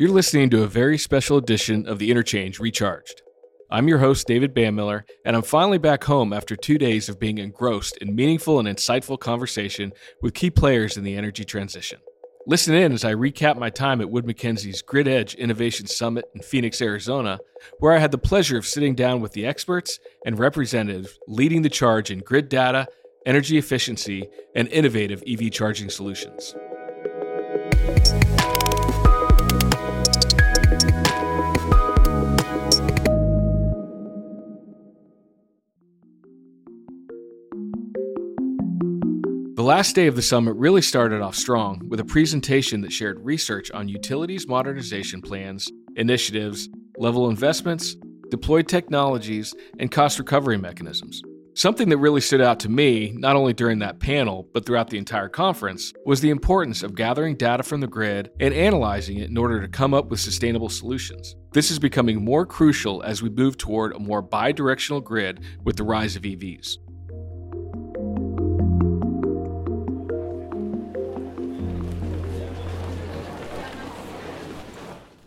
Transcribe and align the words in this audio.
You're 0.00 0.10
listening 0.10 0.50
to 0.50 0.64
a 0.64 0.66
very 0.66 0.98
special 0.98 1.36
edition 1.36 1.86
of 1.86 2.00
The 2.00 2.10
Interchange 2.10 2.58
Recharged. 2.58 3.22
I'm 3.70 3.86
your 3.86 3.98
host, 3.98 4.26
David 4.26 4.52
Banmiller, 4.52 5.04
and 5.24 5.36
I'm 5.36 5.42
finally 5.42 5.78
back 5.78 6.02
home 6.02 6.32
after 6.32 6.56
two 6.56 6.78
days 6.78 7.08
of 7.08 7.20
being 7.20 7.38
engrossed 7.38 7.98
in 7.98 8.16
meaningful 8.16 8.58
and 8.58 8.66
insightful 8.66 9.20
conversation 9.20 9.92
with 10.20 10.34
key 10.34 10.50
players 10.50 10.96
in 10.96 11.04
the 11.04 11.16
energy 11.16 11.44
transition. 11.44 12.00
Listen 12.44 12.74
in 12.74 12.90
as 12.90 13.04
I 13.04 13.14
recap 13.14 13.56
my 13.56 13.70
time 13.70 14.00
at 14.00 14.10
Wood 14.10 14.26
Mackenzie's 14.26 14.82
Grid 14.82 15.06
Edge 15.06 15.36
Innovation 15.36 15.86
Summit 15.86 16.24
in 16.34 16.42
Phoenix, 16.42 16.82
Arizona, 16.82 17.38
where 17.78 17.92
I 17.92 17.98
had 17.98 18.10
the 18.10 18.18
pleasure 18.18 18.58
of 18.58 18.66
sitting 18.66 18.96
down 18.96 19.20
with 19.20 19.30
the 19.30 19.46
experts 19.46 20.00
and 20.26 20.40
representatives 20.40 21.20
leading 21.28 21.62
the 21.62 21.70
charge 21.70 22.10
in 22.10 22.18
grid 22.18 22.48
data, 22.48 22.88
energy 23.26 23.58
efficiency, 23.58 24.28
and 24.56 24.66
innovative 24.68 25.22
EV 25.24 25.52
charging 25.52 25.88
solutions. 25.88 26.56
Last 39.64 39.94
day 39.94 40.06
of 40.06 40.14
the 40.14 40.22
summit 40.22 40.54
really 40.56 40.82
started 40.82 41.22
off 41.22 41.34
strong 41.34 41.80
with 41.88 41.98
a 41.98 42.04
presentation 42.04 42.82
that 42.82 42.92
shared 42.92 43.24
research 43.24 43.70
on 43.70 43.88
utilities 43.88 44.46
modernization 44.46 45.22
plans, 45.22 45.70
initiatives, 45.96 46.68
level 46.98 47.30
investments, 47.30 47.96
deployed 48.30 48.68
technologies, 48.68 49.54
and 49.78 49.90
cost 49.90 50.18
recovery 50.18 50.58
mechanisms. 50.58 51.22
Something 51.56 51.88
that 51.90 51.98
really 51.98 52.20
stood 52.20 52.40
out 52.40 52.58
to 52.60 52.68
me, 52.68 53.12
not 53.16 53.36
only 53.36 53.52
during 53.52 53.78
that 53.78 54.00
panel, 54.00 54.48
but 54.52 54.66
throughout 54.66 54.90
the 54.90 54.98
entire 54.98 55.28
conference, 55.28 55.92
was 56.04 56.20
the 56.20 56.30
importance 56.30 56.82
of 56.82 56.96
gathering 56.96 57.36
data 57.36 57.62
from 57.62 57.80
the 57.80 57.86
grid 57.86 58.30
and 58.40 58.52
analyzing 58.52 59.18
it 59.18 59.30
in 59.30 59.38
order 59.38 59.62
to 59.62 59.68
come 59.68 59.94
up 59.94 60.10
with 60.10 60.18
sustainable 60.18 60.68
solutions. 60.68 61.36
This 61.52 61.70
is 61.70 61.78
becoming 61.78 62.24
more 62.24 62.44
crucial 62.44 63.02
as 63.02 63.22
we 63.22 63.30
move 63.30 63.56
toward 63.56 63.94
a 63.94 64.00
more 64.00 64.20
bi 64.20 64.50
directional 64.50 65.00
grid 65.00 65.44
with 65.62 65.76
the 65.76 65.84
rise 65.84 66.16
of 66.16 66.22
EVs. 66.22 66.78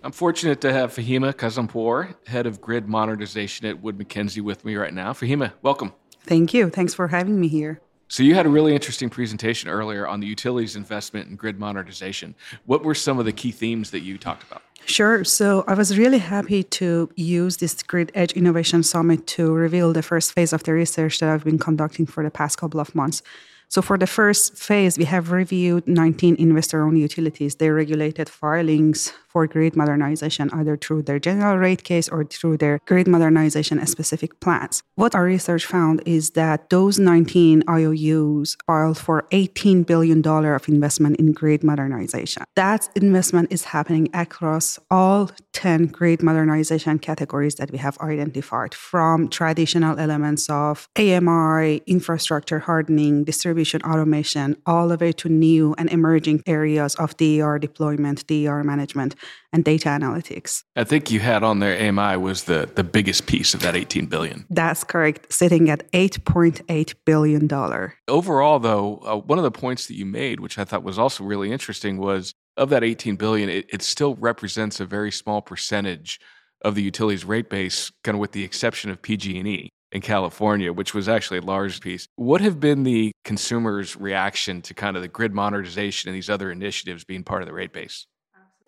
I'm 0.08 0.13
fortunate 0.13 0.61
to 0.61 0.72
have 0.72 0.94
Fahimeh 0.94 1.33
Kazempour, 1.33 2.16
head 2.27 2.45
of 2.45 2.61
grid 2.61 2.88
modernization 2.88 3.66
at 3.66 3.81
Wood 3.81 3.97
Mackenzie, 3.97 4.39
with 4.39 4.63
me 4.63 4.77
right 4.77 4.94
now. 4.94 5.11
Fahimeh, 5.11 5.52
welcome. 5.63 5.91
Thank 6.22 6.53
you. 6.53 6.69
Thanks 6.69 6.94
for 6.94 7.09
having 7.09 7.38
me 7.38 7.50
here. 7.50 7.81
So, 8.08 8.23
you 8.23 8.33
had 8.33 8.45
a 8.45 8.50
really 8.50 8.73
interesting 8.73 9.09
presentation 9.09 9.69
earlier 9.69 10.08
on 10.08 10.22
the 10.22 10.28
utilities 10.28 10.78
investment 10.78 11.28
and 11.28 11.38
grid 11.38 11.59
modernization. 11.59 12.35
What 12.67 12.85
were 12.85 12.95
some 12.95 13.19
of 13.19 13.25
the 13.25 13.33
key 13.33 13.52
themes 13.52 13.91
that 13.91 14.00
you 14.00 14.17
talked 14.17 14.44
about? 14.44 14.61
Sure. 14.85 15.25
So 15.25 15.66
I 15.67 15.73
was 15.73 15.97
really 15.97 16.19
happy 16.19 16.63
to 16.63 17.09
use 17.17 17.58
this 17.58 17.83
Grid 17.83 18.09
Edge 18.16 18.31
Innovation 18.31 18.83
Summit 18.83 19.28
to 19.35 19.52
reveal 19.52 19.91
the 19.91 20.02
first 20.02 20.31
phase 20.31 20.53
of 20.53 20.63
the 20.63 20.72
research 20.72 21.19
that 21.19 21.28
I've 21.28 21.44
been 21.44 21.59
conducting 21.59 22.05
for 22.05 22.23
the 22.23 22.31
past 22.31 22.58
couple 22.58 22.80
of 22.80 22.95
months. 22.95 23.22
So 23.69 23.81
for 23.81 23.97
the 23.97 24.08
first 24.08 24.55
phase, 24.55 24.97
we 24.97 25.03
have 25.03 25.31
reviewed 25.31 25.85
19 25.88 26.38
investor-owned 26.38 26.97
utilities, 26.97 27.55
their 27.55 27.73
regulated 27.73 28.30
filings 28.30 29.11
for 29.38 29.46
grid 29.46 29.76
modernization, 29.76 30.50
either 30.52 30.76
through 30.76 31.04
their 31.04 31.20
general 31.20 31.58
rate 31.58 31.84
case 31.84 32.10
or 32.10 32.26
through 32.26 32.58
their 32.58 32.80
grid 32.88 33.08
modernization 33.08 33.78
specific 33.86 34.40
plans. 34.40 34.82
What 34.96 35.14
our 35.14 35.26
research 35.26 35.64
found 35.64 36.02
is 36.08 36.32
that 36.32 36.72
those 36.72 36.98
19 36.98 37.62
IOUs 37.70 38.58
filed 38.66 38.98
for 38.98 39.28
$18 39.32 39.86
billion 39.86 40.26
of 40.26 40.68
investment 40.68 41.18
in 41.18 41.34
grid 41.34 41.64
modernization. 41.64 42.42
That 42.56 42.90
investment 42.96 43.52
is 43.52 43.66
happening 43.66 44.10
across 44.16 44.80
all 44.90 45.30
10 45.54 45.88
grid 45.88 46.24
modernization 46.24 46.98
categories 46.98 47.56
that 47.56 47.70
we 47.72 47.78
have 47.78 47.98
identified, 48.00 48.74
from 48.74 49.28
traditional 49.28 50.00
elements 50.00 50.50
of 50.50 50.88
AMI, 50.97 51.84
infrastructure 51.86 52.59
hardening, 52.59 53.24
distribution 53.24 53.84
automation, 53.84 54.56
all 54.66 54.88
the 54.88 54.97
way 54.97 55.12
to 55.12 55.30
new 55.30 55.76
and 55.78 55.92
emerging 55.92 56.42
areas 56.47 56.96
of 56.96 57.16
DER 57.18 57.59
deployment, 57.59 58.26
DER 58.26 58.64
management, 58.64 59.16
and 59.54 59.64
data 59.64 59.90
analytics. 59.90 60.64
I 60.76 60.84
think 60.84 61.12
you 61.12 61.20
had 61.20 61.44
on 61.44 61.60
there 61.60 61.90
AMI 61.90 62.18
was 62.18 62.44
the, 62.44 62.70
the 62.76 62.84
biggest 62.84 63.28
piece 63.28 63.54
of 63.54 63.62
that 63.62 63.76
18 63.76 64.08
billion. 64.08 64.46
That's 64.50 64.84
correct, 64.84 65.32
sitting 65.32 65.70
at 65.70 65.90
8.8 65.92 66.94
billion 67.06 67.48
dollar. 67.48 67.96
Overall 68.08 68.60
though, 68.60 68.98
uh, 69.06 69.18
one 69.18 69.38
of 69.38 69.44
the 69.44 69.52
points 69.52 69.88
that 69.88 69.96
you 69.96 70.06
made 70.06 70.40
which 70.40 70.58
I 70.58 70.64
thought 70.64 70.84
was 70.84 71.00
also 71.00 71.24
really 71.24 71.52
interesting 71.52 71.98
was 71.98 72.34
of 72.56 72.70
that 72.70 72.84
18 72.84 73.16
billion 73.16 73.50
it, 73.50 73.66
it 73.72 73.82
still 73.82 74.16
represents 74.16 74.80
a 74.80 74.86
very 74.86 75.12
small 75.12 75.42
percentage 75.42 76.20
of 76.62 76.76
the 76.76 76.82
utilities 76.82 77.24
rate 77.24 77.50
base 77.50 77.92
kind 78.04 78.16
of 78.16 78.20
with 78.20 78.32
the 78.32 78.44
exception 78.44 78.90
of 78.90 79.02
PG&E 79.02 79.70
in 79.92 80.02
California, 80.02 80.74
which 80.74 80.94
was 80.94 81.08
actually 81.08 81.40
a 81.40 81.44
large 81.44 81.82
piece. 81.82 82.08
What 82.16 82.42
have 82.42 82.59
been 82.59 82.84
the 82.84 83.12
consumers' 83.24 83.96
reaction 83.96 84.62
to 84.64 84.74
kind 84.74 84.96
of 84.96 85.02
the 85.02 85.08
grid 85.08 85.34
modernization 85.34 86.09
and 86.09 86.16
these 86.16 86.30
other 86.30 86.52
initiatives 86.52 87.06
being 87.06 87.24
part 87.24 87.42
of 87.42 87.48
the 87.48 87.54
rate 87.54 87.74
base? 87.74 88.06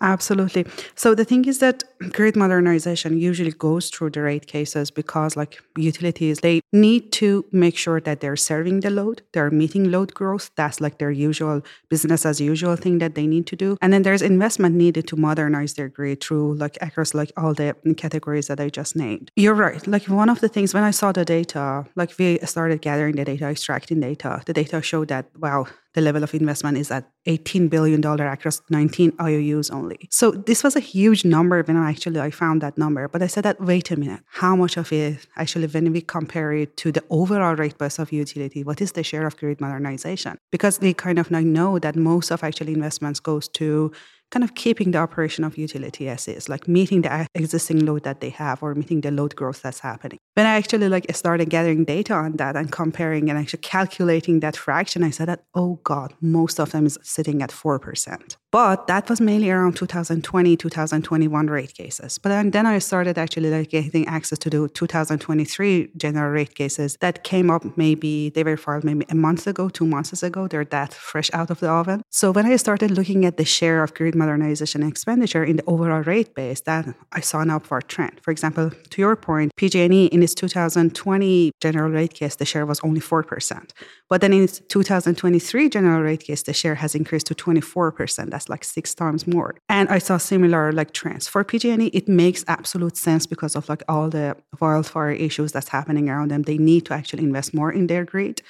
Absolutely. 0.02 0.66
So 0.96 1.14
the 1.14 1.26
thing 1.26 1.46
is 1.46 1.60
that 1.60 1.84
grid 2.14 2.36
modernization 2.36 3.18
usually 3.18 3.52
goes 3.52 3.90
through 3.90 4.12
the 4.12 4.22
rate 4.22 4.48
cases 4.48 4.92
because 4.92 5.36
like 5.36 5.62
utilities, 5.76 6.40
they 6.40 6.62
need 6.72 7.12
to 7.14 7.46
make 7.52 7.78
sure 7.78 8.00
that 8.00 8.22
they're 8.22 8.38
serving 8.38 8.80
the 8.80 8.90
load, 8.90 9.22
they're 9.34 9.52
meeting 9.52 9.92
load 9.92 10.14
growth. 10.14 10.52
That's 10.56 10.80
like 10.80 11.00
their 11.00 11.12
usual 11.12 11.62
business 11.90 12.26
as 12.26 12.40
usual 12.40 12.76
thing 12.78 13.00
that 13.00 13.16
they 13.16 13.28
need 13.28 13.46
to 13.48 13.56
do. 13.56 13.78
And 13.82 13.92
then 13.92 14.04
there's 14.04 14.22
investment 14.22 14.76
needed 14.76 15.08
to 15.08 15.18
modernize 15.18 15.74
their 15.74 15.90
grid 15.90 16.24
through 16.24 16.56
like 16.56 16.78
across 16.82 17.14
like 17.14 17.32
all 17.36 17.54
the 17.54 17.76
categories 17.98 18.48
that 18.48 18.60
I 18.60 18.70
just 18.70 18.96
named. 18.96 19.32
You're 19.36 19.54
right. 19.54 19.86
Like 19.86 20.06
one 20.06 20.30
of 20.30 20.40
the 20.40 20.48
things 20.48 20.74
when 20.74 20.84
I 20.84 20.92
saw 20.92 21.12
the 21.12 21.26
data, 21.26 21.86
like 21.96 22.18
we 22.18 22.40
started 22.40 22.82
gathering 22.82 23.16
the 23.18 23.26
data, 23.26 23.48
extracting 23.48 24.00
data, 24.00 24.42
the 24.46 24.54
data 24.54 24.82
showed 24.82 25.10
that 25.10 25.26
wow, 25.38 25.66
the 26.00 26.06
level 26.06 26.24
of 26.24 26.34
investment 26.34 26.78
is 26.78 26.92
at 26.92 27.04
$18 27.28 27.70
billion 27.70 28.04
across 28.04 28.62
19 28.70 29.14
IOUs 29.20 29.70
only. 29.70 30.08
So 30.10 30.32
this 30.32 30.64
was 30.64 30.76
a 30.76 30.80
huge 30.80 31.26
number 31.26 31.62
when 31.64 31.78
I 31.78 31.90
actually 31.90 32.20
I 32.20 32.32
found 32.32 32.62
that 32.62 32.78
number. 32.78 33.08
But 33.08 33.22
I 33.22 33.28
said 33.28 33.44
that, 33.44 33.60
wait 33.60 33.92
a 33.92 33.98
minute, 33.98 34.22
how 34.32 34.56
much 34.56 34.78
of 34.78 34.92
it 34.94 35.28
actually 35.36 35.68
when 35.68 35.92
we 35.92 36.02
compare 36.02 36.54
it 36.54 36.78
to 36.78 36.92
the 36.92 37.04
overall 37.10 37.56
rate 37.56 37.78
base 37.78 38.00
of 38.00 38.12
utility, 38.12 38.64
what 38.64 38.82
is 38.82 38.94
the 38.94 39.04
share 39.04 39.28
of 39.28 39.38
grid 39.38 39.60
modernization? 39.60 40.38
Because 40.52 40.80
we 40.80 40.94
kind 40.94 41.20
of 41.20 41.30
now 41.32 41.42
know 41.42 41.80
that 41.80 41.96
most 41.96 42.32
of 42.32 42.44
actually 42.44 42.74
investments 42.74 43.20
goes 43.20 43.48
to 43.50 43.92
kind 44.32 44.44
of 44.44 44.56
keeping 44.56 44.92
the 44.92 44.98
operation 45.00 45.44
of 45.44 45.58
utility 45.58 46.08
as 46.08 46.28
is, 46.28 46.50
like 46.50 46.68
meeting 46.68 47.02
the 47.02 47.28
existing 47.36 47.86
load 47.86 48.04
that 48.04 48.22
they 48.22 48.30
have 48.30 48.62
or 48.62 48.76
meeting 48.76 49.02
the 49.02 49.12
load 49.12 49.36
growth 49.36 49.62
that's 49.62 49.80
happening. 49.80 50.20
When 50.36 50.46
I 50.46 50.56
actually 50.56 50.88
like 50.90 51.14
started 51.16 51.50
gathering 51.50 51.84
data 51.84 52.14
on 52.14 52.34
that 52.34 52.56
and 52.56 52.72
comparing 52.72 53.30
and 53.30 53.38
actually 53.40 53.62
calculating 53.62 54.40
that 54.42 54.56
fraction, 54.56 55.04
I 55.04 55.10
said 55.10 55.28
that, 55.28 55.44
oh 55.56 55.80
God, 55.84 56.14
most 56.22 56.60
of 56.60 56.72
them 56.72 56.86
is 56.86 56.98
sitting 57.02 57.42
at 57.42 57.50
4%. 57.50 58.38
But 58.52 58.88
that 58.88 59.08
was 59.10 59.22
mainly 59.22 59.52
around 59.52 59.76
2020, 59.76 60.58
2021 60.58 61.48
rate 61.48 61.74
cases. 61.76 62.18
But 62.18 62.52
then, 62.52 62.66
I 62.66 62.80
started 62.80 63.18
actually 63.18 63.52
like 63.52 63.70
getting 63.70 64.08
access 64.08 64.40
to 64.40 64.50
the 64.50 64.68
2023 64.70 65.92
general 65.96 66.32
rate 66.32 66.56
cases 66.56 66.98
that 67.00 67.24
came 67.24 67.52
up 67.52 67.64
maybe, 67.78 68.30
they 68.30 68.44
were 68.44 68.58
filed 68.58 68.84
maybe 68.84 69.06
a 69.10 69.16
month 69.16 69.46
ago, 69.46 69.70
two 69.70 69.86
months 69.86 70.24
ago. 70.24 70.48
They're 70.48 70.66
that 70.66 70.96
fresh 70.96 71.30
out 71.32 71.52
of 71.52 71.60
the 71.60 71.70
oven. 71.70 72.02
So 72.10 72.32
when 72.32 72.48
I 72.48 72.56
started 72.56 72.90
looking 72.90 73.24
at 73.24 73.38
the 73.38 73.46
share 73.46 73.84
of 73.84 73.94
grid 73.94 74.16
modernization 74.16 74.82
expenditure 74.82 75.44
in 75.44 75.58
the 75.58 75.64
overall 75.68 76.02
rate 76.02 76.34
base, 76.34 76.62
that 76.62 76.88
I 77.12 77.20
saw 77.20 77.42
an 77.42 77.52
upward 77.52 77.88
trend. 77.88 78.20
For 78.24 78.32
example, 78.32 78.72
to 78.72 79.02
your 79.02 79.16
point, 79.16 79.56
PG&E 79.58 80.06
in 80.06 80.24
its 80.24 80.34
2020 80.34 81.52
general 81.62 81.92
rate 81.92 82.16
case, 82.16 82.36
the 82.36 82.46
share 82.46 82.66
was 82.66 82.80
only 82.84 83.00
4%. 83.00 83.72
But 84.10 84.22
then 84.22 84.34
in 84.34 84.48
2023 84.48 85.70
general 85.70 86.02
rate 86.02 86.22
case, 86.22 86.42
the 86.44 86.54
share 86.54 86.76
has 86.76 86.96
increased 86.96 87.28
to 87.28 87.36
24% 87.36 88.32
that's 88.32 88.50
like 88.50 88.64
six 88.64 88.96
times 88.96 89.28
more. 89.28 89.56
And 89.70 89.88
I 89.90 90.00
saw 90.00 90.18
similar 90.18 90.72
like 90.72 90.92
trends 90.94 91.28
for 91.28 91.44
PG&E. 91.44 91.88
It 91.88 92.08
makes 92.08 92.44
absolute 92.48 92.98
sense 92.98 93.28
because 93.28 93.56
of 93.56 93.70
like 93.70 93.84
all 93.88 94.10
the 94.10 94.36
wildfire 94.60 95.12
issues 95.12 95.52
that's 95.52 95.70
happening 95.70 96.10
around 96.10 96.32
them. 96.32 96.42
They 96.42 96.58
need 96.58 96.88
to 96.88 96.94
actually 96.94 97.24
invest 97.24 97.54
more 97.54 97.72
in 97.72 97.86
their 97.86 98.04
grid 98.04 98.42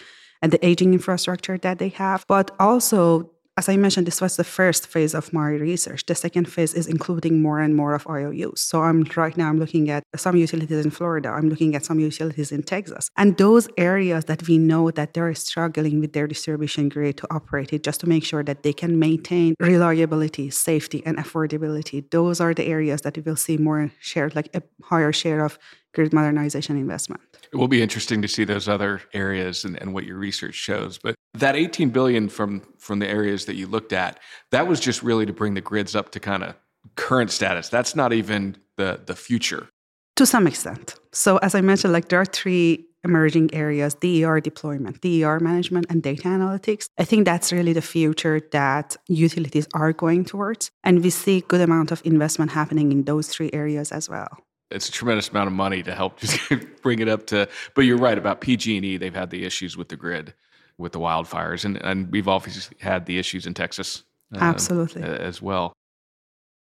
and 0.41 0.53
the 0.53 0.65
aging 0.65 0.93
infrastructure 0.93 1.57
that 1.57 1.79
they 1.79 1.89
have. 1.89 2.25
But 2.27 2.51
also 2.59 3.29
as 3.59 3.67
I 3.67 3.75
mentioned, 3.75 4.07
this 4.07 4.21
was 4.21 4.37
the 4.37 4.45
first 4.45 4.87
phase 4.87 5.13
of 5.13 5.33
my 5.33 5.49
research. 5.49 6.05
The 6.05 6.15
second 6.15 6.45
phase 6.45 6.73
is 6.73 6.87
including 6.87 7.41
more 7.41 7.59
and 7.59 7.75
more 7.75 7.93
of 7.93 8.07
IOUs. 8.07 8.61
So 8.61 8.83
I'm 8.83 9.03
right 9.17 9.35
now 9.35 9.49
I'm 9.49 9.59
looking 9.59 9.89
at 9.89 10.05
some 10.15 10.37
utilities 10.37 10.85
in 10.85 10.91
Florida. 10.91 11.27
I'm 11.27 11.49
looking 11.49 11.75
at 11.75 11.83
some 11.83 11.99
utilities 11.99 12.53
in 12.53 12.63
Texas. 12.63 13.09
And 13.17 13.35
those 13.35 13.67
areas 13.77 14.23
that 14.29 14.47
we 14.47 14.57
know 14.57 14.91
that 14.91 15.13
they're 15.13 15.35
struggling 15.35 15.99
with 15.99 16.13
their 16.13 16.25
distribution 16.25 16.87
grid 16.87 17.17
to 17.17 17.27
operate 17.37 17.73
it 17.73 17.83
just 17.83 17.99
to 17.99 18.07
make 18.07 18.23
sure 18.23 18.43
that 18.45 18.63
they 18.63 18.71
can 18.71 18.97
maintain 18.97 19.55
reliability, 19.59 20.49
safety, 20.51 21.03
and 21.05 21.17
affordability. 21.17 22.09
Those 22.11 22.39
are 22.39 22.53
the 22.53 22.65
areas 22.65 23.01
that 23.01 23.17
we 23.17 23.23
will 23.23 23.35
see 23.35 23.57
more 23.57 23.91
shared, 23.99 24.37
like 24.37 24.49
a 24.55 24.61
higher 24.83 25.11
share 25.11 25.43
of 25.43 25.59
grid 25.93 26.13
modernization 26.13 26.77
investment. 26.77 27.21
It 27.51 27.57
will 27.57 27.67
be 27.67 27.81
interesting 27.81 28.21
to 28.21 28.27
see 28.27 28.43
those 28.43 28.67
other 28.67 29.01
areas 29.13 29.65
and, 29.65 29.79
and 29.81 29.93
what 29.93 30.05
your 30.05 30.17
research 30.17 30.55
shows. 30.55 30.97
But 30.97 31.15
that 31.33 31.55
18 31.55 31.89
billion 31.89 32.29
from 32.29 32.61
from 32.77 32.99
the 32.99 33.07
areas 33.07 33.45
that 33.45 33.55
you 33.55 33.67
looked 33.67 33.93
at, 33.93 34.19
that 34.51 34.67
was 34.67 34.79
just 34.79 35.03
really 35.03 35.25
to 35.25 35.33
bring 35.33 35.53
the 35.53 35.61
grids 35.61 35.95
up 35.95 36.11
to 36.11 36.19
kind 36.19 36.43
of 36.43 36.55
current 36.95 37.31
status. 37.31 37.69
That's 37.69 37.95
not 37.95 38.13
even 38.13 38.57
the 38.77 39.01
the 39.05 39.15
future. 39.15 39.67
To 40.15 40.25
some 40.25 40.47
extent. 40.47 40.95
So 41.13 41.37
as 41.37 41.55
I 41.55 41.61
mentioned, 41.61 41.93
like 41.93 42.09
there 42.09 42.19
are 42.19 42.25
three 42.25 42.85
emerging 43.03 43.53
areas 43.53 43.93
DER 43.95 44.39
deployment, 44.39 45.01
DER 45.01 45.39
management, 45.39 45.85
and 45.89 46.03
data 46.03 46.23
analytics. 46.23 46.87
I 46.97 47.05
think 47.05 47.25
that's 47.25 47.51
really 47.51 47.73
the 47.73 47.81
future 47.81 48.41
that 48.51 48.97
utilities 49.07 49.67
are 49.73 49.93
going 49.93 50.25
towards. 50.25 50.71
And 50.83 51.03
we 51.03 51.09
see 51.09 51.41
good 51.41 51.61
amount 51.61 51.91
of 51.91 52.01
investment 52.05 52.51
happening 52.51 52.91
in 52.91 53.03
those 53.03 53.27
three 53.27 53.49
areas 53.53 53.91
as 53.91 54.09
well. 54.09 54.39
It's 54.71 54.87
a 54.87 54.91
tremendous 54.91 55.29
amount 55.29 55.47
of 55.47 55.53
money 55.53 55.83
to 55.83 55.95
help 55.95 56.19
just 56.19 56.39
bring 56.81 56.99
it 56.99 57.07
up 57.07 57.25
to 57.27 57.47
but 57.73 57.81
you're 57.81 57.97
right 57.97 58.17
about 58.17 58.41
PG&E 58.41 58.97
they've 58.97 59.13
had 59.13 59.29
the 59.29 59.45
issues 59.45 59.75
with 59.75 59.89
the 59.89 59.95
grid 59.95 60.33
with 60.77 60.91
the 60.91 60.99
wildfires 60.99 61.65
and, 61.65 61.77
and 61.77 62.11
we've 62.11 62.27
obviously 62.27 62.77
had 62.79 63.05
the 63.05 63.17
issues 63.19 63.45
in 63.45 63.53
Texas 63.53 64.03
uh, 64.35 64.39
absolutely 64.39 65.01
as 65.03 65.41
well. 65.41 65.73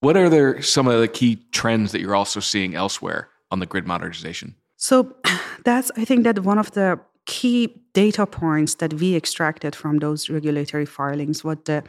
What 0.01 0.17
are 0.17 0.29
there 0.29 0.61
some 0.63 0.87
of 0.87 1.01
the 1.01 1.09
key 1.09 1.37
trends 1.53 1.93
that 1.93 2.01
you're 2.01 2.15
also 2.15 2.41
seeing 2.41 2.75
elsewhere 2.75 3.29
on 3.51 3.61
the 3.61 3.67
grid 3.67 3.87
modernization? 3.87 4.55
So 4.77 5.17
that's 5.65 5.91
I 5.97 6.05
think 6.05 6.25
that 6.25 6.41
one 6.41 6.59
of 6.59 6.73
the 6.73 7.01
key 7.27 7.83
data 7.93 8.27
points 8.27 8.77
that 8.77 8.95
we 8.95 9.17
extracted 9.17 9.75
from 9.75 9.99
those 9.99 10.31
regulatory 10.31 10.87
filings 10.87 11.43
what 11.43 11.65
the 11.65 11.83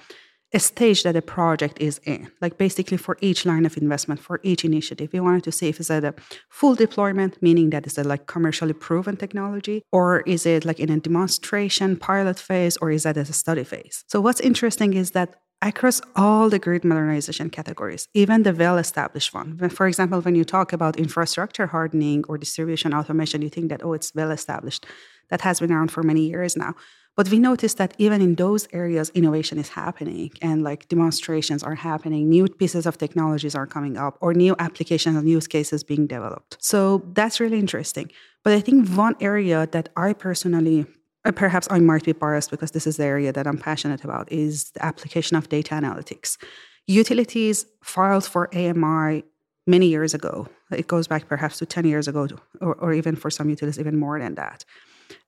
stage 0.56 1.04
that 1.04 1.16
a 1.16 1.22
project 1.22 1.80
is 1.80 2.00
in. 2.06 2.32
Like 2.42 2.58
basically 2.58 2.98
for 2.98 3.18
each 3.22 3.46
line 3.46 3.66
of 3.66 3.78
investment, 3.78 4.20
for 4.20 4.40
each 4.44 4.64
initiative, 4.64 5.10
we 5.12 5.20
wanted 5.20 5.44
to 5.44 5.52
see 5.52 5.68
if 5.68 5.80
it's 5.80 5.92
at 5.92 6.04
a 6.04 6.14
full 6.50 6.76
deployment, 6.76 7.42
meaning 7.42 7.70
that 7.72 7.86
it's 7.86 7.98
a 7.98 8.04
like 8.04 8.28
commercially 8.28 8.74
proven 8.74 9.18
technology, 9.18 9.84
or 9.92 10.22
is 10.22 10.46
it 10.46 10.66
like 10.66 10.80
in 10.80 10.90
a 10.90 11.00
demonstration 11.00 11.98
pilot 11.98 12.40
phase, 12.40 12.78
or 12.78 12.92
is 12.92 13.04
that 13.04 13.18
at 13.18 13.30
a 13.30 13.34
study 13.34 13.64
phase? 13.64 14.04
So 14.08 14.22
what's 14.22 14.40
interesting 14.40 14.94
is 14.94 15.12
that 15.12 15.36
across 15.62 16.02
all 16.16 16.50
the 16.50 16.60
grid 16.60 16.84
modernization 16.84 17.50
categories, 17.50 18.08
even 18.14 18.44
the 18.44 18.54
well 18.54 18.78
established 18.78 19.34
one. 19.34 19.58
For 19.70 19.88
example, 19.88 20.22
when 20.22 20.36
you 20.36 20.46
talk 20.46 20.72
about 20.72 20.98
infrastructure 20.98 21.68
hardening 21.68 22.24
or 22.30 22.38
distribution 22.38 22.94
automation, 22.94 23.42
you 23.42 23.50
think 23.50 23.70
that, 23.70 23.84
oh, 23.84 23.94
it's 23.94 24.14
well 24.16 24.32
established. 24.32 24.86
That 25.30 25.42
has 25.42 25.60
been 25.60 25.72
around 25.72 25.92
for 25.92 26.04
many 26.04 26.30
years 26.30 26.56
now. 26.56 26.76
But 27.18 27.30
we 27.30 27.40
noticed 27.40 27.78
that 27.78 27.96
even 27.98 28.22
in 28.22 28.36
those 28.36 28.68
areas, 28.72 29.12
innovation 29.16 29.58
is 29.58 29.69
happening 29.69 30.31
and 30.42 30.64
like 30.64 30.88
demonstrations 30.88 31.64
are 31.64 31.75
happening, 31.75 32.30
new 32.30 32.48
pieces 32.48 32.86
of 32.86 32.98
technologies 33.00 33.56
are 33.56 33.66
coming 33.66 33.98
up, 33.98 34.18
or 34.22 34.36
new 34.36 34.56
applications 34.60 35.18
and 35.18 35.28
use 35.28 35.48
cases 35.48 35.84
being 35.84 36.06
developed. 36.06 36.58
So 36.60 37.04
that's 37.14 37.40
really 37.40 37.58
interesting. 37.58 38.12
But 38.44 38.54
I 38.54 38.62
think 38.62 38.88
one 38.90 39.16
area 39.19 39.68
that 39.72 39.90
I 39.98 40.14
personally 40.14 40.86
uh, 41.25 41.31
perhaps 41.31 41.68
I 41.69 41.80
might 41.80 42.06
be 42.06 42.14
biased 42.14 42.52
because 42.52 42.72
this 42.72 42.88
is 42.88 42.98
the 42.98 43.06
area 43.06 43.34
that 43.34 43.48
I'm 43.48 43.58
passionate 43.58 44.04
about, 44.04 44.31
is 44.31 44.72
the 44.72 44.86
application 44.86 45.36
of 45.36 45.50
data 45.50 45.74
analytics. 45.74 46.38
Utilities 46.86 47.66
filed 47.84 48.25
for 48.25 48.48
AMI 48.56 49.24
many 49.66 49.88
years 49.88 50.14
ago. 50.14 50.48
It 50.72 50.88
goes 50.88 51.08
back 51.08 51.28
perhaps 51.28 51.58
to 51.58 51.66
10 51.66 51.86
years 51.86 52.08
ago, 52.08 52.28
or, 52.62 52.75
or 52.75 52.94
even 52.94 53.16
for 53.16 53.30
some 53.30 53.50
utilities, 53.50 53.80
even 53.80 53.98
more 53.98 54.19
than 54.19 54.36
that. 54.36 54.64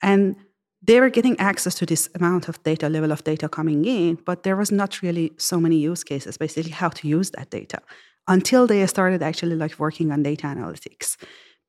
And 0.02 0.36
they 0.82 1.00
were 1.00 1.10
getting 1.10 1.38
access 1.40 1.76
to 1.76 1.86
this 1.86 2.10
amount 2.16 2.48
of 2.48 2.62
data, 2.64 2.88
level 2.90 3.12
of 3.12 3.24
data 3.24 3.50
coming 3.50 3.86
in, 3.86 4.16
but 4.26 4.44
there 4.44 4.56
was 4.56 4.72
not 4.72 5.02
really 5.02 5.32
so 5.38 5.60
many 5.60 5.78
use 5.78 6.04
cases, 6.04 6.38
basically 6.38 6.72
how 6.72 6.90
to 6.90 7.08
use 7.08 7.32
that 7.32 7.50
data, 7.50 7.80
until 8.28 8.66
they 8.66 8.86
started 8.88 9.22
actually 9.22 9.56
like 9.56 9.78
working 9.78 10.12
on 10.12 10.24
data 10.24 10.48
analytics. 10.48 11.18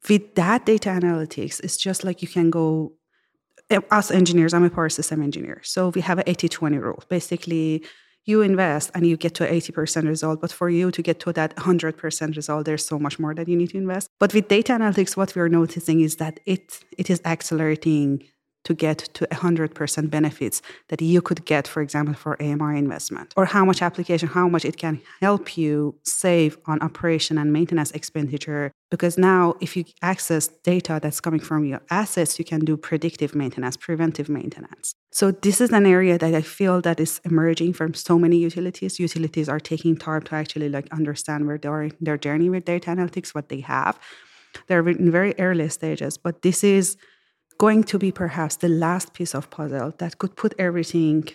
With 0.08 0.34
that 0.36 0.64
data 0.64 0.90
analytics, 0.90 1.62
it's 1.62 1.76
just 1.76 2.04
like 2.04 2.22
you 2.22 2.28
can 2.28 2.50
go 2.50 2.92
eh, 3.68 3.80
us 3.90 4.10
engineers, 4.10 4.54
I'm 4.54 4.64
a 4.64 4.70
power 4.70 4.88
system 4.88 5.22
engineer. 5.22 5.60
So 5.64 5.88
we 5.88 6.00
have 6.02 6.18
an 6.18 6.24
80 6.26 6.48
20 6.48 6.78
rule. 6.78 7.02
Basically, 7.08 7.84
you 8.24 8.42
invest 8.42 8.90
and 8.94 9.06
you 9.06 9.16
get 9.16 9.34
to 9.34 9.46
80% 9.46 10.06
result. 10.06 10.40
But 10.40 10.52
for 10.52 10.68
you 10.68 10.90
to 10.90 11.02
get 11.02 11.20
to 11.20 11.32
that 11.32 11.56
100% 11.56 12.36
result, 12.36 12.66
there's 12.66 12.84
so 12.84 12.98
much 12.98 13.18
more 13.18 13.34
that 13.34 13.48
you 13.48 13.56
need 13.56 13.70
to 13.70 13.78
invest. 13.78 14.08
But 14.18 14.34
with 14.34 14.48
data 14.48 14.72
analytics, 14.72 15.16
what 15.16 15.34
we're 15.34 15.48
noticing 15.48 16.00
is 16.00 16.16
that 16.16 16.38
it, 16.44 16.80
it 16.98 17.10
is 17.10 17.20
accelerating 17.24 18.22
to 18.64 18.74
get 18.74 18.98
to 19.14 19.26
100% 19.26 20.10
benefits 20.10 20.62
that 20.88 21.00
you 21.00 21.22
could 21.22 21.44
get, 21.44 21.66
for 21.66 21.80
example, 21.82 22.14
for 22.14 22.40
AMI 22.42 22.78
investment, 22.78 23.32
or 23.36 23.46
how 23.46 23.64
much 23.64 23.80
application, 23.82 24.28
how 24.28 24.48
much 24.48 24.64
it 24.64 24.76
can 24.76 25.00
help 25.20 25.56
you 25.56 25.94
save 26.04 26.58
on 26.66 26.80
operation 26.82 27.38
and 27.38 27.52
maintenance 27.52 27.90
expenditure. 27.92 28.72
Because 28.90 29.16
now, 29.16 29.54
if 29.60 29.76
you 29.76 29.84
access 30.02 30.48
data 30.48 30.98
that's 31.02 31.20
coming 31.20 31.40
from 31.40 31.64
your 31.64 31.80
assets, 31.90 32.38
you 32.38 32.44
can 32.44 32.64
do 32.64 32.76
predictive 32.76 33.34
maintenance, 33.34 33.76
preventive 33.76 34.28
maintenance. 34.28 34.94
So 35.12 35.30
this 35.30 35.60
is 35.60 35.70
an 35.70 35.86
area 35.86 36.18
that 36.18 36.34
I 36.34 36.42
feel 36.42 36.80
that 36.82 37.00
is 37.00 37.20
emerging 37.24 37.72
from 37.72 37.94
so 37.94 38.18
many 38.18 38.36
utilities. 38.36 39.00
Utilities 39.00 39.48
are 39.48 39.60
taking 39.60 39.96
time 39.96 40.22
to 40.22 40.34
actually 40.34 40.68
like 40.68 40.86
understand 40.92 41.46
where 41.46 41.58
they 41.58 41.68
are 41.68 41.84
in 41.84 41.92
their 42.00 42.18
journey 42.18 42.50
with 42.50 42.64
data 42.64 42.90
analytics, 42.90 43.34
what 43.34 43.48
they 43.48 43.60
have. 43.60 43.98
They're 44.66 44.86
in 44.88 45.10
very 45.10 45.34
early 45.38 45.68
stages, 45.68 46.18
but 46.18 46.42
this 46.42 46.62
is 46.62 46.96
going 47.60 47.84
to 47.84 47.98
be 47.98 48.10
perhaps 48.10 48.56
the 48.56 48.70
last 48.70 49.12
piece 49.12 49.34
of 49.34 49.50
puzzle 49.50 49.92
that 49.98 50.16
could 50.16 50.34
put 50.34 50.54
everything 50.58 51.28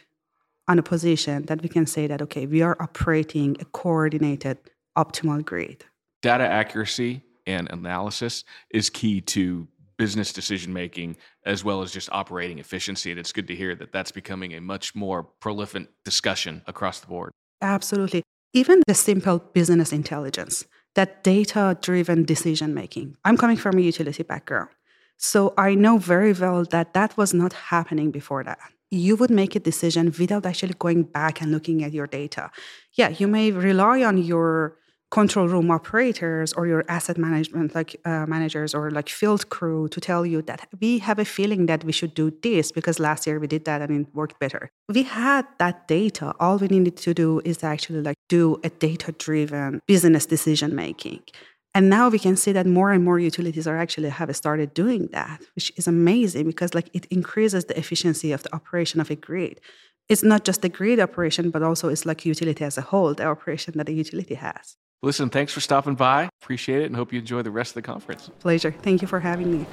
on 0.67 0.79
a 0.79 0.81
position 0.81 1.45
that 1.45 1.61
we 1.61 1.69
can 1.69 1.85
say 1.85 2.07
that 2.07 2.19
okay 2.19 2.47
we 2.47 2.63
are 2.63 2.75
operating 2.79 3.55
a 3.59 3.65
coordinated 3.65 4.57
optimal 4.97 5.45
grid. 5.45 5.85
Data 6.23 6.43
accuracy 6.61 7.21
and 7.45 7.71
analysis 7.71 8.43
is 8.71 8.89
key 8.89 9.21
to 9.21 9.67
business 9.97 10.33
decision 10.33 10.73
making 10.73 11.15
as 11.45 11.63
well 11.63 11.83
as 11.83 11.91
just 11.91 12.09
operating 12.11 12.57
efficiency 12.57 13.11
and 13.11 13.19
it's 13.19 13.31
good 13.31 13.47
to 13.47 13.55
hear 13.55 13.75
that 13.75 13.91
that's 13.91 14.11
becoming 14.11 14.55
a 14.55 14.59
much 14.59 14.95
more 14.95 15.21
prolific 15.43 15.87
discussion 16.03 16.63
across 16.65 16.99
the 17.01 17.07
board. 17.07 17.31
Absolutely. 17.61 18.23
Even 18.51 18.81
the 18.87 18.95
simple 18.95 19.37
business 19.53 19.93
intelligence 19.93 20.65
that 20.95 21.23
data 21.23 21.77
driven 21.81 22.23
decision 22.23 22.73
making 22.73 23.15
i'm 23.25 23.37
coming 23.37 23.57
from 23.57 23.77
a 23.77 23.81
utility 23.81 24.23
background 24.23 24.69
so 25.17 25.53
I 25.57 25.75
know 25.75 25.97
very 25.97 26.33
well 26.33 26.63
that 26.65 26.93
that 26.93 27.17
was 27.17 27.33
not 27.33 27.53
happening 27.53 28.11
before 28.11 28.43
that. 28.43 28.59
You 28.91 29.15
would 29.15 29.31
make 29.31 29.55
a 29.55 29.59
decision 29.59 30.13
without 30.19 30.45
actually 30.45 30.75
going 30.77 31.03
back 31.03 31.41
and 31.41 31.51
looking 31.51 31.83
at 31.83 31.93
your 31.93 32.07
data. 32.07 32.51
Yeah, 32.93 33.09
you 33.09 33.27
may 33.27 33.51
rely 33.51 34.03
on 34.03 34.17
your 34.17 34.77
control 35.11 35.47
room 35.47 35.71
operators 35.71 36.51
or 36.53 36.67
your 36.67 36.83
asset 36.89 37.17
management 37.17 37.75
like 37.75 37.95
uh, 38.05 38.25
managers 38.25 38.73
or 38.73 38.91
like 38.91 39.07
field 39.07 39.49
crew 39.49 39.87
to 39.87 40.01
tell 40.01 40.25
you 40.25 40.41
that 40.41 40.67
we 40.81 40.99
have 40.99 41.19
a 41.19 41.25
feeling 41.25 41.67
that 41.67 41.83
we 41.83 41.91
should 41.91 42.13
do 42.13 42.31
this 42.41 42.71
because 42.71 42.99
last 42.99 43.25
year 43.27 43.39
we 43.39 43.47
did 43.47 43.63
that 43.65 43.81
and 43.81 43.91
it 44.07 44.15
worked 44.15 44.39
better 44.39 44.69
we 44.89 45.03
had 45.03 45.45
that 45.59 45.87
data 45.87 46.33
all 46.39 46.57
we 46.57 46.67
needed 46.67 46.97
to 46.97 47.13
do 47.13 47.39
is 47.45 47.63
actually 47.63 48.01
like 48.01 48.17
do 48.29 48.59
a 48.63 48.69
data 48.69 49.11
driven 49.13 49.79
business 49.87 50.25
decision 50.25 50.75
making 50.75 51.21
and 51.75 51.89
now 51.89 52.07
we 52.07 52.17
can 52.17 52.37
see 52.37 52.53
that 52.53 52.65
more 52.65 52.93
and 52.93 53.03
more 53.03 53.19
utilities 53.19 53.67
are 53.67 53.77
actually 53.77 54.07
have 54.07 54.33
started 54.33 54.73
doing 54.73 55.09
that, 55.11 55.41
which 55.55 55.73
is 55.75 55.87
amazing 55.87 56.47
because 56.47 56.73
like 56.73 56.89
it 56.93 57.05
increases 57.07 57.65
the 57.65 57.77
efficiency 57.77 58.31
of 58.31 58.43
the 58.43 58.55
operation 58.55 59.01
of 59.01 59.11
a 59.11 59.15
grid. 59.15 59.59
It's 60.07 60.23
not 60.23 60.45
just 60.45 60.61
the 60.61 60.69
grid 60.69 61.01
operation, 61.01 61.51
but 61.51 61.61
also 61.63 61.89
it's 61.89 62.05
like 62.05 62.25
utility 62.25 62.63
as 62.63 62.77
a 62.77 62.81
whole, 62.81 63.13
the 63.13 63.25
operation 63.25 63.77
that 63.77 63.87
the 63.87 63.93
utility 63.93 64.35
has. 64.35 64.77
Listen, 65.03 65.29
thanks 65.29 65.51
for 65.51 65.59
stopping 65.59 65.95
by. 65.95 66.29
Appreciate 66.41 66.81
it 66.81 66.85
and 66.85 66.95
hope 66.95 67.11
you 67.11 67.19
enjoy 67.19 67.41
the 67.41 67.51
rest 67.51 67.71
of 67.71 67.75
the 67.75 67.81
conference. 67.81 68.29
Pleasure. 68.39 68.71
Thank 68.71 69.01
you 69.01 69.07
for 69.09 69.19
having 69.19 69.51
me. 69.51 69.65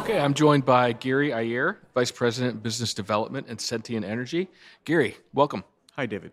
Okay, 0.00 0.20
I'm 0.20 0.34
joined 0.34 0.66
by 0.66 0.92
Giri 0.92 1.32
Iyer, 1.32 1.78
Vice 1.94 2.10
President, 2.10 2.62
Business 2.62 2.92
Development 2.92 3.46
and 3.48 3.58
Sentient 3.58 4.04
Energy. 4.04 4.48
Giri, 4.84 5.16
welcome. 5.32 5.64
Hi, 5.94 6.04
David. 6.04 6.32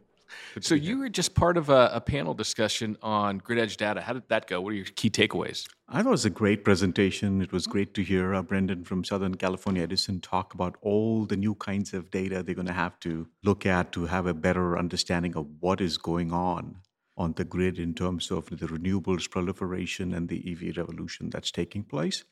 Good 0.54 0.66
so 0.66 0.76
you 0.76 1.00
were 1.00 1.10
just 1.10 1.34
part 1.36 1.58
of 1.58 1.70
a, 1.70 1.92
a, 1.94 2.02
panel 2.02 2.34
discussion 2.34 2.98
on 3.02 3.40
grid 3.40 3.60
edge 3.60 3.78
data. 3.78 4.02
How 4.02 4.14
did 4.14 4.28
that 4.30 4.48
go? 4.48 4.62
What 4.62 4.74
are 4.74 4.76
your 4.76 4.86
key 4.86 5.10
takeaways? 5.10 5.68
I 5.90 6.02
thought 6.02 6.10
it 6.10 6.12
was 6.12 6.26
a 6.26 6.30
great 6.30 6.64
presentation. 6.64 7.42
It 7.42 7.52
was 7.52 7.66
great 7.68 7.94
to 7.96 8.04
hear 8.04 8.34
uh, 8.34 8.42
Brendan 8.42 8.84
from 8.84 9.04
Southern 9.04 9.36
California 9.36 9.84
Edison 9.84 10.22
talk 10.22 10.54
about 10.54 10.78
all 10.82 11.26
the 11.26 11.38
new 11.38 11.56
kinds 11.56 11.94
of 11.94 12.12
data 12.12 12.44
they're 12.44 12.56
going 12.56 12.68
to 12.68 12.74
have 12.74 13.00
to 13.02 13.28
look 13.44 13.66
at 13.66 13.92
to 13.94 14.06
have 14.06 14.26
a 14.28 14.34
better 14.34 14.78
understanding 14.78 15.36
of 15.36 15.48
what 15.60 15.82
is 15.82 15.98
going 15.98 16.32
on 16.32 16.78
on 17.18 17.34
the 17.34 17.44
grid 17.44 17.78
in 17.80 17.94
terms 17.94 18.32
of 18.32 18.50
the 18.50 18.68
renewables 18.68 19.30
proliferation 19.30 20.14
and 20.14 20.30
the 20.30 20.52
EV 20.52 20.78
revolution 20.78 21.30
that's 21.30 21.52
taking 21.52 21.84
place. 21.84 22.24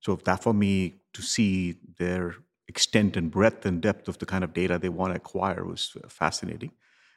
So 0.00 0.16
that 0.24 0.42
for 0.42 0.52
me 0.52 0.94
to 1.12 1.22
see 1.22 1.76
their 1.98 2.36
extent 2.68 3.16
and 3.16 3.30
breadth 3.30 3.64
and 3.66 3.80
depth 3.80 4.08
of 4.08 4.18
the 4.18 4.26
kind 4.26 4.44
of 4.44 4.52
data 4.52 4.78
they 4.78 4.88
want 4.88 5.12
to 5.12 5.16
acquire 5.16 5.64
was 5.64 5.96
fascinating. 6.08 6.72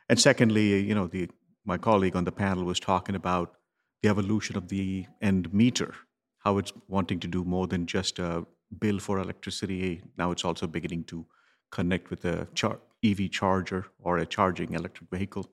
And 0.10 0.20
secondly, 0.20 0.80
you 0.82 0.96
know, 0.96 1.08
the, 1.08 1.30
my 1.66 1.78
colleague 1.78 2.16
on 2.16 2.24
the 2.24 2.32
panel 2.32 2.64
was 2.64 2.80
talking 2.80 3.16
about 3.16 3.54
the 4.02 4.10
evolution 4.10 4.56
of 4.56 4.70
the 4.70 5.06
end 5.22 5.54
meter, 5.54 5.94
how 6.40 6.58
it's 6.58 6.72
wanting 6.88 7.20
to 7.22 7.28
do 7.28 7.44
more 7.44 7.68
than 7.68 7.86
just 7.86 8.20
a 8.20 8.46
bill 8.80 9.00
for 9.00 9.20
electricity. 9.20 10.02
Now 10.18 10.32
it's 10.32 10.46
also 10.46 10.68
beginning 10.68 11.06
to 11.06 11.26
connect 11.72 12.10
with 12.10 12.26
a 12.26 12.48
char- 12.54 12.80
EV 13.04 13.32
charger 13.32 13.88
or 14.00 14.18
a 14.18 14.26
charging 14.26 14.74
electric 14.74 15.10
vehicle. 15.10 15.50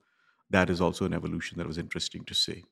That 0.50 0.70
is 0.70 0.80
also 0.80 1.04
an 1.04 1.14
evolution 1.14 1.58
that 1.58 1.66
was 1.66 1.78
interesting 1.78 2.24
to 2.26 2.34
see. 2.34 2.64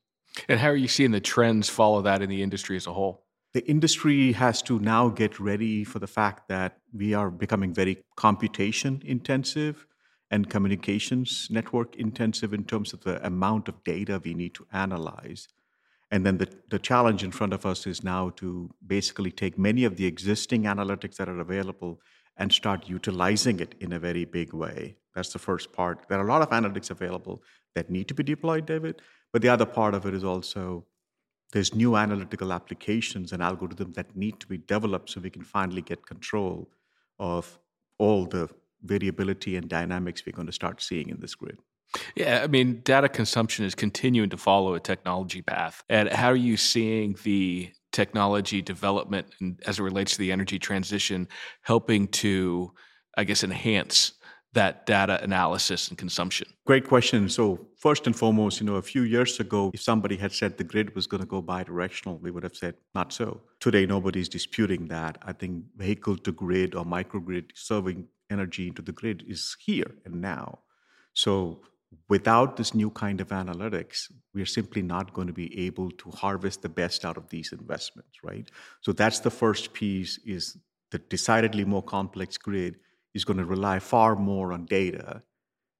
And 0.47 0.59
how 0.59 0.69
are 0.69 0.75
you 0.75 0.87
seeing 0.87 1.11
the 1.11 1.19
trends 1.19 1.69
follow 1.69 2.01
that 2.03 2.21
in 2.21 2.29
the 2.29 2.41
industry 2.41 2.75
as 2.77 2.87
a 2.87 2.93
whole? 2.93 3.25
The 3.53 3.67
industry 3.69 4.31
has 4.31 4.61
to 4.63 4.79
now 4.79 5.09
get 5.09 5.39
ready 5.39 5.83
for 5.83 5.99
the 5.99 6.07
fact 6.07 6.47
that 6.47 6.79
we 6.91 7.13
are 7.13 7.29
becoming 7.29 7.73
very 7.73 8.03
computation 8.15 9.01
intensive 9.05 9.85
and 10.33 10.49
communications 10.49 11.47
network 11.51 11.95
intensive 11.95 12.55
in 12.55 12.63
terms 12.63 12.91
of 12.91 13.01
the 13.01 13.23
amount 13.23 13.67
of 13.67 13.83
data 13.83 14.19
we 14.25 14.33
need 14.33 14.55
to 14.55 14.65
analyze. 14.73 15.47
And 16.09 16.25
then 16.25 16.39
the, 16.39 16.49
the 16.71 16.79
challenge 16.79 17.23
in 17.23 17.31
front 17.31 17.53
of 17.53 17.67
us 17.67 17.85
is 17.85 18.03
now 18.03 18.31
to 18.37 18.71
basically 18.95 19.29
take 19.29 19.59
many 19.59 19.83
of 19.83 19.95
the 19.95 20.07
existing 20.07 20.63
analytics 20.63 21.17
that 21.17 21.29
are 21.29 21.39
available 21.39 22.01
and 22.35 22.51
start 22.51 22.89
utilizing 22.89 23.59
it 23.59 23.75
in 23.79 23.93
a 23.93 23.99
very 23.99 24.25
big 24.25 24.53
way. 24.53 24.95
That's 25.13 25.33
the 25.33 25.45
first 25.49 25.71
part. 25.71 26.07
There 26.09 26.19
are 26.19 26.27
a 26.27 26.33
lot 26.33 26.41
of 26.41 26.49
analytics 26.49 26.89
available 26.89 27.43
that 27.75 27.91
need 27.91 28.07
to 28.07 28.15
be 28.15 28.23
deployed, 28.23 28.65
David. 28.65 29.03
But 29.31 29.43
the 29.43 29.49
other 29.49 29.67
part 29.67 29.93
of 29.93 30.07
it 30.07 30.15
is 30.15 30.23
also 30.23 30.87
there's 31.51 31.75
new 31.75 31.95
analytical 31.95 32.51
applications 32.51 33.33
and 33.33 33.43
algorithms 33.43 33.93
that 33.93 34.15
need 34.15 34.39
to 34.39 34.47
be 34.47 34.57
developed 34.57 35.11
so 35.11 35.21
we 35.21 35.29
can 35.29 35.43
finally 35.43 35.83
get 35.83 36.07
control 36.07 36.71
of 37.19 37.59
all 37.99 38.25
the 38.25 38.49
variability 38.83 39.55
and 39.55 39.69
dynamics 39.69 40.23
we're 40.25 40.33
going 40.33 40.47
to 40.47 40.53
start 40.53 40.81
seeing 40.81 41.09
in 41.09 41.19
this 41.19 41.35
grid. 41.35 41.57
Yeah, 42.15 42.41
I 42.43 42.47
mean, 42.47 42.81
data 42.83 43.09
consumption 43.09 43.65
is 43.65 43.75
continuing 43.75 44.29
to 44.31 44.37
follow 44.37 44.73
a 44.73 44.79
technology 44.79 45.41
path. 45.41 45.83
And 45.89 46.09
how 46.09 46.29
are 46.29 46.35
you 46.35 46.57
seeing 46.57 47.15
the 47.23 47.71
technology 47.91 48.61
development 48.61 49.27
and 49.39 49.61
as 49.67 49.79
it 49.79 49.83
relates 49.83 50.13
to 50.13 50.17
the 50.17 50.31
energy 50.31 50.57
transition 50.57 51.27
helping 51.61 52.07
to, 52.07 52.73
I 53.15 53.23
guess, 53.23 53.43
enhance 53.43 54.13
that 54.53 54.85
data 54.85 55.23
analysis 55.23 55.89
and 55.89 55.97
consumption? 55.97 56.47
Great 56.65 56.87
question. 56.87 57.29
So, 57.29 57.67
first 57.77 58.07
and 58.07 58.15
foremost, 58.15 58.59
you 58.59 58.65
know, 58.65 58.75
a 58.75 58.81
few 58.81 59.03
years 59.03 59.39
ago, 59.39 59.71
if 59.73 59.81
somebody 59.81 60.15
had 60.15 60.31
said 60.31 60.57
the 60.57 60.63
grid 60.63 60.95
was 60.95 61.07
going 61.07 61.21
to 61.21 61.27
go 61.27 61.41
bi-directional, 61.41 62.17
we 62.19 62.31
would 62.31 62.43
have 62.43 62.55
said 62.55 62.75
not 62.93 63.11
so. 63.13 63.41
Today, 63.59 63.85
nobody's 63.85 64.29
disputing 64.29 64.87
that. 64.87 65.17
I 65.23 65.33
think 65.33 65.63
vehicle 65.77 66.17
to 66.17 66.31
grid 66.31 66.75
or 66.75 66.85
microgrid 66.85 67.45
serving 67.55 68.07
energy 68.35 68.67
into 68.67 68.81
the 68.81 68.91
grid 68.99 69.23
is 69.27 69.55
here 69.67 69.91
and 70.05 70.15
now. 70.21 70.59
So, 71.13 71.61
without 72.09 72.57
this 72.57 72.73
new 72.73 72.89
kind 72.89 73.21
of 73.21 73.29
analytics, 73.29 74.11
we 74.33 74.41
are 74.41 74.57
simply 74.59 74.81
not 74.81 75.13
going 75.13 75.27
to 75.27 75.33
be 75.33 75.65
able 75.67 75.89
to 75.91 76.09
harvest 76.11 76.61
the 76.61 76.69
best 76.69 77.05
out 77.05 77.17
of 77.17 77.29
these 77.29 77.51
investments, 77.51 78.15
right? 78.23 78.49
So 78.81 78.91
that's 78.91 79.19
the 79.19 79.29
first 79.29 79.73
piece 79.73 80.19
is 80.25 80.57
the 80.91 80.99
decidedly 80.99 81.65
more 81.65 81.83
complex 81.83 82.37
grid 82.37 82.77
is 83.13 83.25
going 83.25 83.37
to 83.37 83.45
rely 83.45 83.79
far 83.79 84.15
more 84.15 84.53
on 84.53 84.65
data. 84.65 85.21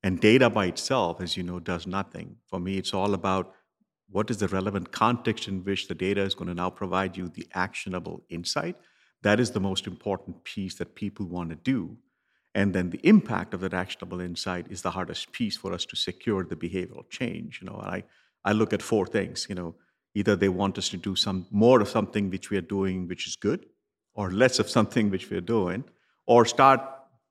And 0.04 0.20
data 0.20 0.50
by 0.50 0.66
itself, 0.66 1.22
as 1.22 1.38
you 1.38 1.44
know, 1.44 1.60
does 1.60 1.88
nothing. 1.88 2.38
For 2.48 2.60
me, 2.60 2.78
it's 2.78 2.94
all 2.94 3.14
about 3.14 3.54
what 4.10 4.30
is 4.30 4.38
the 4.38 4.48
relevant 4.48 4.92
context 4.92 5.48
in 5.48 5.64
which 5.64 5.88
the 5.88 5.96
data 5.96 6.22
is 6.22 6.36
going 6.36 6.50
to 6.50 6.54
now 6.54 6.70
provide 6.70 7.18
you 7.18 7.30
the 7.30 7.48
actionable 7.54 8.24
insight. 8.30 8.76
That 9.24 9.40
is 9.40 9.52
the 9.52 9.60
most 9.60 9.88
important 9.88 10.44
piece 10.44 10.76
that 10.76 10.96
people 10.96 11.26
want 11.26 11.50
to 11.50 11.56
do. 11.56 11.98
And 12.56 12.74
then 12.74 12.92
the 12.92 13.00
impact 13.04 13.54
of 13.54 13.62
that 13.62 13.74
actionable 13.74 14.20
insight 14.20 14.68
is 14.70 14.82
the 14.82 14.92
hardest 14.92 15.32
piece 15.32 15.58
for 15.58 15.74
us 15.74 15.86
to 15.86 15.96
secure 15.96 16.44
the 16.44 16.56
behavioral 16.56 17.10
change. 17.10 17.60
You 17.62 17.68
know, 17.68 17.78
I, 17.78 18.04
I 18.46 18.52
look 18.52 18.74
at 18.74 18.82
four 18.82 19.08
things. 19.08 19.48
You 19.50 19.56
know, 19.56 19.76
either 20.14 20.36
they 20.36 20.50
want 20.50 20.78
us 20.78 20.90
to 20.90 20.98
do 20.98 21.16
some 21.16 21.48
more 21.50 21.82
of 21.82 21.90
something 21.90 22.30
which 22.30 22.52
we 22.52 22.58
are 22.58 22.62
doing, 22.62 23.08
which 23.08 23.28
is 23.28 23.36
good, 23.36 23.66
or 24.14 24.32
less 24.32 24.60
of 24.60 24.70
something 24.70 25.10
which 25.10 25.30
we 25.30 25.38
are 25.38 25.42
doing, 25.42 25.84
or 26.28 26.46
start 26.46 26.82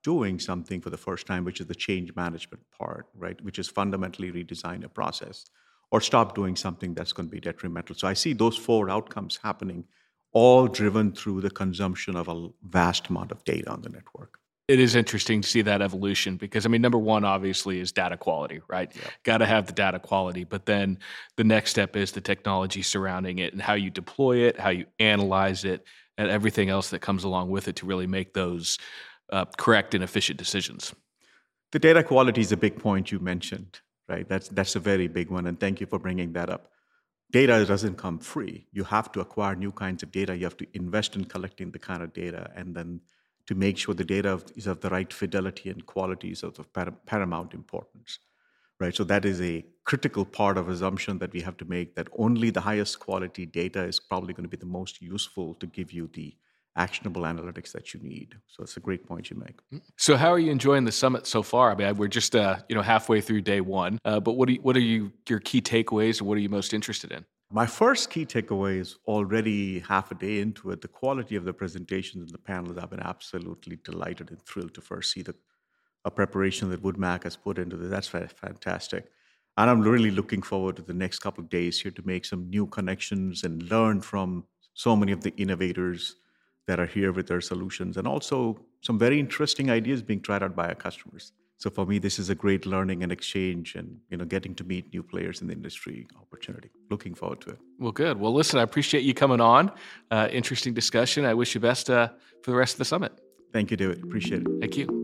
doing 0.03 0.39
something 0.39 0.81
for 0.81 0.89
the 0.89 0.97
first 0.97 1.25
time, 1.25 1.45
which 1.45 1.61
is 1.61 1.67
the 1.67 1.75
change 1.75 2.13
management 2.17 2.61
part, 2.77 3.07
right? 3.15 3.41
Which 3.41 3.57
is 3.57 3.69
fundamentally 3.69 4.33
redesign 4.33 4.83
a 4.83 4.89
process, 4.89 5.45
or 5.91 6.01
stop 6.01 6.35
doing 6.35 6.57
something 6.57 6.93
that's 6.93 7.13
going 7.13 7.29
to 7.29 7.31
be 7.31 7.39
detrimental. 7.39 7.95
So 7.95 8.09
I 8.09 8.13
see 8.13 8.33
those 8.33 8.57
four 8.57 8.89
outcomes 8.89 9.39
happening, 9.41 9.85
all 10.33 10.67
driven 10.67 11.13
through 11.13 11.39
the 11.39 11.49
consumption 11.49 12.17
of 12.17 12.27
a 12.27 12.49
vast 12.63 13.07
amount 13.07 13.31
of 13.31 13.45
data 13.45 13.69
on 13.69 13.81
the 13.81 13.89
network 13.89 14.39
it 14.67 14.79
is 14.79 14.95
interesting 14.95 15.41
to 15.41 15.47
see 15.47 15.61
that 15.61 15.81
evolution 15.81 16.37
because 16.37 16.65
I 16.65 16.69
mean, 16.69 16.81
number 16.81 16.97
one, 16.97 17.25
obviously, 17.25 17.79
is 17.79 17.91
data 17.91 18.15
quality, 18.17 18.61
right? 18.69 18.91
Yeah. 18.95 19.09
Got 19.23 19.39
to 19.39 19.45
have 19.45 19.67
the 19.67 19.73
data 19.73 19.99
quality, 19.99 20.45
but 20.45 20.65
then 20.65 20.99
the 21.35 21.43
next 21.43 21.71
step 21.71 21.95
is 21.95 22.11
the 22.11 22.21
technology 22.21 22.81
surrounding 22.81 23.39
it 23.39 23.53
and 23.53 23.61
how 23.61 23.73
you 23.73 23.89
deploy 23.89 24.37
it, 24.37 24.57
how 24.57 24.69
you 24.69 24.85
analyze 24.99 25.65
it, 25.65 25.85
and 26.17 26.29
everything 26.29 26.69
else 26.69 26.89
that 26.91 26.99
comes 26.99 27.23
along 27.23 27.49
with 27.49 27.67
it 27.67 27.75
to 27.77 27.85
really 27.85 28.07
make 28.07 28.33
those 28.33 28.77
uh, 29.31 29.45
correct 29.57 29.95
and 29.95 30.03
efficient 30.03 30.37
decisions. 30.37 30.93
The 31.71 31.79
data 31.79 32.03
quality 32.03 32.41
is 32.41 32.51
a 32.51 32.57
big 32.57 32.79
point 32.79 33.11
you 33.11 33.19
mentioned, 33.19 33.81
right? 34.07 34.27
That's 34.29 34.47
that's 34.47 34.75
a 34.75 34.79
very 34.79 35.07
big 35.07 35.29
one, 35.29 35.47
and 35.47 35.59
thank 35.59 35.81
you 35.81 35.87
for 35.87 35.99
bringing 35.99 36.33
that 36.33 36.49
up. 36.49 36.69
Data 37.31 37.65
doesn't 37.65 37.97
come 37.97 38.19
free. 38.19 38.67
You 38.71 38.83
have 38.83 39.11
to 39.13 39.19
acquire 39.19 39.55
new 39.55 39.71
kinds 39.71 40.03
of 40.03 40.11
data. 40.11 40.37
You 40.37 40.43
have 40.45 40.57
to 40.57 40.67
invest 40.73 41.15
in 41.15 41.25
collecting 41.25 41.71
the 41.71 41.79
kind 41.79 42.03
of 42.03 42.13
data, 42.13 42.49
and 42.55 42.73
then 42.75 43.01
to 43.47 43.55
make 43.55 43.77
sure 43.77 43.93
the 43.93 44.03
data 44.03 44.41
is 44.55 44.67
of 44.67 44.81
the 44.81 44.89
right 44.89 45.11
fidelity 45.11 45.69
and 45.69 45.85
quality 45.85 46.31
is 46.31 46.43
of 46.43 46.67
paramount 47.05 47.53
importance 47.53 48.19
right? 48.83 48.95
So 48.95 49.03
that 49.05 49.25
is 49.25 49.41
a 49.41 49.65
critical 49.85 50.25
part 50.25 50.57
of 50.57 50.69
assumption 50.69 51.17
that 51.19 51.31
we 51.33 51.41
have 51.41 51.57
to 51.57 51.65
make 51.65 51.95
that 51.95 52.07
only 52.17 52.49
the 52.49 52.61
highest 52.61 52.99
quality 52.99 53.45
data 53.45 53.83
is 53.83 53.99
probably 53.99 54.33
going 54.33 54.43
to 54.43 54.49
be 54.49 54.57
the 54.57 54.65
most 54.65 55.01
useful 55.01 55.53
to 55.55 55.67
give 55.67 55.91
you 55.91 56.09
the 56.13 56.35
actionable 56.75 57.21
analytics 57.21 57.71
that 57.71 57.93
you 57.93 57.99
need. 58.01 58.35
So 58.47 58.63
it's 58.63 58.77
a 58.77 58.79
great 58.79 59.05
point 59.07 59.29
you 59.29 59.37
make. 59.37 59.57
Mm. 59.71 59.81
so 59.97 60.17
how 60.17 60.29
are 60.29 60.39
you 60.39 60.51
enjoying 60.51 60.85
the 60.85 60.91
summit 60.91 61.27
so 61.27 61.43
far? 61.43 61.71
I 61.71 61.75
mean 61.75 61.97
we're 61.97 62.07
just 62.07 62.35
uh, 62.35 62.57
you 62.67 62.75
know 62.75 62.81
halfway 62.81 63.21
through 63.21 63.41
day 63.41 63.61
one 63.61 63.99
uh, 64.05 64.19
but 64.19 64.33
what 64.33 64.49
are 64.49 64.53
you, 64.53 64.61
what 64.61 64.75
are 64.75 64.87
you 64.93 65.11
your 65.29 65.39
key 65.39 65.61
takeaways 65.61 66.19
or 66.19 66.25
what 66.25 66.37
are 66.37 66.41
you 66.41 66.49
most 66.49 66.73
interested 66.73 67.11
in 67.11 67.25
my 67.53 67.67
first 67.67 68.09
key 68.09 68.25
takeaway 68.25 68.79
is 68.79 68.97
already 69.07 69.79
half 69.79 70.11
a 70.11 70.15
day 70.15 70.39
into 70.39 70.71
it. 70.71 70.81
The 70.81 70.87
quality 70.87 71.35
of 71.35 71.45
the 71.45 71.53
presentations 71.53 72.23
and 72.23 72.31
the 72.31 72.39
panels, 72.39 72.79
I've 72.79 72.89
been 72.89 72.99
absolutely 72.99 73.77
delighted 73.83 74.31
and 74.31 74.41
thrilled 74.41 74.73
to 74.73 74.81
first 74.81 75.11
see 75.11 75.21
the 75.21 75.35
preparation 76.15 76.69
that 76.71 76.81
WoodMac 76.81 77.23
has 77.23 77.35
put 77.35 77.59
into 77.59 77.77
this. 77.77 77.91
That's 77.91 78.33
fantastic. 78.33 79.11
And 79.55 79.69
I'm 79.69 79.81
really 79.81 80.09
looking 80.09 80.41
forward 80.41 80.77
to 80.77 80.81
the 80.81 80.95
next 80.95 81.19
couple 81.19 81.43
of 81.43 81.49
days 81.49 81.79
here 81.79 81.91
to 81.91 82.01
make 82.07 82.25
some 82.25 82.49
new 82.49 82.65
connections 82.65 83.43
and 83.43 83.69
learn 83.69 84.01
from 84.01 84.45
so 84.73 84.95
many 84.95 85.11
of 85.11 85.21
the 85.21 85.35
innovators 85.35 86.15
that 86.65 86.79
are 86.79 86.87
here 86.87 87.11
with 87.11 87.27
their 87.27 87.41
solutions 87.41 87.97
and 87.97 88.07
also 88.07 88.59
some 88.81 88.97
very 88.97 89.19
interesting 89.19 89.69
ideas 89.69 90.01
being 90.01 90.21
tried 90.21 90.41
out 90.41 90.55
by 90.55 90.69
our 90.69 90.75
customers. 90.75 91.33
So 91.57 91.69
for 91.69 91.85
me, 91.85 91.97
this 91.97 92.19
is 92.19 92.29
a 92.29 92.35
great 92.35 92.65
learning 92.65 93.03
and 93.03 93.11
exchange, 93.11 93.75
and 93.75 93.97
you 94.09 94.17
know, 94.17 94.25
getting 94.25 94.53
to 94.55 94.63
meet 94.63 94.91
new 94.91 95.03
players 95.03 95.41
in 95.41 95.47
the 95.47 95.53
industry 95.53 96.07
opportunity. 96.19 96.69
Looking 96.89 97.15
forward 97.15 97.41
to 97.41 97.51
it. 97.51 97.59
Well, 97.79 97.91
good. 97.91 98.19
Well, 98.19 98.33
listen, 98.33 98.59
I 98.59 98.63
appreciate 98.63 99.03
you 99.03 99.13
coming 99.13 99.39
on. 99.39 99.71
Uh, 100.11 100.27
interesting 100.31 100.73
discussion. 100.73 101.25
I 101.25 101.33
wish 101.33 101.55
you 101.55 101.61
best 101.61 101.89
uh, 101.89 102.09
for 102.41 102.51
the 102.51 102.57
rest 102.57 102.73
of 102.73 102.79
the 102.79 102.85
summit. 102.85 103.13
Thank 103.53 103.71
you, 103.71 103.77
David. 103.77 104.03
Appreciate 104.03 104.41
it. 104.41 104.47
Thank 104.59 104.77
you. 104.77 105.03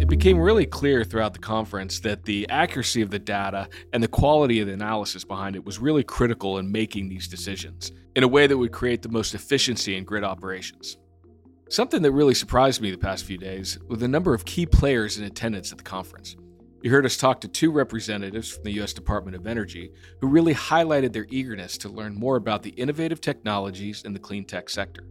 It 0.00 0.08
became 0.08 0.38
really 0.38 0.64
clear 0.64 1.04
throughout 1.04 1.34
the 1.34 1.38
conference 1.38 2.00
that 2.00 2.24
the 2.24 2.48
accuracy 2.48 3.02
of 3.02 3.10
the 3.10 3.18
data 3.18 3.68
and 3.92 4.02
the 4.02 4.08
quality 4.08 4.60
of 4.60 4.66
the 4.66 4.72
analysis 4.72 5.22
behind 5.22 5.54
it 5.54 5.64
was 5.64 5.78
really 5.78 6.02
critical 6.02 6.58
in 6.58 6.72
making 6.72 7.10
these 7.10 7.28
decisions 7.28 7.92
in 8.16 8.22
a 8.22 8.28
way 8.28 8.46
that 8.46 8.56
would 8.56 8.72
create 8.72 9.02
the 9.02 9.08
most 9.10 9.34
efficiency 9.34 9.96
in 9.96 10.04
grid 10.04 10.24
operations. 10.24 10.96
Something 11.70 12.00
that 12.00 12.12
really 12.12 12.32
surprised 12.32 12.80
me 12.80 12.90
the 12.90 12.96
past 12.96 13.26
few 13.26 13.36
days 13.36 13.78
were 13.88 13.96
the 13.96 14.08
number 14.08 14.32
of 14.32 14.46
key 14.46 14.64
players 14.64 15.18
in 15.18 15.24
attendance 15.24 15.70
at 15.70 15.76
the 15.76 15.84
conference. 15.84 16.34
You 16.80 16.90
heard 16.90 17.04
us 17.04 17.18
talk 17.18 17.42
to 17.42 17.48
two 17.48 17.70
representatives 17.70 18.50
from 18.50 18.64
the 18.64 18.72
U.S. 18.72 18.94
Department 18.94 19.36
of 19.36 19.46
Energy 19.46 19.92
who 20.18 20.28
really 20.28 20.54
highlighted 20.54 21.12
their 21.12 21.26
eagerness 21.28 21.76
to 21.78 21.90
learn 21.90 22.14
more 22.14 22.36
about 22.36 22.62
the 22.62 22.70
innovative 22.70 23.20
technologies 23.20 24.04
in 24.04 24.14
the 24.14 24.18
clean 24.18 24.46
tech 24.46 24.70
sector. 24.70 25.04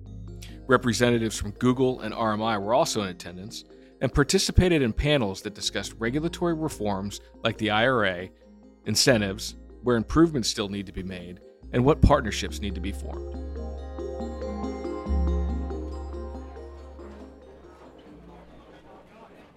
Representatives 0.65 1.37
from 1.37 1.51
Google 1.51 1.99
and 1.99 2.11
RMI 2.11 2.59
were 2.59 2.73
also 2.73 3.03
in 3.03 3.09
attendance 3.09 3.63
and 4.01 4.11
participated 4.11 4.81
in 4.81 4.93
panels 4.93 5.43
that 5.43 5.53
discussed 5.53 5.93
regulatory 5.99 6.55
reforms 6.55 7.21
like 7.43 7.59
the 7.59 7.69
IRA, 7.69 8.29
incentives, 8.87 9.57
where 9.83 9.95
improvements 9.95 10.49
still 10.49 10.69
need 10.69 10.87
to 10.87 10.91
be 10.91 11.03
made, 11.03 11.39
and 11.71 11.85
what 11.85 12.01
partnerships 12.01 12.61
need 12.61 12.73
to 12.73 12.81
be 12.81 12.91
formed. 12.91 13.35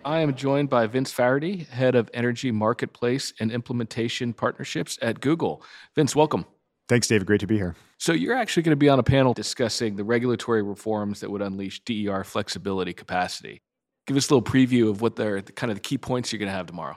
I 0.04 0.20
am 0.20 0.34
joined 0.34 0.70
by 0.70 0.86
Vince 0.86 1.12
Faherty, 1.12 1.64
Head 1.70 1.94
of 1.94 2.08
Energy 2.14 2.50
Marketplace 2.50 3.34
and 3.38 3.52
Implementation 3.52 4.32
Partnerships 4.32 4.98
at 5.02 5.20
Google. 5.20 5.62
Vince, 5.94 6.16
welcome. 6.16 6.46
Thanks, 6.88 7.06
David. 7.06 7.26
Great 7.26 7.40
to 7.40 7.46
be 7.46 7.56
here. 7.56 7.76
So, 7.98 8.12
you're 8.12 8.34
actually 8.34 8.62
going 8.62 8.72
to 8.72 8.76
be 8.76 8.88
on 8.88 8.98
a 8.98 9.02
panel 9.02 9.34
discussing 9.34 9.96
the 9.96 10.04
regulatory 10.04 10.62
reforms 10.62 11.20
that 11.20 11.30
would 11.30 11.42
unleash 11.42 11.80
DER 11.84 12.24
flexibility 12.24 12.94
capacity. 12.94 13.60
Give 14.06 14.16
us 14.16 14.30
a 14.30 14.34
little 14.34 14.50
preview 14.50 14.88
of 14.88 15.02
what 15.02 15.16
the 15.16 15.42
kind 15.54 15.70
of 15.70 15.76
the 15.76 15.82
key 15.82 15.98
points 15.98 16.32
you're 16.32 16.38
going 16.38 16.48
to 16.50 16.56
have 16.56 16.66
tomorrow. 16.66 16.96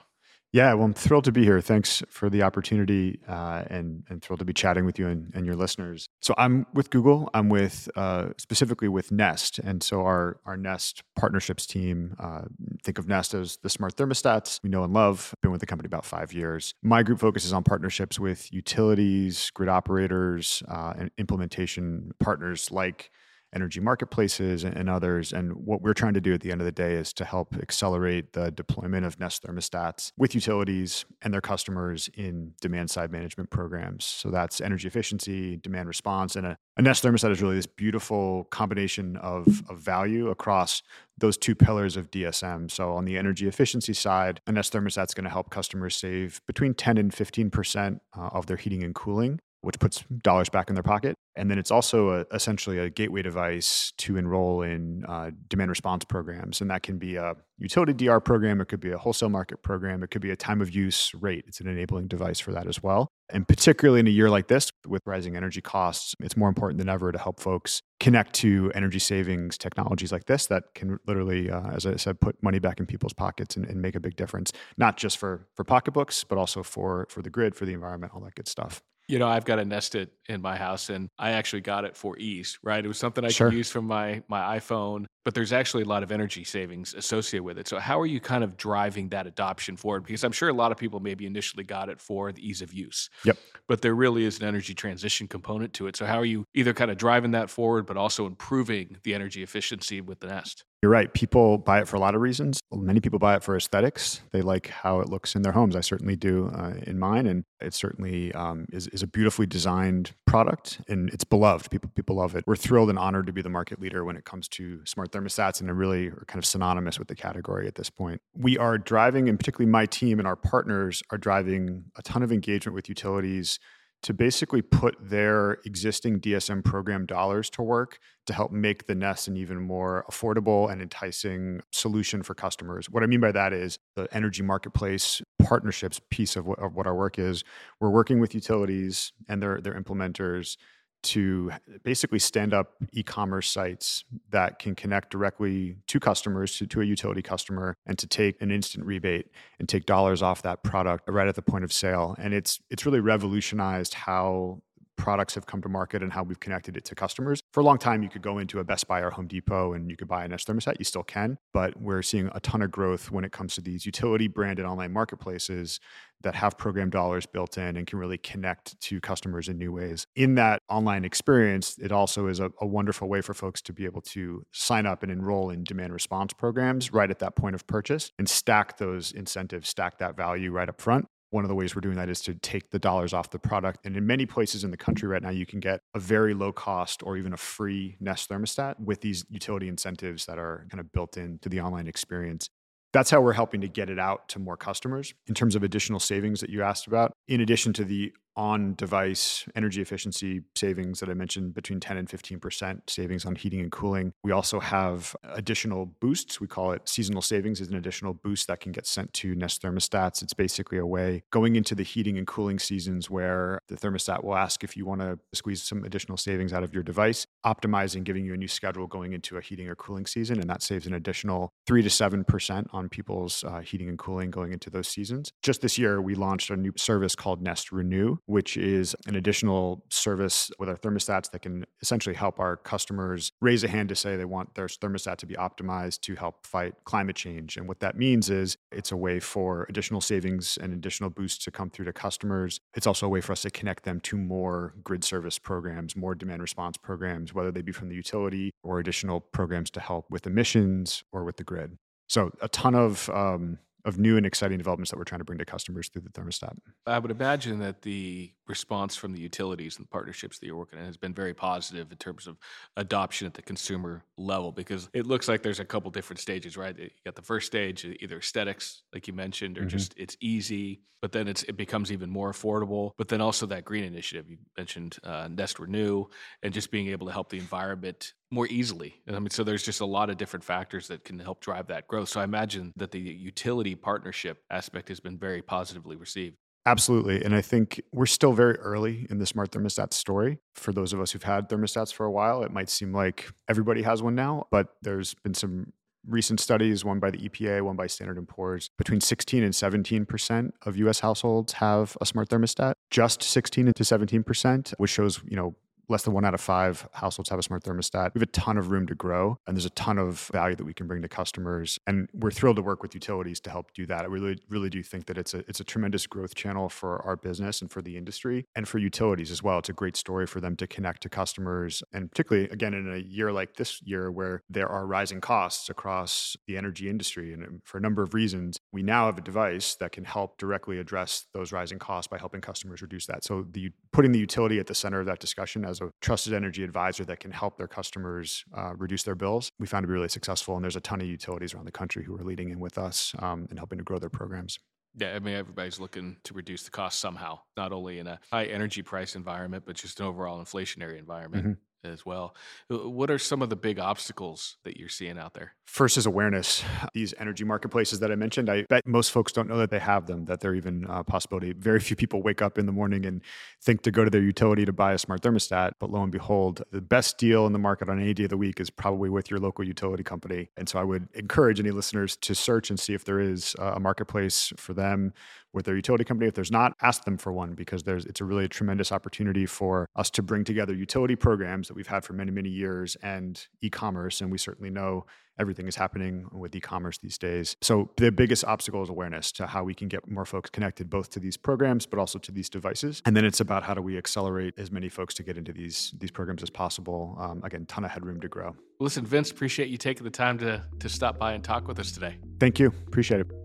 Yeah, 0.54 0.72
well, 0.74 0.84
I'm 0.84 0.94
thrilled 0.94 1.24
to 1.24 1.32
be 1.32 1.42
here. 1.42 1.60
Thanks 1.60 2.00
for 2.08 2.30
the 2.30 2.44
opportunity 2.44 3.18
uh, 3.26 3.64
and, 3.66 4.04
and 4.08 4.22
thrilled 4.22 4.38
to 4.38 4.44
be 4.44 4.52
chatting 4.52 4.86
with 4.86 5.00
you 5.00 5.08
and, 5.08 5.32
and, 5.34 5.44
your 5.44 5.56
listeners. 5.56 6.08
So, 6.20 6.32
I'm 6.38 6.64
with 6.72 6.90
Google. 6.90 7.28
I'm 7.34 7.48
with 7.48 7.88
uh, 7.96 8.28
specifically 8.38 8.86
with 8.86 9.10
Nest. 9.10 9.58
And 9.58 9.82
so, 9.82 10.02
our, 10.02 10.38
our 10.46 10.56
Nest 10.56 11.02
partnerships 11.16 11.66
team, 11.66 12.14
uh, 12.20 12.42
think 12.84 13.00
of 13.00 13.08
Nest 13.08 13.34
as 13.34 13.56
the 13.64 13.68
smart 13.68 13.96
thermostats 13.96 14.60
we 14.62 14.70
know 14.70 14.84
and 14.84 14.92
love. 14.92 15.34
Been 15.42 15.50
with 15.50 15.58
the 15.58 15.66
company 15.66 15.88
about 15.88 16.04
five 16.04 16.32
years. 16.32 16.72
My 16.84 17.02
group 17.02 17.18
focuses 17.18 17.52
on 17.52 17.64
partnerships 17.64 18.20
with 18.20 18.52
utilities, 18.52 19.50
grid 19.54 19.68
operators, 19.68 20.62
uh, 20.68 20.92
and 20.96 21.10
implementation 21.18 22.12
partners 22.20 22.70
like 22.70 23.10
energy 23.54 23.80
marketplaces 23.80 24.64
and 24.64 24.90
others. 24.90 25.32
And 25.32 25.52
what 25.52 25.82
we're 25.82 25.94
trying 25.94 26.14
to 26.14 26.20
do 26.20 26.34
at 26.34 26.40
the 26.40 26.50
end 26.50 26.60
of 26.60 26.64
the 26.64 26.72
day 26.72 26.94
is 26.94 27.12
to 27.14 27.24
help 27.24 27.54
accelerate 27.56 28.32
the 28.32 28.50
deployment 28.50 29.06
of 29.06 29.18
Nest 29.20 29.42
thermostats 29.42 30.12
with 30.16 30.34
utilities 30.34 31.04
and 31.22 31.32
their 31.32 31.40
customers 31.40 32.10
in 32.14 32.54
demand 32.60 32.90
side 32.90 33.12
management 33.12 33.50
programs. 33.50 34.04
So 34.04 34.30
that's 34.30 34.60
energy 34.60 34.88
efficiency, 34.88 35.56
demand 35.56 35.88
response, 35.88 36.36
and 36.36 36.46
a, 36.46 36.58
a 36.76 36.82
Nest 36.82 37.04
thermostat 37.04 37.30
is 37.30 37.42
really 37.42 37.56
this 37.56 37.66
beautiful 37.66 38.44
combination 38.44 39.16
of, 39.18 39.62
of 39.68 39.78
value 39.78 40.28
across 40.28 40.82
those 41.16 41.36
two 41.36 41.54
pillars 41.54 41.96
of 41.96 42.10
DSM. 42.10 42.70
So 42.70 42.92
on 42.92 43.04
the 43.04 43.16
energy 43.16 43.46
efficiency 43.46 43.92
side, 43.92 44.40
a 44.46 44.52
Nest 44.52 44.72
thermostat 44.72 45.08
is 45.08 45.14
going 45.14 45.24
to 45.24 45.30
help 45.30 45.50
customers 45.50 45.94
save 45.94 46.40
between 46.46 46.74
10 46.74 46.98
and 46.98 47.12
15% 47.12 48.00
uh, 48.16 48.20
of 48.32 48.46
their 48.46 48.56
heating 48.56 48.82
and 48.82 48.94
cooling 48.94 49.40
which 49.64 49.78
puts 49.78 50.04
dollars 50.22 50.48
back 50.48 50.68
in 50.68 50.74
their 50.74 50.82
pocket. 50.82 51.16
And 51.36 51.50
then 51.50 51.58
it's 51.58 51.70
also 51.70 52.10
a, 52.10 52.26
essentially 52.32 52.78
a 52.78 52.90
gateway 52.90 53.22
device 53.22 53.92
to 53.98 54.16
enroll 54.16 54.62
in 54.62 55.04
uh, 55.06 55.30
demand 55.48 55.70
response 55.70 56.04
programs. 56.04 56.60
And 56.60 56.70
that 56.70 56.82
can 56.82 56.98
be 56.98 57.16
a 57.16 57.34
utility 57.58 57.92
DR 57.92 58.20
program, 58.20 58.60
it 58.60 58.66
could 58.66 58.80
be 58.80 58.92
a 58.92 58.98
wholesale 58.98 59.28
market 59.28 59.62
program, 59.62 60.02
it 60.02 60.10
could 60.10 60.22
be 60.22 60.30
a 60.30 60.36
time 60.36 60.60
of 60.60 60.74
use 60.74 61.12
rate. 61.14 61.44
It's 61.46 61.60
an 61.60 61.68
enabling 61.68 62.08
device 62.08 62.38
for 62.40 62.52
that 62.52 62.66
as 62.66 62.82
well. 62.82 63.08
And 63.30 63.48
particularly 63.48 64.00
in 64.00 64.06
a 64.06 64.10
year 64.10 64.28
like 64.28 64.48
this 64.48 64.70
with 64.86 65.02
rising 65.06 65.36
energy 65.36 65.60
costs, 65.60 66.14
it's 66.20 66.36
more 66.36 66.48
important 66.48 66.78
than 66.78 66.88
ever 66.88 67.10
to 67.10 67.18
help 67.18 67.40
folks 67.40 67.80
connect 67.98 68.34
to 68.34 68.70
energy 68.74 68.98
savings 68.98 69.56
technologies 69.56 70.12
like 70.12 70.26
this 70.26 70.46
that 70.46 70.64
can 70.74 70.98
literally, 71.06 71.50
uh, 71.50 71.70
as 71.70 71.86
I 71.86 71.96
said, 71.96 72.20
put 72.20 72.40
money 72.42 72.58
back 72.58 72.80
in 72.80 72.86
people's 72.86 73.14
pockets 73.14 73.56
and, 73.56 73.64
and 73.64 73.80
make 73.80 73.94
a 73.94 74.00
big 74.00 74.16
difference, 74.16 74.52
not 74.76 74.96
just 74.96 75.16
for, 75.16 75.48
for 75.54 75.64
pocketbooks, 75.64 76.22
but 76.22 76.38
also 76.38 76.62
for, 76.62 77.06
for 77.08 77.22
the 77.22 77.30
grid, 77.30 77.54
for 77.54 77.64
the 77.64 77.72
environment, 77.72 78.12
all 78.14 78.20
that 78.20 78.34
good 78.34 78.48
stuff. 78.48 78.82
You 79.08 79.18
know, 79.18 79.28
I've 79.28 79.44
got 79.44 79.58
a 79.58 79.64
Nested 79.66 80.10
in 80.30 80.40
my 80.40 80.56
house, 80.56 80.88
and 80.88 81.08
I 81.18 81.32
actually 81.32 81.60
got 81.60 81.84
it 81.84 81.94
for 81.96 82.16
ease. 82.18 82.58
Right, 82.62 82.82
it 82.82 82.88
was 82.88 82.98
something 82.98 83.22
I 83.24 83.28
Sure. 83.28 83.50
could 83.50 83.52
use 83.52 83.70
from 83.70 83.86
my 83.86 84.22
my 84.28 84.58
iPhone, 84.58 85.04
but 85.24 85.34
there's 85.34 85.52
actually 85.52 85.82
a 85.82 85.86
lot 85.86 86.02
of 86.02 86.10
energy 86.10 86.42
savings 86.44 86.94
associated 86.94 87.44
with 87.44 87.58
it. 87.58 87.68
So, 87.68 87.78
how 87.78 88.00
are 88.00 88.06
you 88.06 88.18
kind 88.20 88.42
of 88.42 88.56
driving 88.56 89.10
that 89.10 89.26
adoption 89.26 89.76
forward? 89.76 90.04
Because 90.04 90.24
I'm 90.24 90.32
sure 90.32 90.48
a 90.48 90.54
lot 90.54 90.72
of 90.72 90.78
people 90.78 91.00
maybe 91.00 91.26
initially 91.26 91.64
got 91.64 91.90
it 91.90 92.00
for 92.00 92.32
the 92.32 92.46
ease 92.46 92.62
of 92.62 92.72
use. 92.72 93.10
Yep. 93.24 93.38
But 93.68 93.82
there 93.82 93.94
really 93.94 94.24
is 94.24 94.38
an 94.40 94.46
energy 94.46 94.74
transition 94.74 95.28
component 95.28 95.74
to 95.74 95.86
it. 95.86 95.96
So, 95.96 96.06
how 96.06 96.18
are 96.18 96.24
you 96.24 96.44
either 96.54 96.72
kind 96.72 96.90
of 96.90 96.96
driving 96.96 97.32
that 97.32 97.50
forward, 97.50 97.84
but 97.86 97.98
also 97.98 98.26
improving 98.26 98.96
the 99.02 99.14
energy 99.14 99.42
efficiency 99.42 100.00
with 100.00 100.20
the 100.20 100.28
Nest? 100.28 100.64
You're 100.84 100.90
right. 100.90 101.10
People 101.10 101.56
buy 101.56 101.80
it 101.80 101.88
for 101.88 101.96
a 101.96 101.98
lot 101.98 102.14
of 102.14 102.20
reasons. 102.20 102.60
Many 102.70 103.00
people 103.00 103.18
buy 103.18 103.36
it 103.36 103.42
for 103.42 103.56
aesthetics. 103.56 104.20
They 104.32 104.42
like 104.42 104.66
how 104.66 105.00
it 105.00 105.08
looks 105.08 105.34
in 105.34 105.40
their 105.40 105.52
homes. 105.52 105.76
I 105.76 105.80
certainly 105.80 106.14
do 106.14 106.52
uh, 106.54 106.74
in 106.82 106.98
mine, 106.98 107.26
and 107.26 107.46
it 107.58 107.72
certainly 107.72 108.34
um, 108.34 108.66
is, 108.70 108.86
is 108.88 109.02
a 109.02 109.06
beautifully 109.06 109.46
designed 109.46 110.10
product, 110.26 110.82
and 110.86 111.08
it's 111.08 111.24
beloved. 111.24 111.70
People 111.70 111.90
people 111.94 112.16
love 112.16 112.36
it. 112.36 112.44
We're 112.46 112.56
thrilled 112.56 112.90
and 112.90 112.98
honored 112.98 113.24
to 113.28 113.32
be 113.32 113.40
the 113.40 113.48
market 113.48 113.80
leader 113.80 114.04
when 114.04 114.14
it 114.14 114.26
comes 114.26 114.46
to 114.48 114.84
smart 114.84 115.10
thermostats, 115.10 115.58
and 115.58 115.70
they 115.70 115.72
really 115.72 116.08
are 116.08 116.24
kind 116.26 116.38
of 116.38 116.44
synonymous 116.44 116.98
with 116.98 117.08
the 117.08 117.14
category 117.14 117.66
at 117.66 117.76
this 117.76 117.88
point. 117.88 118.20
We 118.34 118.58
are 118.58 118.76
driving, 118.76 119.26
and 119.26 119.38
particularly 119.38 119.72
my 119.72 119.86
team 119.86 120.18
and 120.18 120.28
our 120.28 120.36
partners 120.36 121.02
are 121.08 121.16
driving 121.16 121.84
a 121.96 122.02
ton 122.02 122.22
of 122.22 122.30
engagement 122.30 122.74
with 122.74 122.90
utilities 122.90 123.58
to 124.04 124.12
basically 124.12 124.60
put 124.60 124.94
their 125.00 125.52
existing 125.64 126.20
DSM 126.20 126.62
program 126.62 127.06
dollars 127.06 127.48
to 127.48 127.62
work 127.62 127.98
to 128.26 128.34
help 128.34 128.52
make 128.52 128.86
the 128.86 128.94
Nest 128.94 129.28
an 129.28 129.36
even 129.38 129.58
more 129.58 130.04
affordable 130.10 130.70
and 130.70 130.82
enticing 130.82 131.62
solution 131.72 132.22
for 132.22 132.34
customers. 132.34 132.90
What 132.90 133.02
I 133.02 133.06
mean 133.06 133.20
by 133.20 133.32
that 133.32 133.54
is 133.54 133.78
the 133.96 134.06
energy 134.12 134.42
marketplace 134.42 135.22
partnerships 135.42 136.02
piece 136.10 136.36
of 136.36 136.46
what, 136.46 136.58
of 136.58 136.74
what 136.74 136.86
our 136.86 136.94
work 136.94 137.18
is. 137.18 137.44
We're 137.80 137.88
working 137.88 138.20
with 138.20 138.34
utilities 138.34 139.10
and 139.26 139.42
their, 139.42 139.58
their 139.62 139.72
implementers 139.72 140.58
to 141.04 141.52
basically 141.82 142.18
stand 142.18 142.52
up 142.52 142.74
e-commerce 142.92 143.50
sites 143.50 144.04
that 144.30 144.58
can 144.58 144.74
connect 144.74 145.10
directly 145.10 145.76
to 145.86 146.00
customers 146.00 146.56
to, 146.58 146.66
to 146.66 146.80
a 146.80 146.84
utility 146.84 147.22
customer 147.22 147.76
and 147.86 147.98
to 147.98 148.06
take 148.06 148.40
an 148.42 148.50
instant 148.50 148.84
rebate 148.84 149.30
and 149.58 149.68
take 149.68 149.86
dollars 149.86 150.22
off 150.22 150.42
that 150.42 150.62
product 150.62 151.08
right 151.08 151.28
at 151.28 151.34
the 151.34 151.42
point 151.42 151.64
of 151.64 151.72
sale. 151.72 152.16
And 152.18 152.34
it's 152.34 152.60
it's 152.70 152.84
really 152.84 153.00
revolutionized 153.00 153.94
how 153.94 154.62
products 155.04 155.34
have 155.34 155.44
come 155.44 155.60
to 155.60 155.68
market 155.68 156.02
and 156.02 156.10
how 156.10 156.22
we've 156.22 156.40
connected 156.40 156.78
it 156.78 156.84
to 156.86 156.94
customers. 156.94 157.42
For 157.52 157.60
a 157.60 157.62
long 157.62 157.76
time, 157.76 158.02
you 158.02 158.08
could 158.08 158.22
go 158.22 158.38
into 158.38 158.58
a 158.58 158.64
Best 158.64 158.88
Buy 158.88 159.00
or 159.00 159.10
Home 159.10 159.26
Depot 159.26 159.74
and 159.74 159.90
you 159.90 159.98
could 159.98 160.08
buy 160.08 160.24
a 160.24 160.28
Nest 160.28 160.48
thermostat. 160.48 160.76
You 160.78 160.86
still 160.86 161.02
can, 161.02 161.36
but 161.52 161.78
we're 161.78 162.00
seeing 162.00 162.30
a 162.34 162.40
ton 162.40 162.62
of 162.62 162.70
growth 162.70 163.10
when 163.10 163.22
it 163.22 163.30
comes 163.30 163.54
to 163.56 163.60
these 163.60 163.84
utility 163.84 164.28
branded 164.28 164.64
online 164.64 164.94
marketplaces 164.94 165.78
that 166.22 166.34
have 166.34 166.56
program 166.56 166.88
dollars 166.88 167.26
built 167.26 167.58
in 167.58 167.76
and 167.76 167.86
can 167.86 167.98
really 167.98 168.16
connect 168.16 168.80
to 168.80 168.98
customers 168.98 169.46
in 169.46 169.58
new 169.58 169.72
ways. 169.72 170.06
In 170.16 170.36
that 170.36 170.62
online 170.70 171.04
experience, 171.04 171.76
it 171.78 171.92
also 171.92 172.26
is 172.26 172.40
a, 172.40 172.50
a 172.62 172.66
wonderful 172.66 173.06
way 173.06 173.20
for 173.20 173.34
folks 173.34 173.60
to 173.60 173.74
be 173.74 173.84
able 173.84 174.00
to 174.00 174.46
sign 174.52 174.86
up 174.86 175.02
and 175.02 175.12
enroll 175.12 175.50
in 175.50 175.64
demand 175.64 175.92
response 175.92 176.32
programs 176.32 176.94
right 176.94 177.10
at 177.10 177.18
that 177.18 177.36
point 177.36 177.54
of 177.54 177.66
purchase 177.66 178.10
and 178.18 178.26
stack 178.26 178.78
those 178.78 179.12
incentives, 179.12 179.68
stack 179.68 179.98
that 179.98 180.16
value 180.16 180.50
right 180.50 180.70
up 180.70 180.80
front. 180.80 181.08
One 181.34 181.42
of 181.42 181.48
the 181.48 181.56
ways 181.56 181.74
we're 181.74 181.80
doing 181.80 181.96
that 181.96 182.08
is 182.08 182.20
to 182.22 182.34
take 182.34 182.70
the 182.70 182.78
dollars 182.78 183.12
off 183.12 183.30
the 183.30 183.40
product. 183.40 183.80
And 183.84 183.96
in 183.96 184.06
many 184.06 184.24
places 184.24 184.62
in 184.62 184.70
the 184.70 184.76
country 184.76 185.08
right 185.08 185.20
now, 185.20 185.30
you 185.30 185.44
can 185.44 185.58
get 185.58 185.80
a 185.92 185.98
very 185.98 186.32
low 186.32 186.52
cost 186.52 187.02
or 187.02 187.16
even 187.16 187.32
a 187.32 187.36
free 187.36 187.96
Nest 187.98 188.30
thermostat 188.30 188.78
with 188.78 189.00
these 189.00 189.24
utility 189.28 189.66
incentives 189.66 190.26
that 190.26 190.38
are 190.38 190.64
kind 190.70 190.78
of 190.78 190.92
built 190.92 191.16
into 191.16 191.48
the 191.48 191.60
online 191.60 191.88
experience. 191.88 192.46
That's 192.92 193.10
how 193.10 193.20
we're 193.20 193.32
helping 193.32 193.60
to 193.62 193.68
get 193.68 193.90
it 193.90 193.98
out 193.98 194.28
to 194.28 194.38
more 194.38 194.56
customers. 194.56 195.12
In 195.26 195.34
terms 195.34 195.56
of 195.56 195.64
additional 195.64 195.98
savings 195.98 196.40
that 196.40 196.50
you 196.50 196.62
asked 196.62 196.86
about, 196.86 197.12
in 197.26 197.40
addition 197.40 197.72
to 197.72 197.84
the 197.84 198.12
on 198.36 198.74
device 198.74 199.46
energy 199.54 199.80
efficiency 199.80 200.42
savings 200.54 201.00
that 201.00 201.08
I 201.08 201.14
mentioned 201.14 201.54
between 201.54 201.80
10 201.80 201.96
and 201.96 202.08
15% 202.08 202.88
savings 202.88 203.24
on 203.24 203.34
heating 203.36 203.60
and 203.60 203.70
cooling. 203.70 204.12
We 204.22 204.32
also 204.32 204.60
have 204.60 205.14
additional 205.24 205.86
boosts. 205.86 206.40
We 206.40 206.46
call 206.46 206.72
it 206.72 206.88
seasonal 206.88 207.22
savings 207.22 207.60
is 207.60 207.68
an 207.68 207.76
additional 207.76 208.14
boost 208.14 208.48
that 208.48 208.60
can 208.60 208.72
get 208.72 208.86
sent 208.86 209.12
to 209.14 209.34
Nest 209.34 209.62
thermostats. 209.62 210.22
It's 210.22 210.34
basically 210.34 210.78
a 210.78 210.86
way 210.86 211.22
going 211.30 211.56
into 211.56 211.74
the 211.74 211.82
heating 211.82 212.18
and 212.18 212.26
cooling 212.26 212.58
seasons 212.58 213.10
where 213.10 213.58
the 213.68 213.76
thermostat 213.76 214.24
will 214.24 214.36
ask 214.36 214.64
if 214.64 214.76
you 214.76 214.86
want 214.86 215.00
to 215.00 215.18
squeeze 215.32 215.62
some 215.62 215.84
additional 215.84 216.16
savings 216.16 216.52
out 216.52 216.62
of 216.62 216.74
your 216.74 216.82
device, 216.82 217.26
optimizing, 217.44 218.04
giving 218.04 218.24
you 218.24 218.34
a 218.34 218.36
new 218.36 218.48
schedule 218.48 218.86
going 218.86 219.12
into 219.12 219.36
a 219.36 219.40
heating 219.40 219.68
or 219.68 219.74
cooling 219.74 220.06
season. 220.06 220.40
And 220.40 220.48
that 220.50 220.62
saves 220.62 220.86
an 220.86 220.94
additional 220.94 221.50
3 221.66 221.82
to 221.82 221.88
7% 221.88 222.66
on 222.72 222.88
people's 222.88 223.44
uh, 223.44 223.60
heating 223.60 223.88
and 223.88 223.98
cooling 223.98 224.30
going 224.30 224.52
into 224.52 224.70
those 224.70 224.88
seasons. 224.88 225.30
Just 225.42 225.60
this 225.60 225.78
year, 225.78 226.00
we 226.00 226.14
launched 226.14 226.50
a 226.50 226.56
new 226.56 226.72
service 226.76 227.14
called 227.14 227.42
Nest 227.42 227.72
Renew, 227.72 228.16
which 228.26 228.56
is 228.56 228.94
an 229.06 229.16
additional 229.16 229.84
service 229.90 230.50
with 230.58 230.68
our 230.68 230.76
thermostats 230.76 231.30
that 231.30 231.42
can 231.42 231.64
essentially 231.82 232.14
help 232.14 232.40
our 232.40 232.56
customers 232.56 233.30
raise 233.40 233.64
a 233.64 233.68
hand 233.68 233.88
to 233.88 233.94
say 233.94 234.16
they 234.16 234.24
want 234.24 234.54
their 234.54 234.66
thermostat 234.66 235.16
to 235.16 235.26
be 235.26 235.34
optimized 235.34 236.00
to 236.00 236.14
help 236.14 236.46
fight 236.46 236.74
climate 236.84 237.16
change. 237.16 237.56
And 237.56 237.68
what 237.68 237.80
that 237.80 237.96
means 237.96 238.30
is 238.30 238.56
it's 238.72 238.92
a 238.92 238.96
way 238.96 239.20
for 239.20 239.66
additional 239.68 240.00
savings 240.00 240.56
and 240.60 240.72
additional 240.72 241.10
boosts 241.10 241.44
to 241.44 241.50
come 241.50 241.70
through 241.70 241.84
to 241.86 241.92
customers. 241.92 242.60
It's 242.74 242.86
also 242.86 243.06
a 243.06 243.08
way 243.08 243.20
for 243.20 243.32
us 243.32 243.42
to 243.42 243.50
connect 243.50 243.84
them 243.84 244.00
to 244.00 244.16
more 244.16 244.74
grid 244.82 245.04
service 245.04 245.38
programs, 245.38 245.96
more 245.96 246.14
demand 246.14 246.42
response 246.42 246.76
programs, 246.76 247.34
whether 247.34 247.52
they 247.52 247.62
be 247.62 247.72
from 247.72 247.88
the 247.88 247.94
utility 247.94 248.50
or 248.62 248.78
additional 248.78 249.20
programs 249.20 249.70
to 249.70 249.80
help 249.80 250.06
with 250.10 250.26
emissions 250.26 251.04
or 251.12 251.24
with 251.24 251.36
the 251.36 251.44
grid. 251.44 251.76
So 252.08 252.30
a 252.40 252.48
ton 252.48 252.74
of 252.74 253.08
um, 253.10 253.58
of 253.84 253.98
new 253.98 254.16
and 254.16 254.26
exciting 254.26 254.58
developments 254.58 254.90
that 254.90 254.98
we're 254.98 255.04
trying 255.04 255.20
to 255.20 255.24
bring 255.24 255.38
to 255.38 255.44
customers 255.44 255.88
through 255.88 256.02
the 256.02 256.10
thermostat. 256.10 256.56
I 256.86 256.98
would 256.98 257.10
imagine 257.10 257.60
that 257.60 257.80
the 257.80 258.34
response 258.46 258.94
from 258.94 259.12
the 259.14 259.20
utilities 259.20 259.78
and 259.78 259.88
partnerships 259.88 260.38
that 260.38 260.46
you're 260.46 260.56
working 260.56 260.78
in 260.78 260.84
has 260.84 260.98
been 260.98 261.14
very 261.14 261.32
positive 261.32 261.90
in 261.90 261.96
terms 261.96 262.26
of 262.26 262.36
adoption 262.76 263.26
at 263.26 263.32
the 263.32 263.40
consumer 263.40 264.04
level 264.18 264.52
because 264.52 264.90
it 264.92 265.06
looks 265.06 265.26
like 265.26 265.42
there's 265.42 265.60
a 265.60 265.64
couple 265.64 265.90
different 265.90 266.20
stages, 266.20 266.58
right? 266.58 266.78
You 266.78 266.90
got 267.06 267.14
the 267.14 267.22
first 267.22 267.46
stage, 267.46 267.86
either 267.86 268.18
aesthetics, 268.18 268.82
like 268.92 269.08
you 269.08 269.14
mentioned, 269.14 269.56
or 269.56 269.64
Mhm. 269.64 269.64
just 269.64 269.94
it's 269.96 270.14
easy, 270.20 270.82
but 271.00 271.12
then 271.12 271.26
it's 271.26 271.42
it 271.44 271.56
becomes 271.56 271.90
even 271.90 272.10
more 272.10 272.32
affordable. 272.32 272.90
But 272.98 273.08
then 273.08 273.22
also 273.22 273.46
that 273.46 273.64
green 273.64 273.84
initiative 273.84 274.28
you 274.28 274.36
mentioned, 274.58 274.98
uh, 275.04 275.28
Nest 275.28 275.58
Renew, 275.58 276.04
and 276.42 276.52
just 276.52 276.70
being 276.70 276.88
able 276.88 277.06
to 277.06 277.12
help 277.14 277.30
the 277.30 277.38
environment 277.38 278.12
more 278.34 278.46
easily. 278.48 279.00
I 279.08 279.12
mean, 279.12 279.30
so 279.30 279.44
there's 279.44 279.62
just 279.62 279.80
a 279.80 279.86
lot 279.86 280.10
of 280.10 280.16
different 280.16 280.44
factors 280.44 280.88
that 280.88 281.04
can 281.04 281.18
help 281.18 281.40
drive 281.40 281.68
that 281.68 281.88
growth. 281.88 282.08
So 282.08 282.20
I 282.20 282.24
imagine 282.24 282.72
that 282.76 282.90
the 282.90 283.00
utility 283.00 283.74
partnership 283.74 284.42
aspect 284.50 284.88
has 284.88 285.00
been 285.00 285.16
very 285.16 285.40
positively 285.40 285.96
received. 285.96 286.36
Absolutely. 286.66 287.22
And 287.22 287.34
I 287.34 287.42
think 287.42 287.82
we're 287.92 288.06
still 288.06 288.32
very 288.32 288.56
early 288.56 289.06
in 289.10 289.18
the 289.18 289.26
smart 289.26 289.50
thermostat 289.50 289.92
story. 289.92 290.38
For 290.54 290.72
those 290.72 290.92
of 290.92 291.00
us 291.00 291.12
who've 291.12 291.22
had 291.22 291.48
thermostats 291.48 291.92
for 291.92 292.06
a 292.06 292.10
while, 292.10 292.42
it 292.42 292.50
might 292.50 292.70
seem 292.70 292.92
like 292.92 293.30
everybody 293.48 293.82
has 293.82 294.02
one 294.02 294.14
now, 294.14 294.46
but 294.50 294.68
there's 294.82 295.14
been 295.14 295.34
some 295.34 295.72
recent 296.06 296.40
studies, 296.40 296.84
one 296.84 297.00
by 297.00 297.10
the 297.10 297.18
EPA, 297.18 297.62
one 297.62 297.76
by 297.76 297.86
Standard 297.86 298.26
& 298.28 298.28
Poor's, 298.28 298.70
between 298.78 299.00
16 299.00 299.42
and 299.42 299.52
17% 299.52 300.52
of 300.66 300.76
US 300.76 301.00
households 301.00 301.54
have 301.54 301.96
a 302.00 302.06
smart 302.06 302.28
thermostat. 302.28 302.74
Just 302.90 303.22
16 303.22 303.72
to 303.72 303.82
17%, 303.82 304.74
which 304.78 304.90
shows, 304.90 305.20
you 305.26 305.36
know, 305.36 305.54
less 305.88 306.02
than 306.02 306.14
one 306.14 306.24
out 306.24 306.34
of 306.34 306.40
five 306.40 306.88
households 306.92 307.30
have 307.30 307.38
a 307.38 307.42
smart 307.42 307.64
thermostat. 307.64 308.12
We 308.14 308.20
have 308.20 308.28
a 308.28 308.32
ton 308.32 308.58
of 308.58 308.70
room 308.70 308.86
to 308.86 308.94
grow, 308.94 309.38
and 309.46 309.56
there's 309.56 309.64
a 309.64 309.70
ton 309.70 309.98
of 309.98 310.30
value 310.32 310.56
that 310.56 310.64
we 310.64 310.74
can 310.74 310.86
bring 310.86 311.02
to 311.02 311.08
customers. 311.08 311.78
And 311.86 312.08
we're 312.12 312.30
thrilled 312.30 312.56
to 312.56 312.62
work 312.62 312.82
with 312.82 312.94
utilities 312.94 313.40
to 313.40 313.50
help 313.50 313.72
do 313.72 313.86
that. 313.86 314.04
I 314.04 314.08
really, 314.08 314.38
really 314.48 314.70
do 314.70 314.82
think 314.82 315.06
that 315.06 315.18
it's 315.18 315.34
a 315.34 315.38
it's 315.48 315.60
a 315.60 315.64
tremendous 315.64 316.06
growth 316.06 316.34
channel 316.34 316.68
for 316.68 317.04
our 317.04 317.16
business 317.16 317.60
and 317.60 317.70
for 317.70 317.82
the 317.82 317.96
industry 317.96 318.46
and 318.54 318.68
for 318.68 318.78
utilities 318.78 319.30
as 319.30 319.42
well. 319.42 319.58
It's 319.58 319.68
a 319.68 319.74
great 319.74 319.96
story 319.96 320.26
for 320.26 320.40
them 320.40 320.56
to 320.56 320.66
connect 320.66 321.02
to 321.02 321.08
customers, 321.08 321.82
and 321.92 322.10
particularly 322.10 322.48
again 322.50 322.74
in 322.74 322.92
a 322.92 322.98
year 322.98 323.32
like 323.32 323.56
this 323.56 323.80
year 323.82 324.10
where 324.10 324.42
there 324.48 324.68
are 324.68 324.86
rising 324.86 325.20
costs 325.20 325.68
across 325.68 326.36
the 326.46 326.56
energy 326.56 326.88
industry, 326.88 327.32
and 327.32 327.44
um, 327.44 327.60
for 327.64 327.78
a 327.78 327.80
number 327.80 328.02
of 328.02 328.14
reasons, 328.14 328.58
we 328.72 328.82
now 328.82 329.06
have 329.06 329.18
a 329.18 329.22
device 329.22 329.76
that 329.76 329.92
can 329.92 330.04
help 330.04 330.38
directly 330.38 330.78
address 330.78 331.26
those 331.34 331.52
rising 331.52 331.78
costs 331.78 332.08
by 332.08 332.18
helping 332.18 332.40
customers 332.40 332.82
reduce 332.82 333.06
that. 333.06 333.24
So 333.24 333.46
the 333.50 333.70
putting 333.92 334.12
the 334.12 334.18
utility 334.18 334.58
at 334.58 334.66
the 334.66 334.74
center 334.74 335.00
of 335.00 335.06
that 335.06 335.20
discussion 335.20 335.64
as 335.64 335.73
a 335.80 335.90
trusted 336.00 336.32
energy 336.32 336.64
advisor 336.64 337.04
that 337.04 337.20
can 337.20 337.30
help 337.30 337.56
their 337.56 337.68
customers 337.68 338.44
uh, 338.56 338.74
reduce 338.76 339.02
their 339.02 339.14
bills, 339.14 339.50
we 339.58 339.66
found 339.66 339.84
to 339.84 339.88
be 339.88 339.94
really 339.94 340.08
successful. 340.08 340.56
And 340.56 340.64
there's 340.64 340.76
a 340.76 340.80
ton 340.80 341.00
of 341.00 341.06
utilities 341.06 341.54
around 341.54 341.66
the 341.66 341.72
country 341.72 342.04
who 342.04 342.16
are 342.16 342.24
leading 342.24 342.50
in 342.50 342.60
with 342.60 342.78
us 342.78 343.14
um, 343.18 343.46
and 343.50 343.58
helping 343.58 343.78
to 343.78 343.84
grow 343.84 343.98
their 343.98 344.10
programs. 344.10 344.58
Yeah, 344.96 345.14
I 345.14 345.18
mean, 345.18 345.34
everybody's 345.34 345.80
looking 345.80 346.18
to 346.22 346.34
reduce 346.34 346.62
the 346.62 346.70
cost 346.70 347.00
somehow, 347.00 347.40
not 347.56 347.72
only 347.72 347.98
in 347.98 348.06
a 348.06 348.20
high 348.30 348.44
energy 348.44 348.82
price 348.82 349.16
environment, 349.16 349.64
but 349.66 349.74
just 349.74 349.98
an 349.98 350.06
overall 350.06 350.40
inflationary 350.40 350.98
environment. 350.98 351.44
Mm-hmm 351.44 351.52
as 351.84 352.04
well. 352.06 352.34
Uh, 352.70 352.88
what 352.88 353.10
are 353.10 353.18
some 353.18 353.42
of 353.42 353.50
the 353.50 353.56
big 353.56 353.78
obstacles 353.78 354.56
that 354.64 354.76
you're 354.76 354.88
seeing 354.88 355.18
out 355.18 355.34
there? 355.34 355.54
First 355.66 355.96
is 355.96 356.06
awareness. 356.06 356.62
These 356.92 357.14
energy 357.18 357.44
marketplaces 357.44 358.00
that 358.00 358.12
I 358.12 358.14
mentioned, 358.14 358.50
I 358.50 358.62
bet 358.68 358.86
most 358.86 359.10
folks 359.10 359.32
don't 359.32 359.48
know 359.48 359.58
that 359.58 359.70
they 359.70 359.78
have 359.78 360.06
them, 360.06 360.26
that 360.26 360.40
they're 360.40 360.54
even 360.54 360.86
a 360.88 361.02
possibility. 361.02 361.52
Very 361.52 361.80
few 361.80 361.96
people 361.96 362.22
wake 362.22 362.42
up 362.42 362.58
in 362.58 362.66
the 362.66 362.72
morning 362.72 363.06
and 363.06 363.22
think 363.62 363.82
to 363.82 363.90
go 363.90 364.04
to 364.04 364.10
their 364.10 364.22
utility 364.22 364.64
to 364.64 364.72
buy 364.72 364.92
a 364.92 364.98
smart 364.98 365.22
thermostat. 365.22 365.72
But 365.80 365.90
lo 365.90 366.02
and 366.02 366.12
behold, 366.12 366.62
the 366.70 366.80
best 366.80 367.18
deal 367.18 367.46
in 367.46 367.52
the 367.52 367.58
market 367.58 367.88
on 367.88 368.00
any 368.00 368.14
day 368.14 368.24
of 368.24 368.30
the 368.30 368.36
week 368.36 368.60
is 368.60 368.70
probably 368.70 369.08
with 369.08 369.30
your 369.30 369.40
local 369.40 369.64
utility 369.64 370.02
company. 370.02 370.50
And 370.56 370.68
so 370.68 370.78
I 370.78 370.84
would 370.84 371.08
encourage 371.14 371.58
any 371.58 371.70
listeners 371.70 372.16
to 372.18 372.34
search 372.34 372.70
and 372.70 372.78
see 372.78 372.94
if 372.94 373.04
there 373.04 373.20
is 373.20 373.56
a 373.58 373.80
marketplace 373.80 374.52
for 374.56 374.74
them 374.74 375.12
with 375.54 375.64
their 375.64 375.76
utility 375.76 376.04
company. 376.04 376.28
If 376.28 376.34
there's 376.34 376.50
not, 376.50 376.76
ask 376.82 377.04
them 377.04 377.16
for 377.16 377.32
one 377.32 377.54
because 377.54 377.84
there's 377.84 378.04
it's 378.04 378.20
a 378.20 378.24
really 378.24 378.48
tremendous 378.48 378.92
opportunity 378.92 379.46
for 379.46 379.88
us 379.96 380.10
to 380.10 380.22
bring 380.22 380.44
together 380.44 380.74
utility 380.74 381.16
programs 381.16 381.68
that 381.68 381.74
we've 381.74 381.86
had 381.86 382.04
for 382.04 382.12
many 382.12 382.30
many 382.30 382.50
years 382.50 382.96
and 383.02 383.46
e-commerce, 383.62 384.20
and 384.20 384.30
we 384.30 384.38
certainly 384.38 384.70
know 384.70 385.06
everything 385.38 385.66
is 385.66 385.76
happening 385.76 386.26
with 386.32 386.54
e-commerce 386.54 386.98
these 386.98 387.18
days. 387.18 387.56
So 387.60 387.90
the 387.96 388.12
biggest 388.12 388.44
obstacle 388.44 388.82
is 388.82 388.88
awareness 388.88 389.32
to 389.32 389.46
how 389.46 389.64
we 389.64 389.74
can 389.74 389.88
get 389.88 390.08
more 390.08 390.24
folks 390.24 390.50
connected 390.50 390.88
both 390.88 391.10
to 391.10 391.20
these 391.20 391.36
programs 391.36 391.86
but 391.86 391.98
also 391.98 392.18
to 392.20 392.32
these 392.32 392.48
devices. 392.48 393.02
And 393.04 393.16
then 393.16 393.24
it's 393.24 393.40
about 393.40 393.62
how 393.62 393.74
do 393.74 393.82
we 393.82 393.98
accelerate 393.98 394.54
as 394.58 394.70
many 394.70 394.88
folks 394.88 395.14
to 395.14 395.22
get 395.22 395.36
into 395.36 395.52
these 395.52 395.94
these 395.98 396.10
programs 396.10 396.42
as 396.42 396.50
possible. 396.50 397.16
Um, 397.18 397.42
again, 397.44 397.66
ton 397.66 397.84
of 397.84 397.90
headroom 397.90 398.20
to 398.20 398.28
grow. 398.28 398.54
Listen, 398.80 399.04
Vince, 399.04 399.30
appreciate 399.30 399.68
you 399.68 399.76
taking 399.76 400.04
the 400.04 400.10
time 400.10 400.38
to 400.38 400.62
to 400.80 400.88
stop 400.88 401.18
by 401.18 401.32
and 401.32 401.42
talk 401.42 401.68
with 401.68 401.78
us 401.78 401.92
today. 401.92 402.16
Thank 402.38 402.58
you. 402.58 402.68
Appreciate 402.86 403.20
it. 403.20 403.43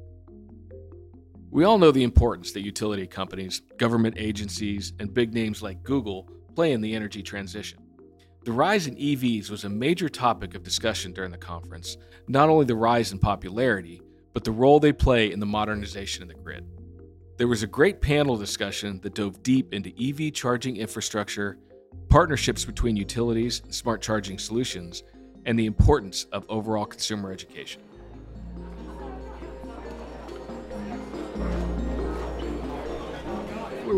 We 1.51 1.63
all 1.63 1.79
know 1.79 1.91
the 1.91 2.03
importance 2.03 2.51
that 2.51 2.61
utility 2.61 3.07
companies, 3.07 3.63
government 3.77 4.15
agencies, 4.19 4.93
and 4.99 5.11
big 5.11 5.33
names 5.33 5.63
like 5.63 5.81
Google 5.81 6.29
play 6.53 6.73
in 6.73 6.81
the 6.81 6.93
energy 6.93 7.23
transition. 7.23 7.79
The 8.45 8.51
rise 8.51 8.85
in 8.85 8.95
EVs 8.95 9.49
was 9.49 9.63
a 9.63 9.69
major 9.69 10.09
topic 10.09 10.53
of 10.53 10.61
discussion 10.61 11.11
during 11.11 11.31
the 11.31 11.39
conference, 11.39 11.97
not 12.27 12.49
only 12.49 12.65
the 12.65 12.75
rise 12.75 13.11
in 13.11 13.17
popularity, 13.17 13.99
but 14.33 14.43
the 14.43 14.51
role 14.51 14.79
they 14.79 14.93
play 14.93 15.31
in 15.31 15.39
the 15.39 15.45
modernization 15.47 16.21
of 16.21 16.29
the 16.29 16.35
grid. 16.35 16.65
There 17.37 17.47
was 17.47 17.63
a 17.63 17.67
great 17.67 17.99
panel 17.99 18.37
discussion 18.37 18.99
that 19.01 19.15
dove 19.15 19.41
deep 19.41 19.73
into 19.73 19.91
EV 19.99 20.31
charging 20.33 20.77
infrastructure, 20.77 21.57
partnerships 22.09 22.63
between 22.63 22.95
utilities 22.95 23.61
and 23.63 23.73
smart 23.73 24.03
charging 24.03 24.37
solutions, 24.37 25.03
and 25.45 25.57
the 25.57 25.65
importance 25.65 26.25
of 26.31 26.45
overall 26.47 26.85
consumer 26.85 27.31
education. 27.31 27.81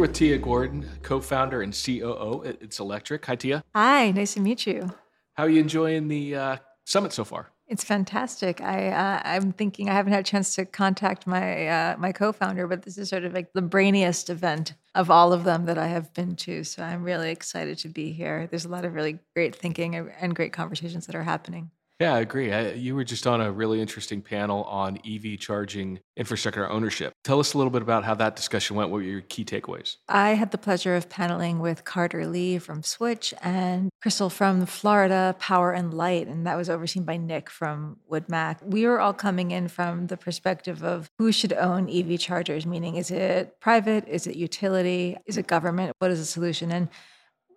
With 0.02 0.14
Tiya 0.14 0.42
Gordon, 0.42 0.90
co-founder 1.04 1.62
and 1.62 1.72
COO 1.72 2.44
at 2.44 2.60
It's 2.60 2.80
Electric. 2.80 3.24
Hi, 3.24 3.36
Tiya. 3.36 3.62
Hi, 3.76 4.10
nice 4.10 4.34
to 4.34 4.40
meet 4.40 4.66
you. 4.66 4.92
How 5.34 5.44
are 5.44 5.50
you 5.50 5.62
enjoying 5.62 6.08
the 6.08 6.36
uh, 6.36 6.58
summit 6.86 7.14
so 7.14 7.24
far? 7.24 7.52
It's 7.68 7.84
fantastic. 7.84 8.62
I 8.62 8.88
uh, 8.88 9.22
I'm 9.24 9.52
thinking 9.52 9.90
I 9.90 9.94
haven't 9.94 10.14
had 10.14 10.22
a 10.22 10.24
chance 10.24 10.56
to 10.56 10.66
contact 10.66 11.28
my 11.28 11.68
uh, 11.68 11.98
my 12.00 12.14
co-founder, 12.14 12.66
but 12.66 12.82
this 12.82 12.98
is 12.98 13.10
sort 13.10 13.26
of 13.26 13.34
like 13.34 13.54
the 13.54 13.62
brainiest 13.62 14.32
event 14.32 14.74
of 14.96 15.12
all 15.12 15.34
of 15.34 15.44
them 15.44 15.66
that 15.66 15.78
I 15.78 15.86
have 15.86 16.12
been 16.16 16.36
to. 16.38 16.64
So 16.64 16.82
I'm 16.82 17.04
really 17.04 17.30
excited 17.30 17.78
to 17.78 17.88
be 17.88 18.12
here. 18.12 18.48
There's 18.50 18.66
a 18.66 18.70
lot 18.70 18.86
of 18.86 18.96
really 18.96 19.20
great 19.36 19.56
thinking 19.56 19.94
and 19.94 20.36
great 20.36 20.52
conversations 20.52 21.06
that 21.06 21.16
are 21.16 21.22
happening. 21.22 21.70
Yeah, 22.02 22.16
I 22.16 22.22
agree. 22.22 22.52
I, 22.52 22.72
you 22.72 22.96
were 22.96 23.04
just 23.04 23.28
on 23.28 23.42
a 23.42 23.52
really 23.52 23.80
interesting 23.80 24.24
panel 24.24 24.64
on 24.64 24.98
EV 25.08 25.38
charging 25.38 26.00
infrastructure 26.18 26.68
ownership. 26.68 27.14
Tell 27.24 27.40
us 27.40 27.54
a 27.54 27.60
little 27.60 27.70
bit 27.70 27.84
about 27.84 28.04
how 28.04 28.16
that 28.16 28.36
discussion 28.36 28.76
went. 28.76 28.90
What 28.90 29.02
were 29.02 29.04
your 29.04 29.22
key 29.22 29.46
takeaways? 29.46 29.98
I 30.10 30.30
had 30.32 30.50
the 30.50 30.58
pleasure 30.58 30.96
of 30.96 31.10
paneling 31.10 31.60
with 31.60 31.84
Carter 31.86 32.26
Li 32.26 32.58
from 32.58 32.82
SWTCH 32.82 33.36
and 33.44 33.92
Crystal 34.02 34.32
from 34.32 34.66
Florida 34.66 35.36
Power 35.38 35.74
and 35.74 35.94
Light, 35.94 36.28
and 36.28 36.48
that 36.48 36.58
was 36.58 36.72
overseen 36.72 37.04
by 37.04 37.18
Nick 37.18 37.52
from 37.52 37.98
WoodMac. 38.12 38.64
We 38.64 38.88
were 38.88 39.00
all 39.00 39.14
coming 39.14 39.52
in 39.52 39.68
from 39.68 40.08
the 40.08 40.18
perspective 40.18 40.84
of 40.84 41.08
who 41.20 41.32
should 41.32 41.54
own 41.54 41.88
EV 41.88 42.20
chargers, 42.20 42.66
meaning 42.66 42.96
is 42.96 43.12
it 43.12 43.60
private? 43.60 44.08
Is 44.08 44.26
it 44.26 44.36
utility? 44.36 45.18
Is 45.28 45.38
it 45.38 45.46
government? 45.46 45.96
What 46.00 46.10
is 46.10 46.18
the 46.18 46.26
solution? 46.26 46.72
And 46.72 46.90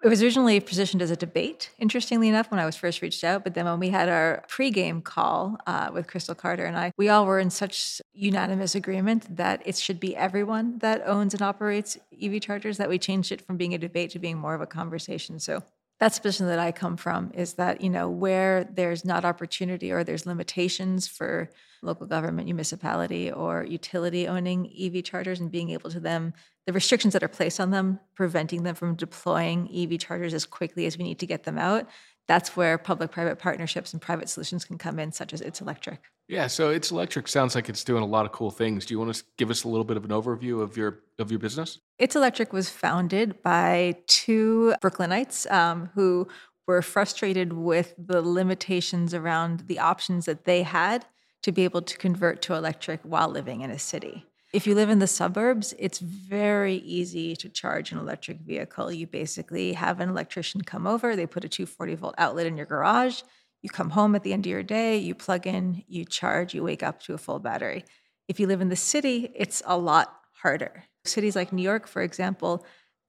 it 0.04 0.08
was 0.08 0.22
originally 0.22 0.60
positioned 0.60 1.00
as 1.00 1.10
a 1.10 1.16
debate, 1.16 1.70
interestingly 1.78 2.28
enough, 2.28 2.50
when 2.50 2.60
I 2.60 2.66
was 2.66 2.76
first 2.76 3.00
reached 3.00 3.24
out. 3.24 3.42
But 3.42 3.54
then 3.54 3.64
when 3.64 3.80
we 3.80 3.88
had 3.88 4.10
our 4.10 4.44
pregame 4.48 5.02
call 5.02 5.56
uh, 5.66 5.88
with 5.94 6.08
Crystal 6.08 6.34
Carter 6.34 6.66
and 6.66 6.76
I, 6.76 6.92
we 6.98 7.08
all 7.08 7.24
were 7.24 7.40
in 7.40 7.48
such 7.48 8.02
unanimous 8.12 8.74
agreement 8.74 9.34
that 9.34 9.62
it 9.64 9.76
should 9.76 9.98
be 9.98 10.14
everyone 10.14 10.76
that 10.80 11.02
owns 11.06 11.32
and 11.32 11.40
operates 11.40 11.96
EV 12.22 12.42
chargers 12.42 12.76
that 12.76 12.90
we 12.90 12.98
changed 12.98 13.32
it 13.32 13.40
from 13.40 13.56
being 13.56 13.72
a 13.72 13.78
debate 13.78 14.10
to 14.10 14.18
being 14.18 14.36
more 14.36 14.54
of 14.54 14.60
a 14.60 14.66
conversation. 14.66 15.40
So 15.40 15.62
that's 15.98 16.18
the 16.18 16.22
position 16.22 16.48
that 16.48 16.58
I 16.58 16.70
come 16.70 16.98
from 16.98 17.30
is 17.32 17.54
that, 17.54 17.80
you 17.80 17.88
know, 17.88 18.10
where 18.10 18.64
there's 18.64 19.06
not 19.06 19.24
opportunity 19.24 19.90
or 19.90 20.04
there's 20.04 20.26
limitations 20.26 21.08
for 21.08 21.48
local 21.80 22.06
government, 22.06 22.46
municipality, 22.46 23.32
or 23.32 23.64
utility 23.64 24.28
owning 24.28 24.70
EV 24.78 25.02
chargers 25.02 25.40
and 25.40 25.50
being 25.50 25.70
able 25.70 25.90
to 25.90 26.00
them, 26.00 26.34
the 26.66 26.72
restrictions 26.72 27.12
that 27.12 27.22
are 27.22 27.28
placed 27.28 27.60
on 27.60 27.70
them, 27.70 28.00
preventing 28.14 28.62
them 28.62 28.74
from 28.74 28.94
deploying 28.94 29.68
EV 29.74 29.98
chargers 29.98 30.32
as 30.32 30.46
quickly 30.46 30.86
as 30.86 30.96
we 30.96 31.04
need 31.04 31.18
to 31.18 31.26
get 31.26 31.44
them 31.44 31.58
out, 31.58 31.88
that's 32.26 32.56
where 32.56 32.78
public 32.78 33.10
private 33.10 33.38
partnerships 33.38 33.92
and 33.92 34.00
private 34.00 34.28
solutions 34.28 34.64
can 34.64 34.78
come 34.78 34.98
in, 34.98 35.12
such 35.12 35.34
as 35.34 35.40
It's 35.42 35.60
Electric. 35.60 36.00
Yeah, 36.26 36.46
so 36.46 36.70
It's 36.70 36.90
Electric 36.90 37.28
sounds 37.28 37.54
like 37.54 37.68
it's 37.68 37.84
doing 37.84 38.02
a 38.02 38.06
lot 38.06 38.24
of 38.24 38.32
cool 38.32 38.50
things. 38.50 38.86
Do 38.86 38.94
you 38.94 38.98
want 38.98 39.14
to 39.14 39.22
give 39.36 39.50
us 39.50 39.64
a 39.64 39.68
little 39.68 39.84
bit 39.84 39.98
of 39.98 40.04
an 40.04 40.10
overview 40.10 40.62
of 40.62 40.76
your 40.76 41.00
of 41.18 41.30
your 41.30 41.38
business? 41.38 41.78
It's 41.98 42.16
Electric 42.16 42.52
was 42.52 42.70
founded 42.70 43.42
by 43.42 43.98
two 44.06 44.74
Brooklynites 44.82 45.50
um, 45.52 45.90
who 45.94 46.26
were 46.66 46.80
frustrated 46.80 47.52
with 47.52 47.94
the 47.98 48.22
limitations 48.22 49.12
around 49.12 49.64
the 49.66 49.78
options 49.78 50.24
that 50.24 50.46
they 50.46 50.62
had 50.62 51.04
to 51.42 51.52
be 51.52 51.64
able 51.64 51.82
to 51.82 51.98
convert 51.98 52.40
to 52.40 52.54
electric 52.54 53.00
while 53.02 53.28
living 53.28 53.60
in 53.60 53.70
a 53.70 53.78
city. 53.78 54.24
If 54.54 54.68
you 54.68 54.76
live 54.76 54.88
in 54.88 55.00
the 55.00 55.08
suburbs, 55.08 55.74
it's 55.80 55.98
very 55.98 56.76
easy 56.76 57.34
to 57.34 57.48
charge 57.48 57.90
an 57.90 57.98
electric 57.98 58.38
vehicle. 58.38 58.92
You 58.92 59.08
basically 59.08 59.72
have 59.72 59.98
an 59.98 60.08
electrician 60.08 60.60
come 60.60 60.86
over, 60.86 61.16
they 61.16 61.26
put 61.26 61.44
a 61.44 61.48
240 61.48 61.96
volt 61.96 62.14
outlet 62.18 62.46
in 62.46 62.56
your 62.56 62.64
garage. 62.64 63.22
You 63.62 63.70
come 63.70 63.90
home 63.90 64.14
at 64.14 64.22
the 64.22 64.32
end 64.32 64.46
of 64.46 64.50
your 64.50 64.62
day, 64.62 64.96
you 64.96 65.12
plug 65.12 65.48
in, 65.48 65.82
you 65.88 66.04
charge, 66.04 66.54
you 66.54 66.62
wake 66.62 66.84
up 66.84 67.02
to 67.02 67.14
a 67.14 67.18
full 67.18 67.40
battery. 67.40 67.84
If 68.28 68.38
you 68.38 68.46
live 68.46 68.60
in 68.60 68.68
the 68.68 68.76
city, 68.76 69.32
it's 69.34 69.60
a 69.66 69.76
lot 69.76 70.14
harder. 70.40 70.84
Cities 71.04 71.34
like 71.34 71.52
New 71.52 71.64
York, 71.64 71.88
for 71.88 72.02
example, 72.02 72.64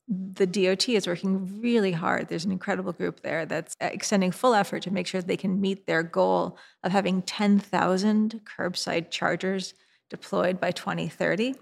the 0.08 0.48
DOT 0.48 0.90
is 0.90 1.06
working 1.06 1.62
really 1.62 1.92
hard. 1.92 2.28
There's 2.28 2.46
an 2.46 2.52
incredible 2.52 2.92
group 2.92 3.22
there 3.22 3.46
that's 3.46 3.78
extending 3.80 4.32
full 4.32 4.56
effort 4.56 4.82
to 4.82 4.92
make 4.92 5.06
sure 5.06 5.22
they 5.22 5.38
can 5.38 5.62
meet 5.62 5.86
their 5.86 6.02
goal 6.02 6.58
of 6.84 6.92
having 6.92 7.22
10,000 7.22 8.42
curbside 8.58 9.12
chargers 9.12 9.76
deployed 10.10 10.60
by 10.60 10.72
2030. 10.72 11.56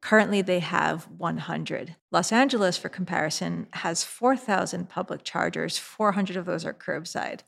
Currently, 0.00 0.42
they 0.42 0.60
have 0.60 1.04
100. 1.18 1.96
Los 2.10 2.32
Angeles, 2.32 2.76
for 2.78 2.88
comparison, 2.88 3.66
has 3.72 4.02
4,000 4.02 4.88
public 4.88 5.24
chargers. 5.24 5.76
400 5.78 6.36
of 6.36 6.46
those 6.46 6.64
are 6.64 6.72
curbside. 6.72 7.40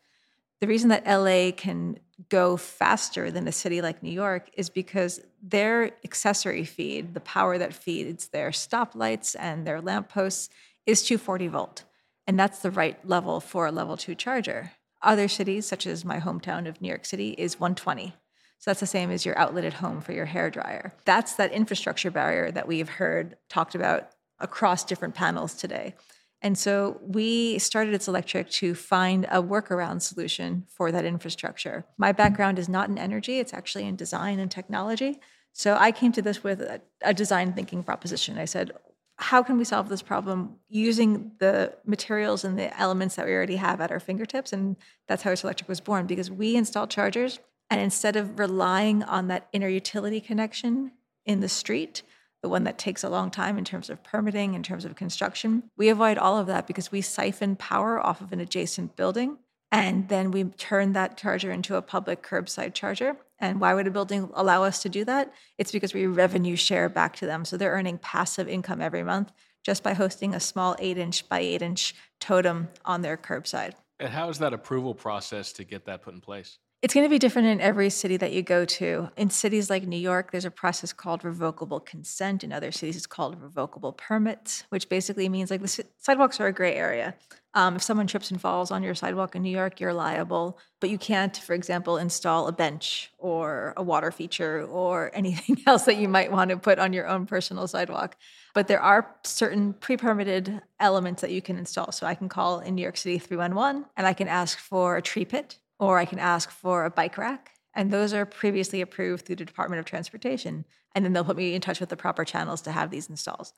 The 0.61 0.67
reason 0.69 0.91
that 0.91 1.07
LA 1.07 1.51
can 1.51 1.99
go 2.29 2.57
faster 2.57 3.31
than 3.31 3.49
a 3.49 3.53
city 3.53 3.83
like 3.83 4.03
New 4.03 4.13
York 4.13 4.49
is 4.55 4.71
because 4.71 5.21
their 5.43 5.91
accessory 6.05 6.65
feed, 6.65 7.15
the 7.15 7.21
power 7.21 7.59
that 7.59 7.75
feeds 7.75 8.29
their 8.29 8.51
stoplights 8.51 9.35
and 9.39 9.67
their 9.67 9.81
lampposts, 9.81 10.51
is 10.87 11.03
240 11.03 11.49
volt. 11.49 11.85
And 12.27 12.39
that's 12.39 12.61
the 12.61 12.71
right 12.71 12.97
level 13.09 13.41
for 13.41 13.67
a 13.67 13.73
level 13.73 13.97
two 13.97 14.15
charger. 14.15 14.73
Other 15.03 15.27
cities, 15.27 15.67
such 15.67 15.87
as 15.87 16.05
my 16.05 16.21
hometown 16.21 16.69
of 16.69 16.81
New 16.81 16.89
York 16.89 17.07
City, 17.07 17.31
is 17.31 17.59
120. 17.59 18.15
So 18.63 18.71
that's 18.71 18.79
the 18.79 18.87
same 18.87 19.11
as 19.11 19.27
your 19.27 19.37
outlet 19.37 19.65
at 19.65 19.73
home 19.73 20.01
for 20.01 20.13
your 20.13 20.27
hair 20.27 20.49
dryer. 20.49 20.95
That's 21.05 21.33
that 21.33 21.51
infrastructure 21.51 22.13
barrier 22.13 22.53
that 22.53 22.69
we've 22.69 22.89
heard 22.89 23.37
talked 23.49 23.75
about 23.75 24.11
across 24.39 24.85
different 24.85 25.17
panels 25.17 25.55
today. 25.55 25.97
And 26.41 26.57
so 26.57 27.01
we 27.03 27.59
started 27.59 27.93
It's 27.93 28.07
Electric 28.07 28.49
to 28.51 28.77
find 28.77 29.25
a 29.33 29.43
workaround 29.43 30.01
solution 30.01 30.65
for 30.69 30.93
that 30.93 31.05
infrastructure. 31.05 31.85
My 31.99 32.13
background 32.13 32.57
is 32.57 32.69
not 32.69 32.89
in 32.89 32.99
energy, 32.99 33.41
it's 33.41 33.53
actually 33.53 33.85
in 33.85 33.97
design 33.97 34.39
and 34.39 34.49
technology. 34.49 35.19
So 35.53 35.77
I 35.77 35.91
came 35.91 36.13
to 36.13 36.23
this 36.23 36.45
with 36.45 36.61
a, 36.61 36.81
a 37.01 37.13
design 37.13 37.55
thinking 37.55 37.83
proposition. 37.83 38.39
I 38.39 38.45
said, 38.45 38.71
how 39.17 39.43
can 39.43 39.59
we 39.59 39.65
solve 39.65 39.89
this 39.89 40.03
problem 40.03 40.55
using 40.69 41.33
the 41.41 41.75
materials 41.85 42.45
and 42.45 42.57
the 42.57 42.79
elements 42.81 43.17
that 43.17 43.27
we 43.27 43.33
already 43.33 43.57
have 43.57 43.81
at 43.81 43.91
our 43.91 43.99
fingertips? 43.99 44.53
And 44.53 44.77
that's 45.09 45.25
how 45.25 45.33
It's 45.33 45.43
Electric 45.43 45.69
was 45.69 45.81
born 45.81 46.07
because 46.07 46.31
we 46.31 46.55
installed 46.55 46.91
chargers. 46.91 47.41
And 47.73 47.81
instead 47.81 48.17
of 48.17 48.39
relying 48.39 49.03
on 49.03 49.29
that 49.29 49.49
inner 49.51 49.67
utility 49.67 50.21
connection 50.21 50.93
in 51.25 51.41
the 51.41 51.49
street, 51.49 52.03
the 52.43 52.49
one 52.51 52.65
that 52.65 52.77
takes 52.77 53.03
a 53.03 53.09
long 53.09 53.31
time 53.31 53.57
in 53.57 53.65
terms 53.65 53.89
of 53.89 54.05
permitting, 54.05 54.53
in 54.53 54.63
terms 54.63 54.85
of 54.85 54.95
construction. 54.95 55.71
We 55.75 55.89
avoid 55.89 56.19
all 56.19 56.37
of 56.37 56.47
that 56.49 56.67
because 56.67 56.93
we 56.93 57.01
siphon 57.01 57.57
power 57.57 57.99
off 57.99 58.21
of 58.21 58.31
an 58.31 58.41
adjacent 58.41 58.95
building 58.95 59.39
and 59.71 60.07
then 60.11 60.33
we 60.33 60.45
turn 60.45 60.93
that 60.93 61.17
charger 61.17 61.51
into 61.51 61.77
a 61.77 61.81
public 61.81 62.23
curbside 62.23 62.75
charger. 62.75 63.17
And 63.39 63.59
why 63.59 63.73
would 63.73 63.87
a 63.87 63.91
building 63.91 64.29
allow 64.35 64.65
us 64.65 64.83
to 64.83 64.91
do 64.91 65.07
that? 65.07 65.33
It's 65.57 65.73
because 65.73 65.95
we 65.95 66.05
revenue 66.05 66.57
share 66.57 66.91
back 66.91 67.17
to 67.17 67.27
them. 67.27 67.47
So 67.47 67.57
they're 67.57 67.73
earning 67.73 67.97
passive 67.97 68.49
income 68.49 68.83
every 68.83 69.03
month 69.03 69.33
just 69.65 69.83
by 69.83 69.95
hosting 69.95 70.35
a 70.35 70.41
small 70.41 70.77
eight 70.79 70.99
inch 70.99 71.27
by 71.27 71.41
eight 71.41 71.63
inch 71.63 71.95
totem 72.21 72.69
on 72.85 73.01
their 73.01 73.17
curbside. 73.17 73.73
And 73.99 74.11
how 74.11 74.29
is 74.29 74.41
that 74.41 74.53
approval 74.53 74.95
process 74.95 75.55
to 75.55 75.65
get 75.65 75.87
that 75.87 76.03
put 76.03 76.13
in 76.13 76.21
place? 76.21 76.59
It's 76.83 76.95
going 76.95 77.07
to 77.07 77.11
be 77.11 77.21
different 77.21 77.47
in 77.47 77.61
every 77.61 77.91
city 77.91 78.17
that 78.17 78.33
you 78.33 78.43
go 78.43 78.65
to. 78.65 79.09
In 79.17 79.31
cities 79.31 79.71
like 79.71 79.87
New 79.87 79.97
York, 79.97 80.33
there's 80.33 80.45
a 80.45 80.51
process 80.51 80.93
called 80.93 81.23
revocable 81.23 81.79
consent. 81.79 82.43
In 82.43 82.53
other 82.53 82.73
cities, 82.73 82.97
it's 82.97 83.07
called 83.07 83.41
revocable 83.41 83.93
permits, 83.93 84.65
which 84.71 84.89
basically 84.89 85.29
means 85.29 85.49
like 85.49 85.63
the 85.63 85.85
sidewalks 85.99 86.41
are 86.41 86.49
a 86.49 86.53
gray 86.53 86.75
area. 86.75 87.15
Um, 87.55 87.77
if 87.77 87.85
someone 87.85 88.09
trips 88.09 88.33
and 88.33 88.41
falls 88.41 88.73
on 88.73 88.83
your 88.83 88.97
sidewalk 88.97 89.37
in 89.37 89.43
New 89.43 89.51
York, 89.51 89.79
you're 89.79 89.93
liable, 89.95 90.59
but 90.81 90.91
you 90.91 90.99
can't, 90.99 91.37
for 91.37 91.55
example, 91.55 91.99
install 91.99 92.49
a 92.49 92.53
bench 92.53 93.13
or 93.17 93.75
a 93.77 93.83
water 93.85 94.11
feature 94.11 94.65
or 94.65 95.13
anything 95.15 95.63
else 95.69 95.85
that 95.85 95.99
you 95.99 96.09
might 96.09 96.33
want 96.33 96.51
to 96.51 96.57
put 96.57 96.81
on 96.81 96.93
your 96.93 97.07
own 97.07 97.27
personal 97.27 97.69
sidewalk. 97.69 98.17
But 98.55 98.67
there 98.67 98.81
are 98.81 99.15
certain 99.23 99.75
pre 99.75 99.97
permitted 99.97 100.61
elements 100.81 101.21
that 101.23 101.31
you 101.31 101.43
can 101.43 101.59
install. 101.59 101.93
So 101.93 102.09
I 102.09 102.17
can 102.17 102.29
call 102.29 102.59
in 102.59 102.75
New 102.75 102.83
York 102.83 102.97
City 102.97 103.21
311 103.21 103.85
and 103.97 104.05
I 104.05 104.15
can 104.15 104.27
ask 104.27 104.59
for 104.59 104.97
a 104.97 105.03
tree 105.03 105.25
pit 105.25 105.61
or 105.83 105.99
I 105.99 106.05
can 106.05 106.21
ask 106.21 106.49
for 106.49 106.85
a 106.85 106.91
bike 106.91 107.19
rack. 107.19 107.51
And 107.75 107.91
those 107.91 108.13
are 108.15 108.25
previously 108.25 108.81
approved 108.81 109.27
through 109.27 109.35
the 109.35 109.45
Department 109.45 109.81
of 109.81 109.85
Transportation. 109.85 110.65
And 110.95 111.05
then 111.05 111.13
they'll 111.13 111.25
put 111.25 111.37
me 111.37 111.55
in 111.55 111.61
touch 111.61 111.81
with 111.81 111.89
the 111.89 111.97
proper 111.97 112.25
channels 112.25 112.63
to 112.63 112.71
have 112.71 112.91
these 112.93 113.11
installs. 113.11 113.53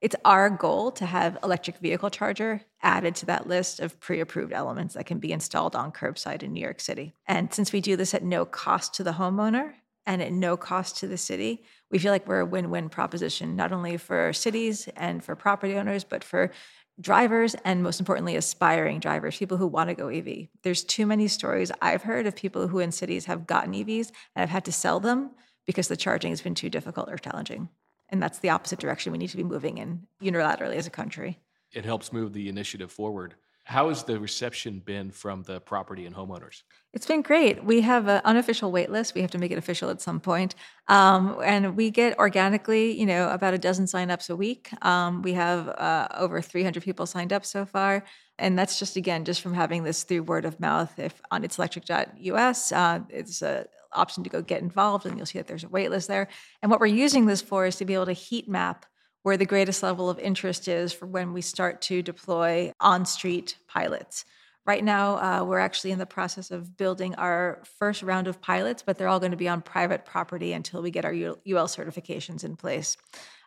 It's 0.00 0.14
our 0.24 0.48
goal 0.50 0.92
to 0.92 1.04
have 1.04 1.36
electric 1.42 1.78
vehicle 1.78 2.10
charger 2.10 2.60
added 2.80 3.16
to 3.16 3.26
that 3.26 3.48
list 3.48 3.80
of 3.80 3.98
pre-approved 3.98 4.52
elements 4.52 4.94
that 4.94 5.06
can 5.06 5.18
be 5.18 5.32
installed 5.32 5.74
on 5.74 5.90
curbside 5.90 6.44
in 6.44 6.52
New 6.52 6.60
York 6.60 6.78
City. 6.78 7.12
And 7.26 7.52
since 7.52 7.72
we 7.72 7.80
do 7.80 7.96
this 7.96 8.14
at 8.14 8.22
no 8.22 8.44
cost 8.44 8.94
to 8.94 9.02
the 9.02 9.12
homeowner 9.12 9.72
and 10.06 10.22
at 10.22 10.30
no 10.30 10.56
cost 10.56 10.98
to 10.98 11.08
the 11.08 11.18
city, 11.18 11.64
we 11.90 11.98
feel 11.98 12.12
like 12.12 12.28
we're 12.28 12.40
a 12.40 12.46
win-win 12.46 12.88
proposition, 12.88 13.56
not 13.56 13.72
only 13.72 13.96
for 13.96 14.32
cities 14.32 14.88
and 14.96 15.24
for 15.24 15.34
property 15.34 15.74
owners, 15.74 16.04
but 16.04 16.22
for 16.22 16.52
drivers 17.00 17.56
and 17.64 17.82
most 17.82 17.98
importantly 17.98 18.36
aspiring 18.36 19.00
drivers 19.00 19.36
people 19.36 19.56
who 19.56 19.66
want 19.66 19.88
to 19.88 19.94
go 19.94 20.08
ev 20.08 20.28
there's 20.62 20.84
too 20.84 21.06
many 21.06 21.26
stories 21.26 21.72
i've 21.82 22.04
heard 22.04 22.24
of 22.24 22.36
people 22.36 22.68
who 22.68 22.78
in 22.78 22.92
cities 22.92 23.24
have 23.24 23.48
gotten 23.48 23.72
evs 23.72 24.12
and 24.36 24.40
have 24.42 24.50
had 24.50 24.64
to 24.64 24.70
sell 24.70 25.00
them 25.00 25.30
because 25.66 25.88
the 25.88 25.96
charging 25.96 26.30
has 26.30 26.40
been 26.40 26.54
too 26.54 26.70
difficult 26.70 27.10
or 27.10 27.18
challenging. 27.18 27.68
And 28.08 28.22
that's 28.22 28.38
the 28.38 28.50
opposite 28.50 28.78
direction. 28.78 29.12
We 29.12 29.18
need 29.18 29.30
to 29.30 29.36
be 29.36 29.44
moving 29.44 29.78
in 29.78 30.06
unilaterally 30.22 30.76
as 30.76 30.86
a 30.86 30.90
country. 30.90 31.38
It 31.72 31.84
helps 31.84 32.12
move 32.12 32.32
the 32.32 32.48
initiative 32.48 32.92
forward 32.92 33.34
how 33.64 33.88
has 33.88 34.04
the 34.04 34.20
reception 34.20 34.80
been 34.84 35.10
from 35.10 35.42
the 35.42 35.58
property 35.60 36.04
and 36.04 36.14
homeowners? 36.14 36.62
It's 36.92 37.06
been 37.06 37.22
great. 37.22 37.64
We 37.64 37.80
have 37.80 38.08
an 38.08 38.20
unofficial 38.24 38.70
wait 38.70 38.90
list. 38.90 39.14
We 39.14 39.22
have 39.22 39.30
to 39.32 39.38
make 39.38 39.50
it 39.50 39.58
official 39.58 39.88
at 39.88 40.02
some 40.02 40.20
point. 40.20 40.54
Um, 40.88 41.38
and 41.42 41.74
we 41.74 41.90
get 41.90 42.18
organically, 42.18 42.92
you 42.92 43.06
know, 43.06 43.30
about 43.30 43.54
a 43.54 43.58
dozen 43.58 43.86
signups 43.86 44.28
a 44.28 44.36
week. 44.36 44.70
Um, 44.82 45.22
we 45.22 45.32
have 45.32 45.68
uh, 45.68 46.08
over 46.14 46.42
300 46.42 46.82
people 46.82 47.06
signed 47.06 47.32
up 47.32 47.44
so 47.46 47.64
far. 47.64 48.04
And 48.38 48.58
that's 48.58 48.78
just, 48.78 48.96
again, 48.96 49.24
just 49.24 49.40
from 49.40 49.54
having 49.54 49.82
this 49.82 50.02
through 50.02 50.24
word 50.24 50.44
of 50.44 50.60
mouth. 50.60 50.98
If 50.98 51.22
on 51.30 51.42
itselectric.us, 51.42 52.72
uh, 52.72 53.00
it's 53.08 53.40
an 53.42 53.64
option 53.92 54.24
to 54.24 54.30
go 54.30 54.42
get 54.42 54.60
involved, 54.60 55.06
and 55.06 55.16
you'll 55.16 55.26
see 55.26 55.38
that 55.38 55.46
there's 55.46 55.64
a 55.64 55.68
wait 55.68 55.90
list 55.90 56.08
there. 56.08 56.28
And 56.60 56.70
what 56.70 56.80
we're 56.80 56.86
using 56.86 57.26
this 57.26 57.40
for 57.40 57.64
is 57.64 57.76
to 57.76 57.84
be 57.84 57.94
able 57.94 58.06
to 58.06 58.12
heat 58.12 58.48
map 58.48 58.86
where 59.24 59.38
the 59.38 59.46
greatest 59.46 59.82
level 59.82 60.10
of 60.10 60.18
interest 60.18 60.68
is 60.68 60.92
for 60.92 61.06
when 61.06 61.32
we 61.32 61.40
start 61.40 61.80
to 61.80 62.02
deploy 62.02 62.70
on 62.78 63.06
street 63.06 63.56
pilots. 63.66 64.26
Right 64.66 64.84
now, 64.84 65.16
uh, 65.16 65.44
we're 65.44 65.58
actually 65.58 65.92
in 65.92 65.98
the 65.98 66.06
process 66.06 66.50
of 66.50 66.76
building 66.76 67.14
our 67.16 67.62
first 67.78 68.02
round 68.02 68.28
of 68.28 68.42
pilots, 68.42 68.82
but 68.84 68.98
they're 68.98 69.08
all 69.08 69.20
going 69.20 69.30
to 69.30 69.36
be 69.36 69.48
on 69.48 69.62
private 69.62 70.04
property 70.04 70.52
until 70.52 70.82
we 70.82 70.90
get 70.90 71.06
our 71.06 71.12
UL 71.12 71.68
certifications 71.68 72.44
in 72.44 72.54
place. 72.54 72.98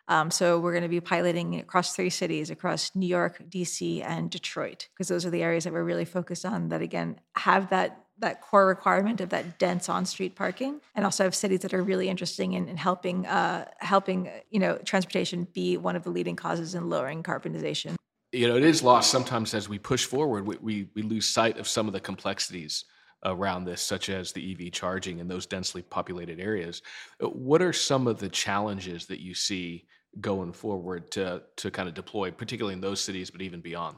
Um, 0.08 0.32
so 0.32 0.58
we're 0.58 0.72
going 0.72 0.82
to 0.82 0.88
be 0.88 1.00
piloting 1.00 1.60
across 1.60 1.94
three 1.94 2.10
cities, 2.10 2.50
across 2.50 2.96
New 2.96 3.06
York, 3.06 3.40
DC, 3.48 4.02
and 4.04 4.30
Detroit, 4.30 4.88
because 4.94 5.06
those 5.06 5.24
are 5.24 5.30
the 5.30 5.44
areas 5.44 5.62
that 5.62 5.72
we're 5.72 5.84
really 5.84 6.04
focused 6.04 6.44
on 6.44 6.70
that, 6.70 6.82
again, 6.82 7.20
have 7.36 7.70
that 7.70 8.04
that 8.20 8.40
core 8.40 8.66
requirement 8.66 9.20
of 9.20 9.28
that 9.30 9.58
dense 9.58 9.88
on-street 9.88 10.34
parking, 10.34 10.80
and 10.94 11.04
also 11.04 11.24
have 11.24 11.34
cities 11.34 11.60
that 11.60 11.72
are 11.74 11.82
really 11.82 12.08
interesting 12.08 12.54
in, 12.54 12.68
in 12.68 12.76
helping 12.76 13.26
uh, 13.26 13.66
helping 13.78 14.30
you 14.50 14.58
know 14.58 14.78
transportation 14.78 15.46
be 15.52 15.76
one 15.76 15.96
of 15.96 16.04
the 16.04 16.10
leading 16.10 16.36
causes 16.36 16.74
in 16.74 16.88
lowering 16.88 17.22
carbonization. 17.22 17.96
You 18.32 18.48
know, 18.48 18.56
it 18.56 18.64
is 18.64 18.82
lost 18.82 19.10
sometimes 19.10 19.54
as 19.54 19.70
we 19.70 19.78
push 19.78 20.04
forward. 20.04 20.46
We, 20.46 20.56
we, 20.60 20.88
we 20.94 21.00
lose 21.00 21.26
sight 21.26 21.56
of 21.56 21.66
some 21.66 21.86
of 21.86 21.94
the 21.94 22.00
complexities 22.00 22.84
around 23.24 23.64
this, 23.64 23.80
such 23.80 24.10
as 24.10 24.32
the 24.32 24.52
EV 24.52 24.70
charging 24.70 25.18
in 25.18 25.28
those 25.28 25.46
densely 25.46 25.80
populated 25.80 26.38
areas. 26.38 26.82
What 27.20 27.62
are 27.62 27.72
some 27.72 28.06
of 28.06 28.18
the 28.18 28.28
challenges 28.28 29.06
that 29.06 29.20
you 29.20 29.34
see 29.34 29.86
going 30.20 30.52
forward 30.52 31.10
to 31.12 31.42
to 31.56 31.70
kind 31.70 31.88
of 31.88 31.94
deploy, 31.94 32.30
particularly 32.30 32.74
in 32.74 32.80
those 32.80 33.00
cities, 33.00 33.30
but 33.30 33.42
even 33.42 33.60
beyond? 33.60 33.96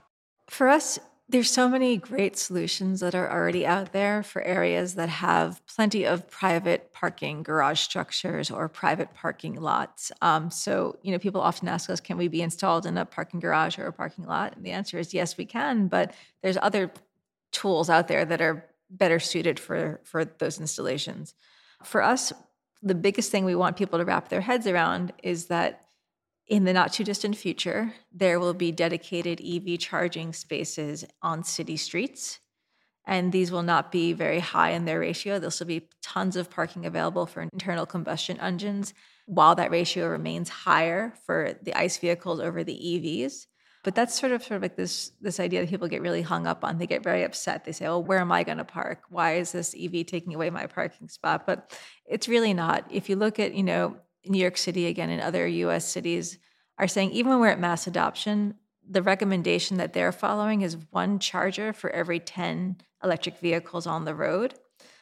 For 0.48 0.68
us, 0.68 0.98
there's 1.30 1.50
so 1.50 1.68
many 1.68 1.96
great 1.96 2.36
solutions 2.36 3.00
that 3.00 3.14
are 3.14 3.30
already 3.30 3.64
out 3.64 3.92
there 3.92 4.22
for 4.22 4.42
areas 4.42 4.96
that 4.96 5.08
have 5.08 5.64
plenty 5.66 6.04
of 6.04 6.28
private 6.28 6.92
parking 6.92 7.42
garage 7.42 7.80
structures 7.80 8.50
or 8.50 8.68
private 8.68 9.14
parking 9.14 9.54
lots. 9.54 10.10
Um, 10.22 10.50
so, 10.50 10.98
you 11.02 11.12
know, 11.12 11.18
people 11.18 11.40
often 11.40 11.68
ask 11.68 11.88
us, 11.88 12.00
can 12.00 12.16
we 12.16 12.26
be 12.26 12.42
installed 12.42 12.84
in 12.84 12.98
a 12.98 13.04
parking 13.04 13.38
garage 13.38 13.78
or 13.78 13.86
a 13.86 13.92
parking 13.92 14.26
lot? 14.26 14.56
And 14.56 14.64
the 14.64 14.72
answer 14.72 14.98
is 14.98 15.14
yes, 15.14 15.36
we 15.36 15.44
can. 15.44 15.86
But 15.86 16.14
there's 16.42 16.58
other 16.60 16.90
tools 17.52 17.88
out 17.88 18.08
there 18.08 18.24
that 18.24 18.40
are 18.40 18.66
better 18.90 19.20
suited 19.20 19.60
for 19.60 20.00
for 20.02 20.24
those 20.24 20.58
installations. 20.58 21.34
For 21.84 22.02
us, 22.02 22.32
the 22.82 22.94
biggest 22.94 23.30
thing 23.30 23.44
we 23.44 23.54
want 23.54 23.76
people 23.76 23.98
to 23.98 24.04
wrap 24.04 24.28
their 24.28 24.40
heads 24.40 24.66
around 24.66 25.12
is 25.22 25.46
that 25.46 25.86
in 26.50 26.64
the 26.64 26.72
not 26.72 26.92
too 26.92 27.04
distant 27.04 27.36
future, 27.36 27.94
there 28.12 28.40
will 28.40 28.54
be 28.54 28.72
dedicated 28.72 29.40
EV 29.40 29.78
charging 29.78 30.32
spaces 30.32 31.04
on 31.22 31.44
city 31.44 31.76
streets. 31.76 32.40
And 33.06 33.32
these 33.32 33.52
will 33.52 33.62
not 33.62 33.92
be 33.92 34.12
very 34.12 34.40
high 34.40 34.70
in 34.70 34.84
their 34.84 34.98
ratio. 34.98 35.38
There'll 35.38 35.52
still 35.52 35.68
be 35.68 35.88
tons 36.02 36.36
of 36.36 36.50
parking 36.50 36.84
available 36.84 37.24
for 37.24 37.40
internal 37.40 37.86
combustion 37.86 38.38
engines, 38.40 38.92
while 39.26 39.54
that 39.54 39.70
ratio 39.70 40.08
remains 40.08 40.48
higher 40.48 41.14
for 41.24 41.54
the 41.62 41.72
ICE 41.74 41.96
vehicles 41.98 42.40
over 42.40 42.64
the 42.64 42.74
EVs. 42.74 43.46
But 43.84 43.94
that's 43.94 44.18
sort 44.18 44.32
of 44.32 44.42
sort 44.42 44.56
of 44.56 44.62
like 44.62 44.76
this 44.76 45.12
this 45.20 45.40
idea 45.40 45.60
that 45.60 45.70
people 45.70 45.88
get 45.88 46.02
really 46.02 46.20
hung 46.20 46.46
up 46.46 46.64
on. 46.64 46.78
They 46.78 46.86
get 46.86 47.02
very 47.02 47.22
upset. 47.22 47.64
They 47.64 47.72
say, 47.72 47.86
"Well, 47.86 48.02
where 48.02 48.18
am 48.18 48.30
I 48.30 48.42
going 48.42 48.58
to 48.58 48.64
park? 48.64 49.04
Why 49.08 49.36
is 49.36 49.52
this 49.52 49.74
EV 49.74 50.04
taking 50.04 50.34
away 50.34 50.50
my 50.50 50.66
parking 50.66 51.08
spot?" 51.08 51.46
But 51.46 51.72
it's 52.04 52.28
really 52.28 52.52
not. 52.52 52.84
If 52.90 53.08
you 53.08 53.16
look 53.16 53.38
at 53.38 53.54
you 53.54 53.62
know 53.62 53.96
New 54.26 54.38
York 54.38 54.56
City 54.56 54.86
again 54.86 55.10
and 55.10 55.20
other 55.20 55.46
US 55.46 55.86
cities 55.86 56.38
are 56.78 56.88
saying 56.88 57.10
even 57.12 57.30
when 57.30 57.40
we're 57.40 57.48
at 57.48 57.60
mass 57.60 57.86
adoption, 57.86 58.54
the 58.88 59.02
recommendation 59.02 59.76
that 59.76 59.92
they're 59.92 60.12
following 60.12 60.62
is 60.62 60.76
one 60.90 61.18
charger 61.18 61.72
for 61.72 61.90
every 61.90 62.18
10 62.18 62.78
electric 63.04 63.38
vehicles 63.38 63.86
on 63.86 64.04
the 64.04 64.14
road. 64.14 64.54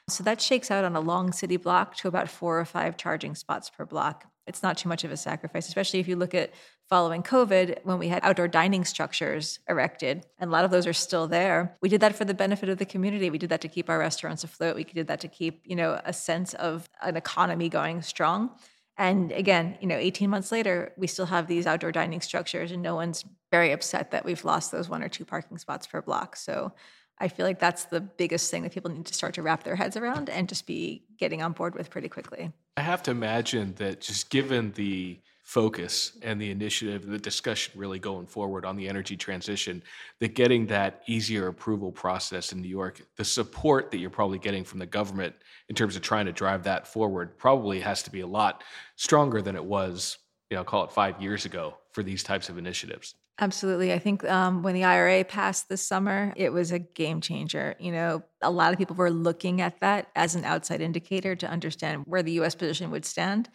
So 0.08 0.24
that 0.24 0.40
shakes 0.40 0.70
out 0.70 0.84
on 0.84 0.96
a 0.96 1.00
long 1.00 1.32
city 1.32 1.56
block 1.56 1.94
to 1.96 2.08
about 2.08 2.28
four 2.28 2.58
or 2.58 2.64
five 2.64 2.96
charging 2.96 3.34
spots 3.34 3.70
per 3.70 3.84
block. 3.84 4.24
It's 4.46 4.62
not 4.62 4.78
too 4.78 4.88
much 4.88 5.04
of 5.04 5.12
a 5.12 5.16
sacrifice, 5.16 5.68
especially 5.68 6.00
if 6.00 6.08
you 6.08 6.16
look 6.16 6.34
at 6.34 6.52
following 6.88 7.22
COVID 7.22 7.80
when 7.84 7.98
we 7.98 8.08
had 8.08 8.24
outdoor 8.24 8.48
dining 8.48 8.86
structures 8.86 9.58
erected, 9.68 10.24
and 10.38 10.48
a 10.48 10.52
lot 10.52 10.64
of 10.64 10.70
those 10.70 10.86
are 10.86 10.94
still 10.94 11.28
there. 11.28 11.76
We 11.82 11.90
did 11.90 12.00
that 12.00 12.16
for 12.16 12.24
the 12.24 12.32
benefit 12.32 12.70
of 12.70 12.78
the 12.78 12.86
community. 12.86 13.28
We 13.28 13.36
did 13.36 13.50
that 13.50 13.60
to 13.60 13.68
keep 13.68 13.90
our 13.90 13.98
restaurants 13.98 14.44
afloat. 14.44 14.74
We 14.74 14.84
did 14.84 15.06
that 15.08 15.20
to 15.20 15.28
keep, 15.28 15.60
you 15.66 15.76
know, 15.76 16.00
a 16.02 16.14
sense 16.14 16.54
of 16.54 16.88
an 17.02 17.16
economy 17.16 17.68
going 17.68 18.00
strong. 18.00 18.50
And 18.98 19.30
again, 19.30 19.78
you 19.80 19.86
know, 19.86 19.96
18 19.96 20.28
months 20.28 20.50
later, 20.50 20.92
we 20.96 21.06
still 21.06 21.26
have 21.26 21.46
these 21.46 21.66
outdoor 21.66 21.92
dining 21.92 22.20
structures, 22.20 22.72
and 22.72 22.82
no 22.82 22.96
one's 22.96 23.24
very 23.50 23.70
upset 23.70 24.10
that 24.10 24.24
we've 24.24 24.44
lost 24.44 24.72
those 24.72 24.88
one 24.88 25.02
or 25.02 25.08
two 25.08 25.24
parking 25.24 25.56
spots 25.56 25.86
per 25.86 26.02
block. 26.02 26.34
So 26.34 26.72
I 27.20 27.28
feel 27.28 27.46
like 27.46 27.60
that's 27.60 27.84
the 27.84 28.00
biggest 28.00 28.50
thing 28.50 28.64
that 28.64 28.72
people 28.72 28.90
need 28.90 29.06
to 29.06 29.14
start 29.14 29.34
to 29.34 29.42
wrap 29.42 29.62
their 29.62 29.76
heads 29.76 29.96
around 29.96 30.28
and 30.28 30.48
just 30.48 30.66
be 30.66 31.04
getting 31.16 31.42
on 31.42 31.52
board 31.52 31.74
with 31.74 31.90
pretty 31.90 32.08
quickly. 32.08 32.52
I 32.76 32.82
have 32.82 33.02
to 33.04 33.12
imagine 33.12 33.74
that 33.76 34.00
just 34.00 34.30
given 34.30 34.72
the 34.72 35.20
focus 35.48 36.12
and 36.20 36.38
the 36.38 36.50
initiative, 36.50 37.06
the 37.06 37.16
discussion 37.16 37.72
really 37.74 37.98
going 37.98 38.26
forward 38.26 38.66
on 38.66 38.76
the 38.76 38.86
energy 38.86 39.16
transition, 39.16 39.82
that 40.18 40.34
getting 40.34 40.66
that 40.66 41.02
easier 41.06 41.48
approval 41.48 41.90
process 41.90 42.52
in 42.52 42.60
New 42.60 42.68
York, 42.68 43.00
the 43.16 43.24
support 43.24 43.90
that 43.90 43.96
you're 43.96 44.10
probably 44.10 44.38
getting 44.38 44.62
from 44.62 44.78
the 44.78 44.84
government 44.84 45.34
in 45.70 45.74
terms 45.74 45.96
of 45.96 46.02
trying 46.02 46.26
to 46.26 46.32
drive 46.32 46.64
that 46.64 46.86
forward 46.86 47.38
probably 47.38 47.80
has 47.80 48.02
to 48.02 48.10
be 48.10 48.20
a 48.20 48.26
lot 48.26 48.62
stronger 48.96 49.40
than 49.40 49.56
it 49.56 49.64
was, 49.64 50.18
you 50.50 50.56
know, 50.58 50.62
call 50.62 50.84
it 50.84 50.92
five 50.92 51.18
years 51.18 51.46
ago 51.46 51.78
for 51.92 52.02
these 52.02 52.22
types 52.22 52.50
of 52.50 52.58
initiatives. 52.58 53.14
Absolutely. 53.40 53.90
I 53.94 53.98
think 53.98 54.28
um, 54.28 54.62
when 54.62 54.74
the 54.74 54.84
IRA 54.84 55.24
passed 55.24 55.70
this 55.70 55.80
summer, 55.80 56.34
it 56.36 56.52
was 56.52 56.72
a 56.72 56.78
game 56.78 57.22
changer. 57.22 57.74
You 57.80 57.92
know, 57.92 58.22
a 58.42 58.50
lot 58.50 58.74
of 58.74 58.78
people 58.78 58.96
were 58.96 59.10
looking 59.10 59.62
at 59.62 59.80
that 59.80 60.08
as 60.14 60.34
an 60.34 60.44
outside 60.44 60.82
indicator 60.82 61.34
to 61.36 61.48
understand 61.48 62.02
where 62.04 62.22
the 62.22 62.32
US 62.32 62.54
position 62.54 62.90
would 62.90 63.06
stand. 63.06 63.48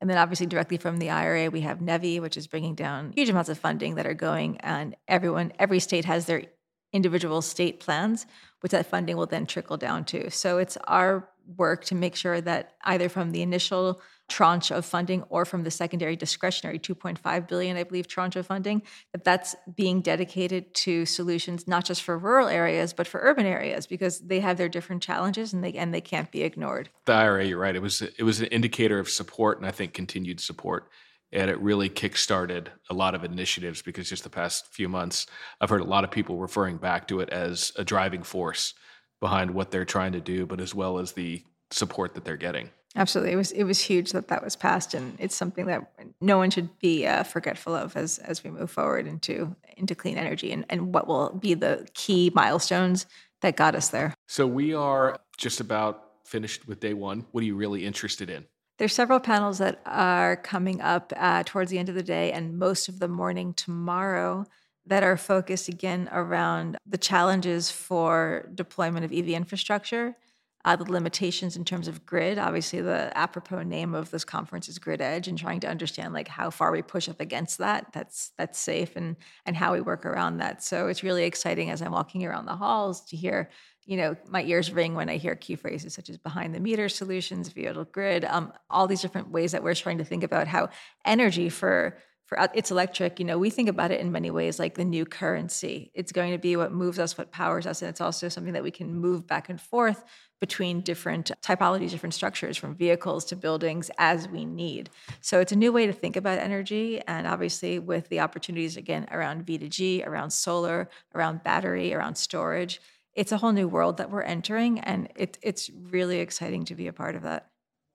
And 0.00 0.08
then 0.08 0.18
obviously 0.18 0.46
directly 0.46 0.76
from 0.76 0.98
the 0.98 1.10
IRA, 1.10 1.50
we 1.50 1.62
have 1.62 1.80
NEVI, 1.80 2.20
which 2.20 2.36
is 2.36 2.46
bringing 2.46 2.74
down 2.74 3.12
huge 3.16 3.28
amounts 3.28 3.48
of 3.48 3.58
funding 3.58 3.96
that 3.96 4.06
are 4.06 4.14
going, 4.14 4.58
and 4.58 4.96
everyone, 5.08 5.52
every 5.58 5.80
state 5.80 6.04
has 6.04 6.26
their 6.26 6.44
individual 6.92 7.42
state 7.42 7.80
plans, 7.80 8.26
which 8.60 8.72
that 8.72 8.86
funding 8.86 9.16
will 9.16 9.26
then 9.26 9.46
trickle 9.46 9.76
down 9.76 10.04
to. 10.04 10.30
So 10.30 10.58
it's 10.58 10.78
our 10.86 11.28
work 11.56 11.84
to 11.86 11.94
make 11.94 12.14
sure 12.14 12.40
that 12.40 12.74
either 12.84 13.08
from 13.08 13.32
the 13.32 13.42
initial 13.42 14.00
tranche 14.28 14.70
of 14.70 14.84
funding 14.84 15.22
or 15.30 15.44
from 15.44 15.64
the 15.64 15.70
secondary 15.70 16.16
discretionary 16.16 16.78
2.5 16.78 17.48
billion 17.48 17.76
i 17.76 17.82
believe 17.82 18.06
tranche 18.06 18.36
of 18.36 18.46
funding 18.46 18.82
that 19.12 19.24
that's 19.24 19.56
being 19.74 20.00
dedicated 20.00 20.72
to 20.74 21.06
solutions 21.06 21.66
not 21.66 21.84
just 21.84 22.02
for 22.02 22.18
rural 22.18 22.48
areas 22.48 22.92
but 22.92 23.06
for 23.06 23.20
urban 23.22 23.46
areas 23.46 23.86
because 23.86 24.20
they 24.20 24.40
have 24.40 24.56
their 24.56 24.68
different 24.68 25.02
challenges 25.02 25.52
and 25.52 25.64
they 25.64 25.72
and 25.72 25.94
they 25.94 26.00
can't 26.00 26.30
be 26.30 26.42
ignored. 26.42 26.90
The 27.06 27.12
ira 27.12 27.44
you're 27.44 27.58
right. 27.58 27.74
It 27.74 27.82
was 27.82 28.02
it 28.02 28.22
was 28.22 28.40
an 28.40 28.46
indicator 28.46 28.98
of 28.98 29.08
support 29.08 29.58
and 29.58 29.66
i 29.66 29.70
think 29.70 29.94
continued 29.94 30.40
support. 30.40 30.90
And 31.30 31.50
it 31.50 31.60
really 31.60 31.90
kickstarted 31.90 32.68
a 32.88 32.94
lot 32.94 33.14
of 33.14 33.22
initiatives 33.22 33.82
because 33.82 34.08
just 34.08 34.24
the 34.24 34.30
past 34.30 34.66
few 34.68 34.88
months 34.88 35.26
i've 35.60 35.70
heard 35.70 35.82
a 35.82 35.84
lot 35.84 36.04
of 36.04 36.10
people 36.10 36.38
referring 36.38 36.78
back 36.78 37.06
to 37.08 37.20
it 37.20 37.28
as 37.30 37.72
a 37.76 37.84
driving 37.84 38.22
force 38.22 38.74
behind 39.20 39.50
what 39.50 39.70
they're 39.70 39.84
trying 39.84 40.12
to 40.12 40.20
do 40.20 40.46
but 40.46 40.60
as 40.60 40.74
well 40.74 40.98
as 40.98 41.12
the 41.12 41.42
support 41.70 42.14
that 42.14 42.24
they're 42.24 42.36
getting 42.36 42.70
Absolutely, 42.96 43.32
it 43.32 43.36
was 43.36 43.52
it 43.52 43.64
was 43.64 43.80
huge 43.80 44.12
that 44.12 44.28
that 44.28 44.42
was 44.42 44.56
passed, 44.56 44.94
and 44.94 45.16
it's 45.20 45.36
something 45.36 45.66
that 45.66 45.92
no 46.20 46.38
one 46.38 46.50
should 46.50 46.78
be 46.78 47.06
uh, 47.06 47.22
forgetful 47.22 47.74
of 47.74 47.96
as 47.96 48.18
as 48.18 48.42
we 48.42 48.50
move 48.50 48.70
forward 48.70 49.06
into 49.06 49.54
into 49.76 49.94
clean 49.94 50.16
energy 50.16 50.52
and 50.52 50.64
and 50.70 50.94
what 50.94 51.06
will 51.06 51.30
be 51.30 51.54
the 51.54 51.86
key 51.94 52.32
milestones 52.34 53.06
that 53.42 53.56
got 53.56 53.74
us 53.74 53.90
there. 53.90 54.14
So 54.26 54.46
we 54.46 54.74
are 54.74 55.18
just 55.36 55.60
about 55.60 56.04
finished 56.24 56.66
with 56.66 56.80
day 56.80 56.94
one. 56.94 57.26
What 57.32 57.42
are 57.42 57.46
you 57.46 57.56
really 57.56 57.84
interested 57.84 58.30
in? 58.30 58.46
There's 58.78 58.94
several 58.94 59.20
panels 59.20 59.58
that 59.58 59.80
are 59.86 60.36
coming 60.36 60.80
up 60.80 61.12
uh, 61.16 61.42
towards 61.44 61.70
the 61.70 61.78
end 61.78 61.88
of 61.88 61.94
the 61.94 62.02
day, 62.02 62.32
and 62.32 62.58
most 62.58 62.88
of 62.88 63.00
the 63.00 63.08
morning 63.08 63.52
tomorrow 63.52 64.46
that 64.86 65.02
are 65.02 65.16
focused 65.16 65.68
again 65.68 66.08
around 66.10 66.78
the 66.86 66.96
challenges 66.98 67.70
for 67.70 68.48
deployment 68.54 69.04
of 69.04 69.12
EV 69.12 69.28
infrastructure 69.28 70.16
uh, 70.64 70.76
the 70.76 70.90
limitations 70.90 71.56
in 71.56 71.64
terms 71.64 71.88
of 71.88 72.04
grid. 72.04 72.38
Obviously, 72.38 72.80
the 72.80 73.16
apropos 73.16 73.62
name 73.62 73.94
of 73.94 74.10
this 74.10 74.24
conference 74.24 74.68
is 74.68 74.78
Grid 74.78 75.00
Edge, 75.00 75.28
and 75.28 75.38
trying 75.38 75.60
to 75.60 75.68
understand 75.68 76.12
like 76.12 76.28
how 76.28 76.50
far 76.50 76.72
we 76.72 76.82
push 76.82 77.08
up 77.08 77.20
against 77.20 77.58
that. 77.58 77.92
That's 77.92 78.32
that's 78.36 78.58
safe, 78.58 78.96
and 78.96 79.16
and 79.46 79.56
how 79.56 79.72
we 79.72 79.80
work 79.80 80.04
around 80.04 80.38
that. 80.38 80.62
So 80.62 80.88
it's 80.88 81.02
really 81.02 81.24
exciting 81.24 81.70
as 81.70 81.80
I'm 81.80 81.92
walking 81.92 82.24
around 82.24 82.46
the 82.46 82.56
halls 82.56 83.04
to 83.06 83.16
hear. 83.16 83.50
You 83.86 83.96
know, 83.96 84.16
my 84.28 84.42
ears 84.42 84.70
ring 84.70 84.94
when 84.94 85.08
I 85.08 85.16
hear 85.16 85.34
key 85.34 85.54
phrases 85.54 85.94
such 85.94 86.10
as 86.10 86.18
behind 86.18 86.54
the 86.54 86.60
meter 86.60 86.90
solutions, 86.90 87.48
vehicle 87.48 87.86
grid, 87.86 88.26
um, 88.26 88.52
all 88.68 88.86
these 88.86 89.00
different 89.00 89.30
ways 89.30 89.52
that 89.52 89.62
we're 89.62 89.74
trying 89.74 89.96
to 89.96 90.04
think 90.04 90.22
about 90.22 90.46
how 90.46 90.68
energy 91.06 91.48
for 91.48 91.96
for 92.28 92.38
uh, 92.38 92.46
it's 92.54 92.70
electric 92.70 93.18
you 93.18 93.24
know 93.24 93.38
we 93.38 93.50
think 93.50 93.68
about 93.68 93.90
it 93.90 94.00
in 94.00 94.12
many 94.12 94.30
ways 94.30 94.60
like 94.60 94.74
the 94.74 94.84
new 94.84 95.04
currency 95.04 95.90
it's 95.94 96.12
going 96.12 96.30
to 96.30 96.38
be 96.38 96.54
what 96.54 96.70
moves 96.70 97.00
us 97.00 97.18
what 97.18 97.32
powers 97.32 97.66
us 97.66 97.82
and 97.82 97.88
it's 97.88 98.00
also 98.00 98.28
something 98.28 98.52
that 98.52 98.62
we 98.62 98.70
can 98.70 98.94
move 98.94 99.26
back 99.26 99.48
and 99.48 99.60
forth 99.60 100.04
between 100.40 100.80
different 100.80 101.30
typologies, 101.42 101.90
different 101.90 102.14
structures, 102.14 102.56
from 102.56 102.74
vehicles 102.74 103.24
to 103.26 103.36
buildings 103.36 103.90
as 103.98 104.28
we 104.28 104.44
need. 104.44 104.90
So 105.20 105.40
it's 105.40 105.52
a 105.52 105.56
new 105.56 105.72
way 105.72 105.86
to 105.86 105.92
think 105.92 106.16
about 106.16 106.38
energy. 106.38 107.00
And 107.06 107.26
obviously, 107.26 107.78
with 107.78 108.08
the 108.08 108.20
opportunities 108.20 108.76
again 108.76 109.06
around 109.10 109.46
V2G, 109.46 110.06
around 110.06 110.30
solar, 110.30 110.88
around 111.14 111.42
battery, 111.42 111.92
around 111.92 112.16
storage, 112.16 112.80
it's 113.14 113.32
a 113.32 113.38
whole 113.38 113.52
new 113.52 113.66
world 113.66 113.96
that 113.96 114.10
we're 114.10 114.22
entering. 114.22 114.78
And 114.80 115.08
it, 115.16 115.38
it's 115.42 115.70
really 115.70 116.20
exciting 116.20 116.64
to 116.66 116.74
be 116.74 116.86
a 116.86 116.92
part 116.92 117.16
of 117.16 117.22
that. 117.22 117.50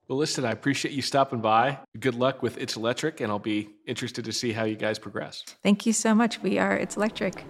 Well, 0.10 0.18
listen, 0.18 0.44
I 0.44 0.52
appreciate 0.52 0.94
you 0.94 1.02
stopping 1.02 1.40
by. 1.40 1.80
Good 1.98 2.16
luck 2.16 2.44
with 2.44 2.58
It's 2.58 2.76
Electric, 2.76 3.22
and 3.22 3.32
I'll 3.32 3.40
be 3.40 3.70
interested 3.86 4.26
to 4.26 4.34
see 4.34 4.52
how 4.52 4.66
you 4.66 4.76
guys 4.76 5.00
progress. 5.00 5.46
Thank 5.64 5.86
you 5.86 5.94
so 5.94 6.14
much. 6.14 6.42
We 6.44 6.58
are 6.58 6.76
It's 6.76 6.98
Electric. 6.98 7.46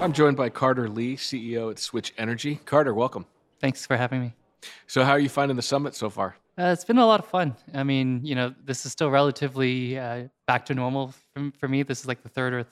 I'm 0.00 0.12
joined 0.12 0.36
by 0.36 0.50
Carter 0.50 0.88
Li, 0.88 1.16
CEO 1.16 1.68
at 1.68 1.78
SWTCH 1.78 2.12
Energy. 2.16 2.60
Carter, 2.64 2.94
welcome. 2.94 3.26
Thanks 3.60 3.84
for 3.84 3.96
having 3.96 4.20
me. 4.20 4.34
So, 4.86 5.02
how 5.02 5.12
are 5.12 5.18
you 5.18 5.28
finding 5.28 5.56
the 5.56 5.62
summit 5.62 5.96
so 5.96 6.10
far? 6.10 6.36
Uh, 6.56 6.66
it's 6.66 6.84
been 6.84 6.98
a 6.98 7.06
lot 7.06 7.18
of 7.18 7.26
fun. 7.26 7.56
I 7.74 7.82
mean, 7.82 8.24
you 8.24 8.36
know, 8.36 8.54
this 8.64 8.86
is 8.86 8.92
still 8.92 9.10
relatively 9.10 9.98
uh, 9.98 10.28
back 10.46 10.64
to 10.66 10.74
normal 10.74 11.12
for, 11.34 11.50
for 11.58 11.66
me. 11.66 11.82
This 11.82 12.00
is 12.00 12.06
like 12.06 12.22
the 12.22 12.28
third 12.28 12.54
or 12.54 12.66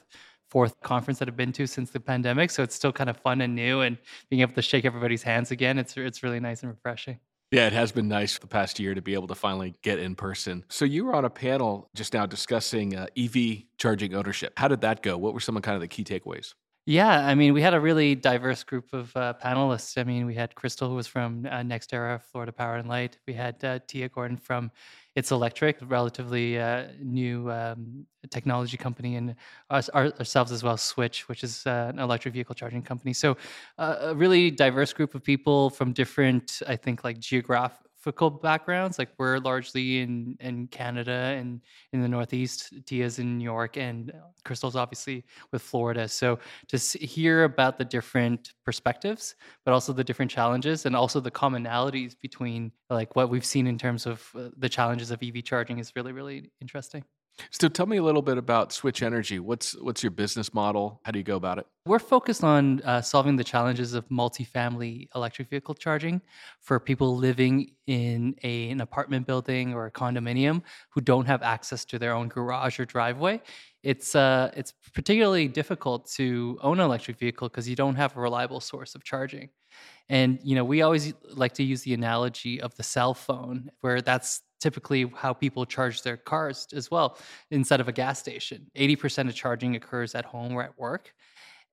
fourth 0.48 0.80
conference 0.80 1.18
that 1.18 1.28
I've 1.28 1.36
been 1.36 1.52
to 1.52 1.66
since 1.66 1.90
the 1.90 2.00
pandemic, 2.00 2.50
so 2.50 2.62
it's 2.62 2.74
still 2.74 2.92
kind 2.92 3.10
of 3.10 3.16
fun 3.16 3.40
and 3.40 3.54
new. 3.54 3.80
And 3.80 3.98
being 4.30 4.42
able 4.42 4.54
to 4.54 4.62
shake 4.62 4.84
everybody's 4.84 5.22
hands 5.22 5.50
again, 5.50 5.78
it's 5.78 5.96
it's 5.96 6.22
really 6.22 6.40
nice 6.40 6.62
and 6.62 6.70
refreshing. 6.70 7.18
Yeah, 7.50 7.66
it 7.66 7.72
has 7.72 7.92
been 7.92 8.08
nice 8.08 8.38
the 8.38 8.46
past 8.46 8.78
year 8.78 8.94
to 8.94 9.00
be 9.00 9.14
able 9.14 9.28
to 9.28 9.34
finally 9.34 9.74
get 9.82 9.98
in 9.98 10.14
person. 10.14 10.64
So 10.68 10.84
you 10.84 11.06
were 11.06 11.14
on 11.14 11.24
a 11.24 11.30
panel 11.30 11.88
just 11.94 12.12
now 12.12 12.26
discussing 12.26 12.94
uh, 12.94 13.06
EV 13.16 13.62
charging 13.78 14.14
ownership. 14.14 14.52
How 14.58 14.68
did 14.68 14.82
that 14.82 15.02
go? 15.02 15.16
What 15.16 15.32
were 15.32 15.40
some 15.40 15.56
of 15.56 15.62
kind 15.62 15.74
of 15.74 15.80
the 15.80 15.88
key 15.88 16.04
takeaways? 16.04 16.52
Yeah, 16.84 17.26
I 17.26 17.34
mean, 17.34 17.52
we 17.52 17.60
had 17.60 17.74
a 17.74 17.80
really 17.80 18.14
diverse 18.14 18.64
group 18.64 18.94
of 18.94 19.14
uh, 19.14 19.34
panelists. 19.42 19.98
I 19.98 20.04
mean, 20.04 20.24
we 20.24 20.34
had 20.34 20.54
Crystal, 20.54 20.88
who 20.88 20.94
was 20.94 21.06
from 21.06 21.44
uh, 21.44 21.58
NextEra, 21.58 22.22
Florida 22.22 22.50
Power 22.50 22.76
and 22.76 22.88
Light. 22.88 23.18
We 23.26 23.34
had 23.34 23.62
uh, 23.62 23.80
Tiya 23.80 24.10
Gordon 24.10 24.38
from 24.38 24.70
It's 25.18 25.32
Electric, 25.32 25.78
relatively 25.82 26.60
uh, 26.60 26.84
new 27.02 27.50
um, 27.50 28.06
technology 28.30 28.76
company, 28.76 29.16
and 29.16 29.34
us, 29.68 29.90
ourselves 29.90 30.52
as 30.52 30.62
well, 30.62 30.76
SWTCH, 30.76 31.22
which 31.22 31.42
is 31.42 31.66
uh, 31.66 31.90
an 31.92 31.98
electric 31.98 32.34
vehicle 32.34 32.54
charging 32.54 32.82
company. 32.82 33.12
So, 33.12 33.36
uh, 33.78 33.96
a 34.00 34.14
really 34.14 34.48
diverse 34.52 34.92
group 34.92 35.16
of 35.16 35.24
people 35.24 35.70
from 35.70 35.92
different, 35.92 36.62
I 36.68 36.76
think, 36.76 37.02
like 37.02 37.18
geographic 37.18 37.87
geographical 38.08 38.30
backgrounds. 38.30 38.98
Like 38.98 39.10
we're 39.18 39.38
largely 39.38 40.00
in 40.00 40.36
in 40.40 40.66
Canada 40.68 41.36
and 41.38 41.60
in 41.92 42.00
the 42.02 42.08
Northeast. 42.08 42.72
Tiya's 42.84 43.18
in 43.18 43.38
New 43.38 43.44
York, 43.44 43.76
and 43.76 44.12
Crystal's 44.44 44.76
obviously 44.76 45.24
with 45.52 45.62
Florida. 45.62 46.08
So 46.08 46.38
to 46.68 46.78
hear 46.98 47.44
about 47.44 47.78
the 47.78 47.84
different 47.84 48.54
perspectives, 48.64 49.34
but 49.64 49.72
also 49.72 49.92
the 49.92 50.04
different 50.04 50.30
challenges, 50.30 50.86
and 50.86 50.96
also 50.96 51.20
the 51.20 51.30
commonalities 51.30 52.14
between 52.20 52.72
like 52.90 53.14
what 53.16 53.28
we've 53.28 53.44
seen 53.44 53.66
in 53.66 53.78
terms 53.78 54.06
of 54.06 54.30
uh, 54.34 54.48
the 54.56 54.68
challenges 54.68 55.10
of 55.10 55.22
EV 55.22 55.44
charging 55.44 55.78
is 55.78 55.92
really 55.96 56.12
really 56.12 56.50
interesting. 56.60 57.04
So 57.50 57.68
tell 57.68 57.86
me 57.86 57.96
a 57.96 58.02
little 58.02 58.22
bit 58.22 58.38
about 58.38 58.70
SWTCH 58.70 59.02
Energy. 59.02 59.38
What's 59.38 59.72
what's 59.80 60.02
your 60.02 60.10
business 60.10 60.52
model? 60.52 61.00
How 61.04 61.12
do 61.12 61.18
you 61.18 61.24
go 61.24 61.36
about 61.36 61.58
it? 61.58 61.66
We're 61.86 61.98
focused 61.98 62.44
on 62.44 62.80
uh, 62.82 63.00
solving 63.00 63.36
the 63.36 63.44
challenges 63.44 63.94
of 63.94 64.08
multifamily 64.08 65.08
electric 65.14 65.48
vehicle 65.48 65.74
charging 65.74 66.20
for 66.60 66.78
people 66.78 67.16
living 67.16 67.72
in 67.86 68.34
a, 68.42 68.70
an 68.70 68.80
apartment 68.80 69.26
building 69.26 69.72
or 69.72 69.86
a 69.86 69.90
condominium 69.90 70.62
who 70.90 71.00
don't 71.00 71.26
have 71.26 71.42
access 71.42 71.84
to 71.86 71.98
their 71.98 72.12
own 72.12 72.28
garage 72.28 72.78
or 72.78 72.84
driveway. 72.84 73.40
It's 73.82 74.14
uh, 74.14 74.50
it's 74.56 74.74
particularly 74.92 75.48
difficult 75.48 76.10
to 76.12 76.58
own 76.62 76.80
an 76.80 76.86
electric 76.86 77.18
vehicle 77.18 77.48
because 77.48 77.68
you 77.68 77.76
don't 77.76 77.94
have 77.94 78.16
a 78.16 78.20
reliable 78.20 78.60
source 78.60 78.94
of 78.94 79.04
charging. 79.04 79.50
And 80.08 80.38
you 80.42 80.54
know, 80.54 80.64
we 80.64 80.82
always 80.82 81.12
like 81.30 81.54
to 81.54 81.62
use 81.62 81.82
the 81.82 81.94
analogy 81.94 82.60
of 82.60 82.74
the 82.76 82.82
cell 82.82 83.14
phone, 83.14 83.70
where 83.80 84.00
that's 84.00 84.42
typically 84.60 85.10
how 85.16 85.32
people 85.32 85.64
charge 85.64 86.02
their 86.02 86.16
cars 86.16 86.66
as 86.74 86.90
well 86.90 87.18
instead 87.50 87.80
of 87.80 87.88
a 87.88 87.92
gas 87.92 88.18
station. 88.18 88.70
80% 88.76 89.28
of 89.28 89.34
charging 89.34 89.76
occurs 89.76 90.14
at 90.14 90.24
home 90.24 90.52
or 90.52 90.62
at 90.62 90.78
work. 90.78 91.12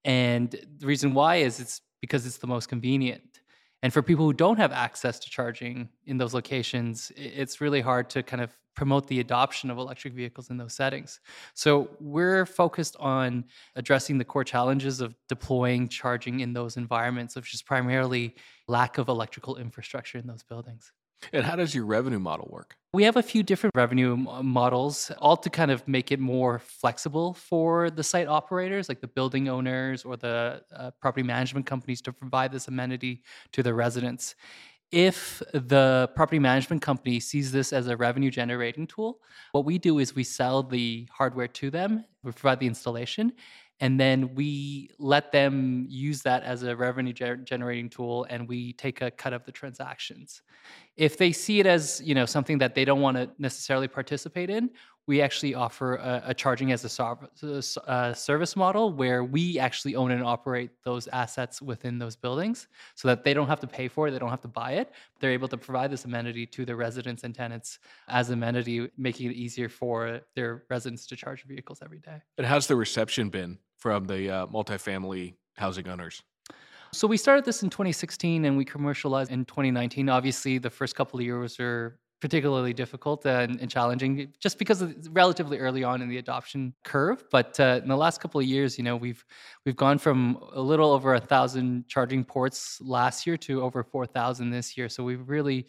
And 0.03 0.51
the 0.51 0.85
reason 0.85 1.13
why 1.13 1.37
is 1.37 1.59
it's 1.59 1.81
because 2.01 2.25
it's 2.25 2.37
the 2.37 2.47
most 2.47 2.69
convenient. 2.69 3.41
And 3.81 3.91
for 3.91 4.01
people 4.01 4.25
who 4.25 4.33
don't 4.33 4.57
have 4.57 4.71
access 4.71 5.19
to 5.19 5.29
charging 5.29 5.89
in 6.05 6.17
those 6.17 6.33
locations 6.33 7.11
it's 7.15 7.61
really 7.61 7.81
hard 7.81 8.09
to 8.11 8.23
kind 8.23 8.41
of 8.41 8.55
promote 8.75 9.07
the 9.07 9.21
adoption 9.21 9.69
of 9.71 9.77
electric 9.77 10.13
vehicles 10.13 10.49
in 10.49 10.57
those 10.57 10.73
settings. 10.73 11.21
So 11.53 11.89
we're 11.99 12.45
focused 12.45 12.97
on 12.99 13.45
addressing 13.75 14.17
the 14.17 14.25
core 14.25 14.43
challenges 14.43 15.01
of 15.01 15.15
deploying 15.29 15.87
charging 15.87 16.41
in 16.41 16.51
those 16.53 16.77
environments 16.77 17.35
which 17.35 17.53
is 17.53 17.61
primarily 17.61 18.35
lack 18.67 18.97
of 18.97 19.07
electrical 19.07 19.55
infrastructure 19.55 20.17
in 20.17 20.27
those 20.27 20.43
buildings 20.43 20.91
and 21.33 21.45
how 21.45 21.55
does 21.55 21.73
your 21.73 21.85
revenue 21.85 22.19
model 22.19 22.47
work? 22.51 22.75
We 22.93 23.03
have 23.03 23.17
a 23.17 23.23
few 23.23 23.43
different 23.43 23.75
revenue 23.75 24.15
models, 24.15 25.11
all 25.19 25.35
to 25.37 25.49
kind 25.49 25.69
of 25.69 25.85
make 25.87 26.13
it 26.13 26.19
more 26.19 26.59
flexible 26.59 27.33
for 27.33 27.89
the 27.89 28.03
site 28.03 28.27
operators, 28.27 28.87
like 28.87 29.01
the 29.01 29.07
building 29.07 29.49
owners 29.49 30.05
or 30.05 30.15
the 30.15 30.63
uh, 30.73 30.91
property 31.01 31.23
management 31.23 31.65
companies, 31.65 32.01
to 32.03 32.13
provide 32.13 32.53
this 32.53 32.69
amenity 32.69 33.21
to 33.51 33.61
their 33.63 33.75
residents. 33.75 34.35
if 34.91 35.41
the 35.51 36.09
property 36.15 36.39
management 36.39 36.81
company 36.81 37.19
sees 37.19 37.51
this 37.51 37.73
as 37.73 37.87
a 37.87 37.97
revenue 37.97 38.31
generating 38.31 38.87
tool, 38.87 39.19
what 39.51 39.65
we 39.65 39.77
do 39.77 39.99
is 39.99 40.15
we 40.15 40.23
sell 40.23 40.63
the 40.63 41.07
hardware 41.11 41.49
to 41.49 41.69
them, 41.69 42.05
we 42.23 42.31
provide 42.31 42.59
the 42.59 42.67
installation, 42.67 43.33
and 43.81 43.99
then 43.99 44.33
we 44.35 44.89
let 44.99 45.31
them 45.31 45.85
use 45.89 46.21
that 46.21 46.43
as 46.43 46.63
a 46.63 46.75
revenue 46.75 47.11
generating 47.11 47.89
tool 47.89 48.25
and 48.29 48.47
we 48.47 48.73
take 48.73 49.01
a 49.01 49.11
cut 49.11 49.33
of 49.33 49.43
the 49.43 49.51
transactions 49.51 50.41
if 50.97 51.17
they 51.17 51.31
see 51.31 51.59
it 51.59 51.65
as 51.65 52.01
you 52.03 52.15
know 52.15 52.25
something 52.25 52.57
that 52.57 52.75
they 52.75 52.85
don't 52.85 53.01
want 53.01 53.17
to 53.17 53.29
necessarily 53.37 53.87
participate 53.87 54.49
in 54.49 54.69
we 55.07 55.21
actually 55.21 55.53
offer 55.53 55.95
a, 55.95 56.23
a 56.27 56.33
charging 56.33 56.71
as 56.71 56.83
a, 56.83 57.63
a, 57.87 58.15
service 58.15 58.55
model 58.55 58.91
where 58.91 59.23
we 59.23 59.59
actually 59.59 59.95
own 59.95 60.11
and 60.11 60.23
operate 60.23 60.71
those 60.83 61.07
assets 61.09 61.61
within 61.61 61.99
those 61.99 62.15
buildings 62.15 62.67
so 62.95 63.07
that 63.07 63.23
they 63.23 63.33
don't 63.33 63.47
have 63.47 63.59
to 63.59 63.67
pay 63.67 63.87
for 63.87 64.07
it 64.07 64.11
they 64.11 64.19
don't 64.19 64.29
have 64.29 64.41
to 64.41 64.47
buy 64.47 64.73
it. 64.73 64.91
They're 65.19 65.31
able 65.31 65.47
to 65.49 65.57
provide 65.57 65.91
this 65.91 66.05
amenity 66.05 66.45
to 66.47 66.65
their 66.65 66.75
residents 66.75 67.23
and 67.23 67.35
tenants 67.35 67.79
as 68.07 68.29
amenity 68.29 68.89
making 68.97 69.31
it 69.31 69.35
easier 69.35 69.69
for 69.69 70.21
their 70.35 70.63
residents 70.69 71.05
to 71.07 71.15
charge 71.15 71.43
vehicles 71.43 71.79
every 71.83 71.99
day. 71.99 72.21
And 72.37 72.47
how's 72.47 72.67
the 72.67 72.75
reception 72.75 73.29
been 73.29 73.59
from 73.77 74.05
the 74.05 74.29
uh, 74.29 74.47
multifamily 74.47 75.35
housing 75.57 75.87
owners 75.87 76.23
so 76.91 77.07
we 77.07 77.17
started 77.17 77.45
this 77.45 77.63
in 77.63 77.69
2016 77.69 78.45
and 78.45 78.57
we 78.57 78.65
commercialized 78.65 79.31
in 79.31 79.45
2019 79.45 80.09
obviously 80.09 80.57
the 80.57 80.69
first 80.69 80.95
couple 80.95 81.19
of 81.19 81.25
years 81.25 81.57
were 81.59 81.99
particularly 82.21 82.73
difficult 82.73 83.25
and, 83.25 83.59
and, 83.59 83.69
challenging 83.69 84.33
just 84.39 84.57
because 84.57 84.81
it's 84.81 85.07
relatively 85.09 85.59
early 85.59 85.83
on 85.83 86.01
in 86.01 86.09
the 86.09 86.17
adoption 86.17 86.73
curve. 86.83 87.23
But 87.29 87.59
uh, 87.59 87.81
in 87.83 87.89
the 87.89 87.97
last 87.97 88.19
couple 88.21 88.39
of 88.39 88.47
years 88.47 88.77
you 88.77 88.83
know 88.83 88.95
we've 88.95 89.23
we've 89.65 89.75
gone 89.75 89.97
from 89.97 90.39
a 90.53 90.61
little 90.61 90.91
over 90.91 91.13
a 91.13 91.19
thousand 91.19 91.87
charging 91.87 92.23
ports 92.23 92.79
last 92.81 93.27
year 93.27 93.37
to 93.37 93.61
over 93.61 93.83
4000 93.83 94.49
this 94.49 94.77
year. 94.77 94.89
So 94.89 95.03
we've 95.03 95.27
really 95.27 95.67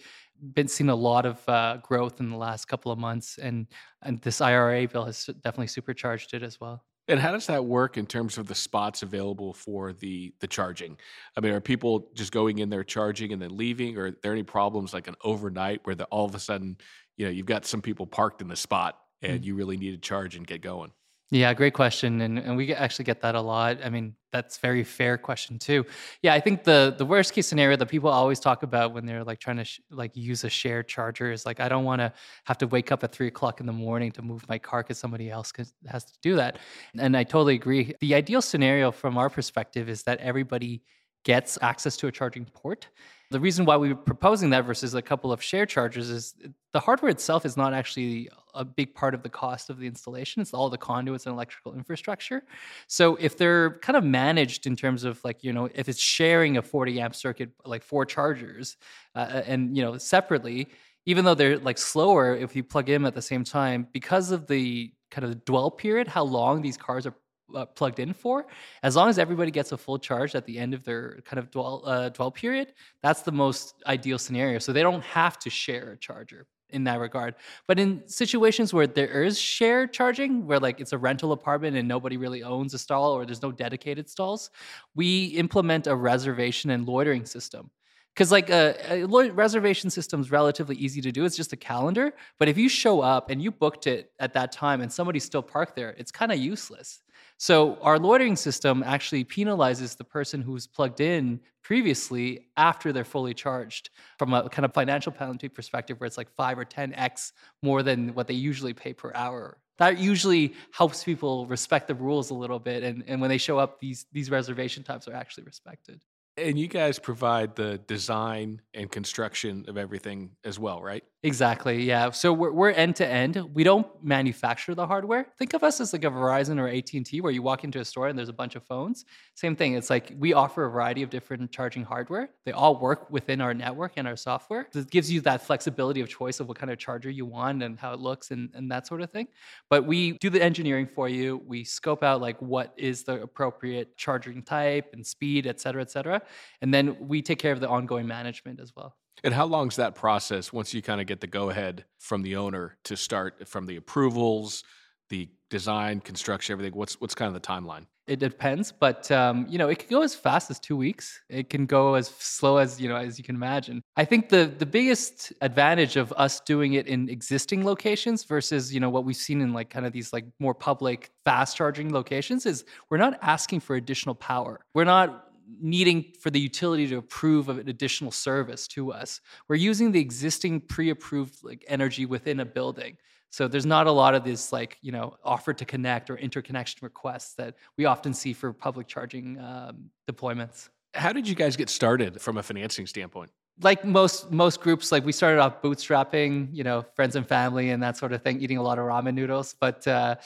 been 0.55 0.69
seeing 0.69 0.91
a 0.91 0.95
lot 0.95 1.27
of 1.27 1.47
uh, 1.49 1.79
growth 1.83 2.21
in 2.21 2.31
the 2.31 2.37
last 2.37 2.67
couple 2.67 2.93
of 2.93 2.99
months 2.99 3.39
and 3.39 3.67
and 4.03 4.21
this 4.23 4.41
ira 4.41 4.87
bill 4.87 5.05
has 5.05 5.27
definitely 5.43 5.67
supercharged 5.67 6.35
it 6.35 6.43
as 6.43 6.61
well 6.61 6.85
and 7.09 7.21
how 7.21 7.33
does 7.33 7.47
that 7.47 7.65
work 7.65 7.97
in 7.97 8.07
terms 8.07 8.37
of 8.39 8.47
the 8.49 8.55
spots 8.55 9.03
available 9.03 9.53
for 9.53 9.93
the 9.93 10.33
the 10.41 10.47
charging? 10.47 10.97
I 11.37 11.41
mean, 11.41 11.53
are 11.53 11.61
people 11.61 12.09
just 12.15 12.33
going 12.33 12.59
in 12.59 12.69
there 12.69 12.85
charging 12.85 13.33
and 13.33 13.41
then 13.41 13.57
leaving, 13.57 13.97
or 13.97 14.07
are 14.07 14.11
there 14.23 14.33
any 14.33 14.43
problems 14.43 14.93
like 14.93 15.09
an 15.09 15.17
overnight 15.23 15.81
where 15.85 15.95
the, 15.95 16.05
all 16.07 16.25
of 16.25 16.35
a 16.35 16.39
sudden, 16.39 16.77
you 17.17 17.27
know, 17.27 17.31
you've 17.31 17.47
got 17.47 17.65
some 17.65 17.83
people 17.83 18.07
parked 18.07 18.43
in 18.43 18.49
the 18.49 18.57
spot 18.57 18.99
and 19.23 19.35
mm-hmm. 19.35 19.45
you 19.45 19.55
really 19.55 19.77
need 19.77 19.93
to 19.93 19.99
charge 19.99 20.37
and 20.37 20.47
get 20.47 20.63
going? 20.63 20.91
Yeah, 21.33 21.53
great 21.55 21.75
question, 21.75 22.21
and 22.21 22.39
and 22.39 22.57
we 22.57 22.73
actually 22.73 23.05
get 23.05 23.21
that 23.23 23.35
a 23.35 23.41
lot. 23.41 23.79
I 23.85 23.91
mean, 23.91 24.15
that's 24.31 24.59
very 24.59 24.85
fair 24.85 25.19
question 25.19 25.59
too. 25.59 25.85
Yeah, 26.23 26.35
I 26.35 26.39
think 26.41 26.63
the 26.63 26.95
the 26.97 27.05
worst 27.05 27.33
case 27.33 27.49
scenario 27.49 27.77
that 27.79 27.87
people 27.87 28.11
always 28.11 28.39
talk 28.39 28.63
about 28.63 28.95
when 28.95 29.07
they're 29.07 29.25
like 29.25 29.41
trying 29.41 29.57
to 29.57 29.65
sh- 29.65 29.81
like 29.91 30.17
use 30.17 30.45
a 30.45 30.49
shared 30.49 30.87
charger 30.87 31.33
is 31.33 31.45
like 31.45 31.59
I 31.59 31.69
don't 31.69 31.85
want 31.85 31.99
to 32.01 32.13
have 32.45 32.59
to 32.59 32.69
wake 32.69 32.93
up 32.93 33.03
at 33.03 33.11
three 33.11 33.27
o'clock 33.27 33.59
in 33.59 33.67
the 33.67 33.73
morning 33.73 34.13
to 34.13 34.23
move 34.23 34.49
my 34.49 34.57
car 34.59 34.85
because 34.85 34.99
somebody 34.99 35.29
else 35.29 35.53
has 35.89 36.05
to 36.05 36.13
do 36.23 36.37
that. 36.37 36.59
And 36.97 37.17
I 37.17 37.25
totally 37.25 37.57
agree. 37.57 37.93
The 38.01 38.15
ideal 38.15 38.41
scenario 38.41 38.93
from 38.93 39.19
our 39.19 39.29
perspective 39.29 39.89
is 39.89 40.05
that 40.05 40.21
everybody 40.21 40.83
gets 41.25 41.59
access 41.61 41.97
to 41.97 42.07
a 42.07 42.13
charging 42.13 42.45
port 42.45 42.87
the 43.31 43.41
reason 43.41 43.65
why 43.65 43.77
we 43.77 43.91
are 43.91 43.97
proposing 43.97 44.51
that 44.51 44.65
versus 44.65 44.95
a 44.95 45.03
couple 45.03 45.33
of 45.33 45.43
share 45.43 45.67
chargers 45.67 46.11
is 46.11 46.35
the 46.73 46.81
hardware 46.81 47.11
itself 47.11 47.45
is 47.45 47.57
not 47.57 47.75
actually 47.75 48.29
a 48.55 48.65
big 48.65 48.95
part 48.95 49.15
of 49.15 49.23
the 49.23 49.29
cost 49.29 49.69
of 49.69 49.79
the 49.79 49.87
installation. 49.87 50.41
It's 50.41 50.55
all 50.55 50.71
the 50.71 50.79
conduits 50.79 51.27
and 51.27 51.33
electrical 51.33 51.75
infrastructure. 51.75 52.45
So 52.87 53.17
if 53.17 53.37
they're 53.37 53.79
kind 53.81 53.97
of 53.97 54.05
managed 54.05 54.67
in 54.67 54.77
terms 54.77 55.05
of 55.05 55.23
like, 55.25 55.43
you 55.43 55.53
know, 55.53 55.69
if 55.75 55.89
it's 55.89 56.01
sharing 56.01 56.57
a 56.57 56.63
40 56.63 57.01
amp 57.01 57.15
circuit, 57.15 57.51
like 57.65 57.83
four 57.83 58.05
chargers, 58.07 58.77
uh, 59.15 59.19
uh, 59.19 59.43
and, 59.47 59.77
you 59.77 59.83
know, 59.83 59.99
separately, 59.99 60.69
even 61.05 61.25
though 61.25 61.35
they're 61.35 61.59
like 61.59 61.79
slower 61.79 62.37
if 62.37 62.55
you 62.55 62.63
plug 62.63 62.89
in 62.89 63.05
at 63.05 63.15
the 63.15 63.23
same 63.23 63.45
time, 63.45 63.87
because 63.93 64.31
of 64.31 64.47
the 64.47 64.93
kind 65.11 65.25
of 65.25 65.45
dwell 65.45 65.71
period, 65.71 66.09
how 66.09 66.25
long 66.25 66.63
these 66.63 66.77
cars 66.77 67.07
are 67.07 67.15
uh, 67.57 67.67
plugged 67.67 67.99
in 67.99 68.13
for. 68.13 68.47
As 68.83 68.95
long 68.95 69.09
as 69.09 69.19
everybody 69.19 69.51
gets 69.51 69.73
a 69.73 69.77
full 69.77 69.99
charge 69.99 70.35
at 70.35 70.45
the 70.47 70.59
end 70.59 70.75
of 70.75 70.85
their 70.85 71.21
kind 71.25 71.39
of 71.39 71.51
dwell 71.51 71.83
uh, 71.85 72.11
dwell 72.11 72.31
period, 72.31 72.73
that's 73.03 73.23
the 73.23 73.33
most 73.33 73.83
ideal 73.87 74.19
scenario. 74.19 74.59
So 74.59 74.73
they 74.73 74.83
don't 74.83 75.05
have 75.05 75.39
to 75.41 75.51
share 75.51 75.93
a 75.93 75.97
charger 75.97 76.47
in 76.71 76.85
that 76.85 77.01
regard. 77.01 77.37
But 77.67 77.79
in 77.79 78.07
situations 78.07 78.75
where 78.75 78.87
there 78.87 79.23
is 79.23 79.39
shared 79.39 79.93
charging, 79.93 80.47
where 80.47 80.61
like 80.61 80.81
it's 80.81 80.93
a 80.93 80.99
rental 80.99 81.33
apartment 81.33 81.77
and 81.77 81.87
nobody 81.89 82.17
really 82.17 82.43
owns 82.43 82.75
a 82.75 82.79
stall 82.79 83.13
or 83.13 83.25
there's 83.25 83.43
no 83.43 83.53
dedicated 83.53 84.11
stalls, 84.11 84.51
we 84.95 85.27
implement 85.27 85.87
a 85.87 85.95
reservation 85.95 86.71
and 86.71 86.87
loitering 86.87 87.25
system 87.25 87.71
because 88.17 88.33
like 88.33 88.49
a, 88.49 89.05
uh, 89.05 89.07
a, 89.07 89.31
reservation 89.33 89.91
system 89.91 90.21
is 90.21 90.31
relatively 90.31 90.75
easy 90.77 91.01
to 91.01 91.13
do 91.13 91.25
it's 91.25 91.37
just 91.37 91.53
a 91.53 91.57
calendar 91.57 92.13
but 92.39 92.49
if 92.49 92.57
you 92.57 92.69
show 92.69 93.01
up 93.01 93.31
and 93.31 93.43
you 93.43 93.51
booked 93.51 93.87
it 93.87 94.11
at 94.21 94.33
that 94.33 94.53
time 94.53 94.81
and 94.81 94.91
somebody's 94.91 95.25
still 95.25 95.43
parked 95.43 95.77
there 95.77 95.95
it's 95.99 96.11
kind 96.11 96.33
of 96.33 96.39
useless 96.39 97.03
so 97.39 97.77
our 97.83 97.99
loitering 97.99 98.37
system 98.37 98.83
actually 98.85 99.25
penalizes 99.25 99.97
the 99.97 100.05
person 100.05 100.43
who's 100.43 100.67
plugged 100.67 101.01
in 101.01 101.41
previously 101.63 102.47
after 102.57 102.93
they're 102.93 103.05
fully 103.05 103.35
charged 103.35 103.91
from 104.19 104.33
a 104.33 104.49
kind 104.49 104.65
of 104.65 104.73
financial 104.73 105.13
penalty 105.13 105.49
perspective 105.49 105.99
where 106.01 106.07
it's 106.07 106.17
like 106.17 106.31
5 106.35 106.59
or 106.59 106.65
10x 106.65 107.33
more 107.63 107.83
than 107.83 108.15
what 108.15 108.27
they 108.27 108.35
usually 108.35 108.73
pay 108.73 108.93
per 108.93 109.13
hour 109.15 109.59
that 109.79 109.99
usually 109.99 110.55
helps 110.71 111.05
people 111.05 111.47
respect 111.47 111.87
the 111.87 111.95
rules 111.95 112.31
a 112.31 112.35
little 112.35 112.59
bit 112.59 112.83
and, 112.83 113.05
and 113.07 113.21
when 113.21 113.29
they 113.29 113.39
show 113.39 113.59
up 113.59 113.81
these 113.81 114.07
these 114.13 114.31
reservation 114.31 114.83
times 114.83 115.09
are 115.09 115.15
actually 115.15 115.45
respected 115.45 116.03
and 116.39 116.59
you 116.59 116.69
guys 116.69 116.99
provide 116.99 117.55
the 117.55 117.79
design 117.87 118.61
and 118.75 118.91
construction 118.91 119.65
of 119.69 119.79
everything 119.79 120.31
as 120.45 120.59
well, 120.59 120.83
right? 120.83 121.03
Exactly. 121.23 121.83
Yeah. 121.83 122.11
So 122.11 122.33
we're, 122.33 122.53
we're 122.53 122.71
end 122.71 122.95
to 122.97 123.07
end. 123.07 123.43
We 123.53 123.65
don't 123.65 123.87
manufacture 124.05 124.75
the 124.75 124.87
hardware. 124.87 125.27
Think 125.39 125.55
of 125.55 125.65
us 125.65 125.81
as 125.81 125.93
like 125.93 126.05
a 126.05 126.11
Verizon 126.11 126.61
or 126.61 126.69
AT 126.69 126.93
and 126.93 127.05
T, 127.05 127.21
where 127.21 127.33
you 127.33 127.43
walk 127.43 127.65
into 127.65 127.81
a 127.81 127.85
store 127.85 128.09
and 128.09 128.17
there's 128.17 128.29
a 128.29 128.35
bunch 128.35 128.55
of 128.55 128.63
phones. 128.63 129.07
Same 129.35 129.57
thing. 129.57 129.75
It's 129.75 129.91
like 129.91 130.13
we 130.19 130.35
offer 130.35 130.67
a 130.67 130.71
variety 130.71 131.03
of 131.03 131.11
different 131.11 131.51
charging 131.51 131.83
hardware. 131.83 132.31
They 132.45 132.53
all 132.53 132.79
work 132.79 133.11
within 133.11 133.41
our 133.41 133.55
network 133.55 133.95
and 133.97 134.07
our 134.07 134.15
software. 134.15 134.69
It 134.73 134.91
gives 134.91 135.11
you 135.11 135.21
that 135.23 135.43
flexibility 135.43 136.01
of 136.01 136.09
choice 136.09 136.39
of 136.39 136.49
what 136.49 136.59
kind 136.59 136.71
of 136.71 136.79
charger 136.79 137.11
you 137.11 137.25
want 137.25 137.63
and 137.63 137.79
how 137.79 137.93
it 137.93 137.99
looks 137.99 138.31
and, 138.31 138.51
and 138.55 138.71
that 138.71 138.87
sort 138.87 139.01
of 139.01 139.11
thing. 139.11 139.27
But 139.69 139.85
we 139.85 140.13
do 140.19 140.31
the 140.31 140.43
engineering 140.43 140.87
for 140.87 141.09
you. 141.09 141.43
We 141.47 141.65
scope 141.65 142.05
out 142.05 142.21
like 142.21 142.41
what 142.41 142.73
is 142.77 143.03
the 143.05 143.23
appropriate 143.23 143.97
charging 143.97 144.43
type 144.43 144.91
and 144.93 145.05
speed, 145.05 145.47
et 145.47 145.61
cetera, 145.61 145.83
et 145.83 145.91
cetera. 145.91 146.23
And 146.61 146.73
then 146.73 146.97
we 147.01 147.23
take 147.23 147.39
care 147.39 147.53
of 147.53 147.61
the 147.61 147.69
ongoing 147.69 148.07
management 148.07 148.61
as 148.61 148.77
well. 148.77 148.95
And 149.25 149.33
how 149.33 149.47
long's 149.47 149.77
that 149.77 149.95
process 149.95 150.53
once 150.53 150.75
you 150.75 150.83
kind 150.83 151.01
of 151.01 151.07
get 151.07 151.21
the 151.21 151.27
go 151.27 151.51
ahead 151.51 151.85
from 151.99 152.23
the 152.23 152.37
owner 152.37 152.77
to 152.85 152.97
start 152.97 153.49
from 153.49 153.67
the 153.67 153.77
approvals, 153.77 154.63
the 155.09 155.29
design, 155.51 156.01
construction, 156.01 156.53
everything? 156.53 156.77
What's 156.77 157.01
what's 157.01 157.15
kind 157.15 157.35
of 157.35 157.41
the 157.41 157.47
timeline? 157.47 157.87
It 158.07 158.21
depends, 158.21 158.71
but 158.71 159.11
um, 159.11 159.47
you 159.49 159.59
know, 159.59 159.69
it 159.69 159.81
can 159.81 159.89
go 159.91 160.03
as 160.03 160.15
fast 160.15 160.49
as 160.49 160.61
two 160.61 160.77
weeks. 160.77 161.21
It 161.29 161.51
can 161.51 161.67
go 161.67 161.95
as 161.95 162.07
slow 162.07 162.59
as 162.59 162.81
you 162.81 162.89
know, 162.89 162.95
as 162.95 163.19
you 163.19 163.25
can 163.25 163.35
imagine. 163.35 163.83
I 163.97 164.05
think 164.05 164.29
the 164.29 164.47
the 164.47 164.67
biggest 164.67 165.33
advantage 165.41 165.97
of 165.97 166.13
us 166.17 166.41
doing 166.41 166.75
it 166.75 166.87
in 166.87 167.09
existing 167.09 167.65
locations 167.65 168.23
versus 168.23 168.73
you 168.73 168.79
know 168.79 168.91
what 168.91 169.05
we've 169.05 169.17
seen 169.17 169.41
in 169.41 169.53
like 169.53 169.71
kind 169.71 169.87
of 169.87 169.93
these 169.93 170.13
like 170.13 170.25
more 170.39 170.55
public 170.55 171.11
fast 171.25 171.57
charging 171.57 171.93
locations 171.93 172.47
is 172.47 172.65
we're 172.91 172.99
not 172.99 173.19
asking 173.23 173.59
for 173.59 173.75
additional 173.75 174.15
power. 174.15 174.61
We're 174.73 174.85
not 174.85 175.26
needing 175.61 176.13
for 176.21 176.31
the 176.31 176.41
utility 176.41 176.87
to 176.89 176.97
approve 176.97 177.49
of 177.49 177.59
an 177.59 177.69
additional 177.69 178.11
service 178.11 178.67
to 178.69 178.93
us. 178.93 179.21
We're 179.49 179.57
using 179.57 179.93
the 179.93 180.01
existing 180.01 180.61
pre-approved 180.61 181.45
like 181.45 181.65
energy 181.69 182.07
within 182.07 182.41
a 182.41 182.45
building. 182.45 182.97
So 183.31 183.49
there's 183.49 183.67
not 183.67 183.87
a 183.87 183.93
lot 183.93 184.15
of 184.15 184.25
this 184.25 184.53
like, 184.53 184.79
you 184.83 184.93
know, 184.93 185.15
offer 185.25 185.53
to 185.53 185.65
connect 185.65 186.11
or 186.11 186.17
interconnection 186.17 186.79
requests 186.83 187.35
that 187.35 187.55
we 187.77 187.85
often 187.85 188.15
see 188.15 188.33
for 188.33 188.53
public 188.53 188.87
charging 188.87 189.39
um, 189.41 189.91
deployments. 190.11 190.69
How 190.95 191.13
did 191.13 191.29
you 191.29 191.35
guys 191.35 191.57
get 191.57 191.69
started 191.69 192.21
from 192.21 192.39
a 192.39 192.43
financing 192.43 192.87
standpoint? 192.87 193.31
Like 193.61 193.85
most 193.85 194.31
most 194.31 194.61
groups, 194.61 194.93
like 194.93 195.05
we 195.05 195.13
started 195.13 195.41
off 195.41 195.63
bootstrapping, 195.63 196.49
you 196.53 196.63
know, 196.63 196.85
friends 196.95 197.17
and 197.17 197.27
family 197.27 197.71
and 197.71 197.83
that 197.83 197.97
sort 197.97 198.13
of 198.13 198.23
thing, 198.23 198.41
eating 198.41 198.59
a 198.59 198.63
lot 198.63 198.79
of 198.79 198.85
ramen 198.85 199.15
noodles. 199.15 199.55
But 199.59 199.87
uh, 199.87 200.17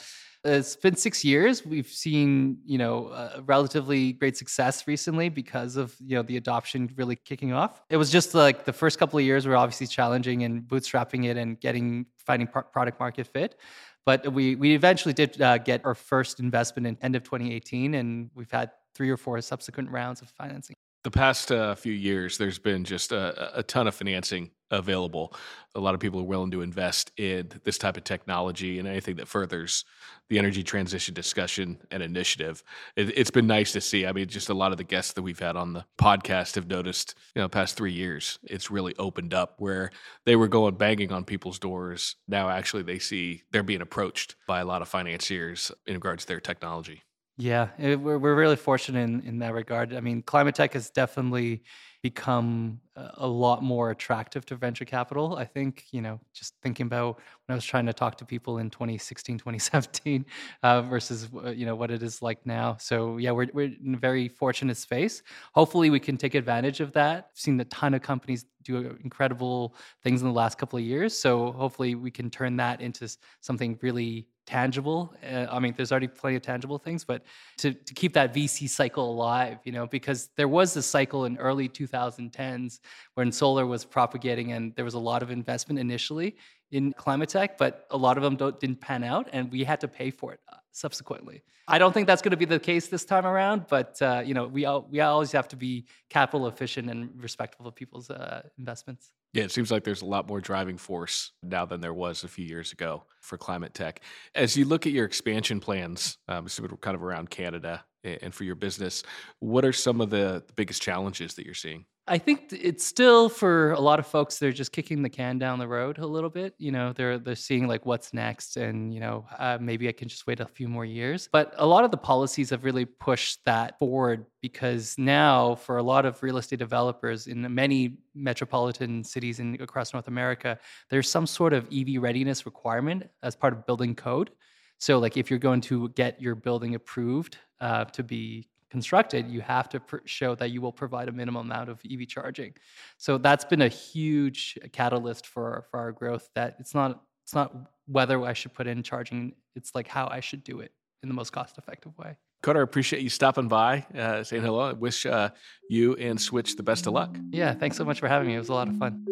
it's 0.43 0.75
been 0.75 0.95
six 0.95 1.23
years. 1.23 1.65
We've 1.65 1.87
seen, 1.87 2.57
you 2.65 2.77
know, 2.77 3.07
uh, 3.07 3.41
relatively 3.45 4.13
great 4.13 4.35
success 4.35 4.87
recently 4.87 5.29
because 5.29 5.75
of, 5.75 5.95
you 6.03 6.15
know, 6.15 6.23
the 6.23 6.37
adoption 6.37 6.91
really 6.95 7.15
kicking 7.15 7.53
off. 7.53 7.83
It 7.89 7.97
was 7.97 8.09
just 8.09 8.33
like 8.33 8.65
the 8.65 8.73
first 8.73 8.97
couple 8.97 9.19
of 9.19 9.25
years 9.25 9.45
were 9.45 9.55
obviously 9.55 9.87
challenging 9.87 10.43
and 10.43 10.63
bootstrapping 10.63 11.25
it 11.25 11.37
and 11.37 11.59
getting 11.59 12.07
finding 12.17 12.47
product 12.47 12.99
market 12.99 13.27
fit. 13.27 13.55
But 14.03 14.33
we 14.33 14.55
we 14.55 14.73
eventually 14.73 15.13
did 15.13 15.39
uh, 15.39 15.59
get 15.59 15.85
our 15.85 15.93
first 15.93 16.39
investment 16.39 16.87
in 16.87 16.97
end 17.01 17.15
of 17.15 17.23
2018, 17.23 17.93
and 17.93 18.31
we've 18.33 18.49
had 18.49 18.71
three 18.95 19.11
or 19.11 19.17
four 19.17 19.39
subsequent 19.41 19.91
rounds 19.91 20.21
of 20.23 20.29
financing. 20.29 20.75
The 21.03 21.11
past 21.11 21.51
uh, 21.51 21.73
few 21.73 21.93
years, 21.93 22.37
there's 22.37 22.59
been 22.59 22.83
just 22.83 23.11
a, 23.11 23.57
a 23.57 23.63
ton 23.63 23.87
of 23.87 23.95
financing 23.95 24.51
available. 24.69 25.33
A 25.75 25.79
lot 25.79 25.93
of 25.93 25.99
people 25.99 26.19
are 26.19 26.25
willing 26.25 26.51
to 26.51 26.61
invest 26.61 27.11
in 27.17 27.49
this 27.63 27.77
type 27.77 27.97
of 27.97 28.03
technology 28.03 28.79
and 28.79 28.87
anything 28.87 29.15
that 29.17 29.27
furthers 29.27 29.83
the 30.29 30.39
energy 30.39 30.63
transition 30.63 31.13
discussion 31.13 31.79
and 31.91 32.01
initiative. 32.01 32.63
It, 32.95 33.17
has 33.17 33.31
been 33.31 33.47
nice 33.47 33.71
to 33.73 33.81
see. 33.81 34.05
I 34.05 34.11
mean, 34.11 34.27
just 34.27 34.49
a 34.49 34.53
lot 34.53 34.71
of 34.71 34.77
the 34.77 34.83
guests 34.83 35.13
that 35.13 35.23
we've 35.23 35.39
had 35.39 35.55
on 35.55 35.73
the 35.73 35.85
podcast 35.97 36.55
have 36.55 36.67
noticed, 36.67 37.15
you 37.35 37.41
know, 37.41 37.49
past 37.49 37.75
three 37.75 37.91
years, 37.91 38.39
it's 38.43 38.71
really 38.71 38.95
opened 38.97 39.33
up 39.33 39.55
where 39.57 39.91
they 40.25 40.35
were 40.35 40.47
going 40.47 40.75
banging 40.75 41.11
on 41.11 41.25
people's 41.25 41.59
doors. 41.59 42.15
Now, 42.27 42.49
actually, 42.49 42.83
they 42.83 42.99
see 42.99 43.43
they're 43.51 43.63
being 43.63 43.81
approached 43.81 44.35
by 44.47 44.59
a 44.59 44.65
lot 44.65 44.81
of 44.81 44.87
financiers 44.87 45.71
in 45.85 45.95
regards 45.95 46.23
to 46.23 46.27
their 46.27 46.39
technology. 46.39 47.03
Yeah, 47.41 47.69
it, 47.79 47.99
we're, 47.99 48.19
we're 48.19 48.35
really 48.35 48.55
fortunate 48.55 48.99
in, 49.01 49.21
in 49.21 49.39
that 49.39 49.55
regard. 49.55 49.95
I 49.95 49.99
mean, 49.99 50.21
climate 50.21 50.53
tech 50.53 50.73
has 50.73 50.91
definitely 50.91 51.63
become 52.03 52.79
a 52.95 53.27
lot 53.27 53.63
more 53.63 53.89
attractive 53.89 54.45
to 54.45 54.55
venture 54.55 54.85
capital. 54.85 55.35
I 55.37 55.45
think, 55.45 55.85
you 55.91 56.03
know, 56.03 56.19
just 56.35 56.53
thinking 56.61 56.85
about 56.85 57.15
when 57.15 57.53
I 57.53 57.55
was 57.55 57.65
trying 57.65 57.87
to 57.87 57.93
talk 57.93 58.15
to 58.19 58.25
people 58.25 58.59
in 58.59 58.69
2016, 58.69 59.37
2017 59.39 60.23
uh, 60.61 60.83
versus, 60.83 61.29
you 61.55 61.65
know, 61.65 61.75
what 61.75 61.89
it 61.89 62.03
is 62.03 62.21
like 62.21 62.45
now. 62.45 62.77
So, 62.79 63.17
yeah, 63.17 63.31
we're, 63.31 63.47
we're 63.53 63.71
in 63.83 63.95
a 63.95 63.97
very 63.97 64.27
fortunate 64.27 64.77
space. 64.77 65.23
Hopefully, 65.53 65.89
we 65.89 65.99
can 65.99 66.17
take 66.17 66.35
advantage 66.35 66.79
of 66.79 66.91
that. 66.93 67.29
I've 67.31 67.39
seen 67.39 67.59
a 67.59 67.65
ton 67.65 67.95
of 67.95 68.03
companies 68.03 68.45
do 68.61 68.95
incredible 69.03 69.75
things 70.03 70.21
in 70.21 70.27
the 70.27 70.33
last 70.33 70.59
couple 70.59 70.77
of 70.77 70.85
years. 70.85 71.17
So, 71.17 71.53
hopefully, 71.53 71.95
we 71.95 72.11
can 72.11 72.29
turn 72.29 72.55
that 72.57 72.81
into 72.81 73.09
something 73.39 73.79
really 73.81 74.27
tangible. 74.51 75.13
Uh, 75.23 75.47
I 75.49 75.59
mean, 75.59 75.73
there's 75.77 75.93
already 75.93 76.09
plenty 76.09 76.35
of 76.35 76.41
tangible 76.41 76.77
things, 76.77 77.05
but 77.05 77.23
to, 77.59 77.73
to 77.73 77.93
keep 77.93 78.11
that 78.13 78.33
VC 78.33 78.67
cycle 78.67 79.09
alive, 79.09 79.59
you 79.63 79.71
know, 79.71 79.87
because 79.87 80.29
there 80.35 80.49
was 80.49 80.75
a 80.75 80.81
cycle 80.81 81.23
in 81.23 81.37
early 81.37 81.69
2010s 81.69 82.81
when 83.13 83.31
solar 83.31 83.65
was 83.65 83.85
propagating 83.85 84.51
and 84.51 84.75
there 84.75 84.83
was 84.83 84.93
a 84.95 84.99
lot 84.99 85.23
of 85.23 85.31
investment 85.31 85.79
initially 85.79 86.35
in 86.71 86.93
climate 86.93 87.29
tech, 87.29 87.57
but 87.57 87.85
a 87.91 87.97
lot 87.97 88.17
of 88.17 88.23
them 88.23 88.35
didn't 88.59 88.81
pan 88.81 89.03
out 89.03 89.27
and 89.33 89.51
we 89.51 89.63
had 89.63 89.81
to 89.81 89.87
pay 89.87 90.09
for 90.09 90.33
it 90.33 90.39
uh, 90.51 90.55
subsequently. 90.71 91.43
I 91.67 91.77
don't 91.77 91.93
think 91.93 92.07
that's 92.07 92.21
going 92.21 92.31
to 92.31 92.37
be 92.37 92.45
the 92.45 92.59
case 92.59 92.87
this 92.87 93.05
time 93.05 93.25
around, 93.25 93.65
but 93.69 94.01
uh, 94.01 94.23
you 94.25 94.33
know, 94.33 94.47
we, 94.47 94.65
all, 94.65 94.87
we 94.89 94.99
always 94.99 95.31
have 95.33 95.47
to 95.49 95.55
be 95.55 95.85
capital 96.09 96.47
efficient 96.47 96.89
and 96.89 97.09
respectful 97.21 97.67
of 97.67 97.75
people's 97.75 98.09
uh, 98.09 98.41
investments. 98.57 99.11
Yeah, 99.33 99.43
it 99.43 99.51
seems 99.51 99.71
like 99.71 99.85
there's 99.85 100.01
a 100.01 100.05
lot 100.05 100.27
more 100.27 100.41
driving 100.41 100.77
force 100.77 101.31
now 101.41 101.65
than 101.65 101.79
there 101.79 101.93
was 101.93 102.23
a 102.25 102.27
few 102.27 102.45
years 102.45 102.73
ago 102.73 103.03
for 103.21 103.37
climate 103.37 103.73
tech. 103.73 104.01
As 104.35 104.57
you 104.57 104.65
look 104.65 104.85
at 104.85 104.91
your 104.91 105.05
expansion 105.05 105.61
plans, 105.61 106.17
um, 106.27 106.47
kind 106.81 106.95
of 106.95 107.03
around 107.03 107.29
Canada 107.29 107.85
and 108.03 108.33
for 108.33 108.43
your 108.43 108.55
business, 108.55 109.03
what 109.39 109.63
are 109.63 109.71
some 109.71 110.01
of 110.01 110.09
the 110.09 110.43
biggest 110.55 110.81
challenges 110.81 111.35
that 111.35 111.45
you're 111.45 111.53
seeing? 111.53 111.85
I 112.11 112.17
think 112.17 112.51
it's 112.51 112.83
still 112.83 113.29
for 113.29 113.71
a 113.71 113.79
lot 113.79 113.97
of 113.97 114.05
folks 114.05 114.37
they're 114.37 114.51
just 114.51 114.73
kicking 114.73 115.01
the 115.01 115.09
can 115.09 115.39
down 115.39 115.59
the 115.59 115.67
road 115.67 115.97
a 115.97 116.05
little 116.05 116.29
bit. 116.29 116.53
You 116.57 116.73
know, 116.73 116.91
they're 116.91 117.17
they're 117.17 117.35
seeing 117.35 117.69
like 117.69 117.85
what's 117.85 118.13
next, 118.13 118.57
and 118.57 118.93
you 118.93 118.99
know 118.99 119.25
uh, 119.39 119.57
maybe 119.61 119.87
I 119.87 119.93
can 119.93 120.09
just 120.09 120.27
wait 120.27 120.41
a 120.41 120.45
few 120.45 120.67
more 120.67 120.83
years. 120.83 121.29
But 121.31 121.53
a 121.55 121.65
lot 121.65 121.85
of 121.85 121.91
the 121.91 121.95
policies 121.95 122.49
have 122.49 122.65
really 122.65 122.83
pushed 122.83 123.39
that 123.45 123.79
forward 123.79 124.25
because 124.41 124.95
now 124.97 125.55
for 125.55 125.77
a 125.77 125.83
lot 125.83 126.05
of 126.05 126.21
real 126.21 126.35
estate 126.35 126.59
developers 126.59 127.27
in 127.27 127.41
many 127.55 127.99
metropolitan 128.13 129.05
cities 129.05 129.39
in 129.39 129.55
across 129.61 129.93
North 129.93 130.09
America, 130.09 130.59
there's 130.89 131.09
some 131.09 131.25
sort 131.25 131.53
of 131.53 131.65
EV 131.73 132.01
readiness 132.01 132.45
requirement 132.45 133.09
as 133.23 133.37
part 133.37 133.53
of 133.53 133.65
building 133.65 133.95
code. 133.95 134.31
So 134.79 134.99
like 134.99 135.15
if 135.15 135.29
you're 135.29 135.39
going 135.39 135.61
to 135.61 135.87
get 135.89 136.21
your 136.21 136.35
building 136.35 136.75
approved 136.75 137.37
uh, 137.61 137.85
to 137.85 138.03
be 138.03 138.49
constructed, 138.71 139.29
you 139.29 139.41
have 139.41 139.69
to 139.69 139.79
pr- 139.79 139.97
show 140.05 140.33
that 140.35 140.49
you 140.49 140.61
will 140.61 140.71
provide 140.71 141.09
a 141.09 141.11
minimum 141.11 141.51
amount 141.51 141.69
of 141.69 141.79
EV 141.89 142.07
charging. 142.07 142.53
So 142.97 143.17
that's 143.17 143.45
been 143.45 143.61
a 143.61 143.67
huge 143.67 144.57
catalyst 144.71 145.27
for 145.27 145.65
for 145.69 145.79
our 145.79 145.91
growth. 145.91 146.29
That 146.33 146.55
it's 146.59 146.73
not 146.73 147.03
it's 147.23 147.35
not 147.35 147.53
whether 147.85 148.23
I 148.23 148.33
should 148.33 148.53
put 148.53 148.67
in 148.67 148.81
charging, 148.81 149.33
it's 149.55 149.75
like 149.75 149.87
how 149.87 150.07
I 150.07 150.21
should 150.21 150.43
do 150.43 150.61
it 150.61 150.71
in 151.03 151.09
the 151.09 151.15
most 151.15 151.31
cost 151.31 151.57
effective 151.57 151.97
way. 151.97 152.15
Carter, 152.41 152.61
I 152.61 152.63
appreciate 152.63 153.03
you 153.03 153.09
stopping 153.09 153.47
by, 153.47 153.85
uh, 153.95 154.23
saying 154.23 154.41
hello. 154.41 154.61
I 154.61 154.73
wish 154.73 155.05
uh, 155.05 155.29
you 155.69 155.95
and 155.95 156.17
SWTCH 156.17 156.57
the 156.57 156.63
best 156.63 156.87
of 156.87 156.93
luck. 156.93 157.15
Yeah, 157.31 157.53
thanks 157.53 157.77
so 157.77 157.85
much 157.85 157.99
for 157.99 158.07
having 158.07 158.27
me. 158.27 158.35
It 158.35 158.39
was 158.39 158.49
a 158.49 158.53
lot 158.53 158.67
of 158.67 158.77
fun. 158.77 159.05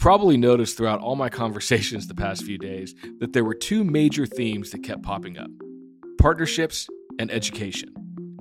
Probably 0.00 0.38
noticed 0.38 0.76
throughout 0.76 1.00
all 1.00 1.14
my 1.14 1.28
conversations 1.28 2.06
the 2.06 2.14
past 2.14 2.42
few 2.42 2.58
days 2.58 2.94
that 3.20 3.32
there 3.32 3.44
were 3.44 3.54
two 3.54 3.84
major 3.84 4.26
themes 4.26 4.70
that 4.70 4.82
kept 4.82 5.02
popping 5.02 5.38
up 5.38 5.50
partnerships 6.18 6.88
and 7.18 7.30
education. 7.30 7.88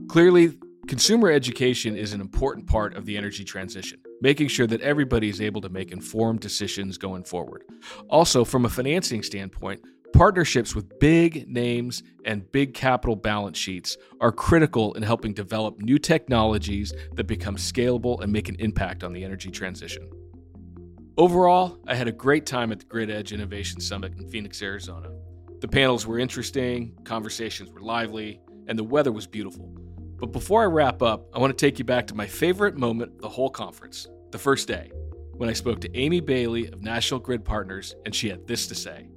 Clearly, 0.09 0.57
consumer 0.87 1.29
education 1.31 1.95
is 1.95 2.11
an 2.11 2.19
important 2.19 2.67
part 2.67 2.95
of 2.95 3.05
the 3.05 3.15
energy 3.15 3.45
transition, 3.45 4.01
making 4.21 4.49
sure 4.49 4.67
that 4.67 4.81
everybody 4.81 5.29
is 5.29 5.39
able 5.39 5.61
to 5.61 5.69
make 5.69 5.91
informed 5.91 6.41
decisions 6.41 6.97
going 6.97 7.23
forward. 7.23 7.63
Also, 8.09 8.43
from 8.43 8.65
a 8.65 8.69
financing 8.69 9.23
standpoint, 9.23 9.81
Partnerships 10.11 10.75
with 10.75 10.99
big 10.99 11.47
names 11.47 12.01
and 12.25 12.51
big 12.51 12.73
capital 12.73 13.15
balance 13.15 13.57
sheets 13.57 13.95
are 14.19 14.31
critical 14.31 14.93
in 14.95 15.03
helping 15.03 15.33
develop 15.33 15.79
new 15.79 15.99
technologies 15.99 16.91
that 17.13 17.25
become 17.25 17.55
scalable 17.55 18.19
and 18.21 18.31
make 18.31 18.49
an 18.49 18.55
impact 18.59 19.03
on 19.03 19.13
the 19.13 19.23
energy 19.23 19.51
transition. 19.51 20.09
Overall, 21.19 21.77
I 21.85 21.95
had 21.95 22.07
a 22.07 22.13
great 22.13 22.45
time 22.45 22.71
at 22.71 22.79
the 22.79 22.85
Grid 22.85 23.11
Edge 23.11 23.33
Innovation 23.33 23.81
Summit 23.81 24.13
in 24.17 24.29
Phoenix, 24.29 24.61
Arizona. 24.61 25.11
The 25.59 25.67
panels 25.67 26.07
were 26.07 26.17
interesting, 26.17 26.97
conversations 27.03 27.69
were 27.69 27.81
lively, 27.81 28.39
and 28.67 28.79
the 28.79 28.85
weather 28.85 29.11
was 29.11 29.27
beautiful. 29.27 29.69
But 30.17 30.31
before 30.31 30.63
I 30.63 30.67
wrap 30.67 31.01
up, 31.01 31.27
I 31.35 31.39
want 31.39 31.51
to 31.51 31.65
take 31.65 31.77
you 31.77 31.83
back 31.83 32.07
to 32.07 32.15
my 32.15 32.25
favorite 32.25 32.77
moment 32.77 33.15
of 33.15 33.21
the 33.21 33.27
whole 33.27 33.49
conference 33.49 34.07
the 34.31 34.37
first 34.37 34.69
day, 34.69 34.91
when 35.33 35.49
I 35.49 35.53
spoke 35.53 35.81
to 35.81 35.93
Amy 35.93 36.21
Bailey 36.21 36.67
of 36.67 36.81
National 36.81 37.19
Grid 37.19 37.43
Partners, 37.43 37.95
and 38.05 38.15
she 38.15 38.29
had 38.29 38.47
this 38.47 38.67
to 38.67 38.75
say. 38.75 39.09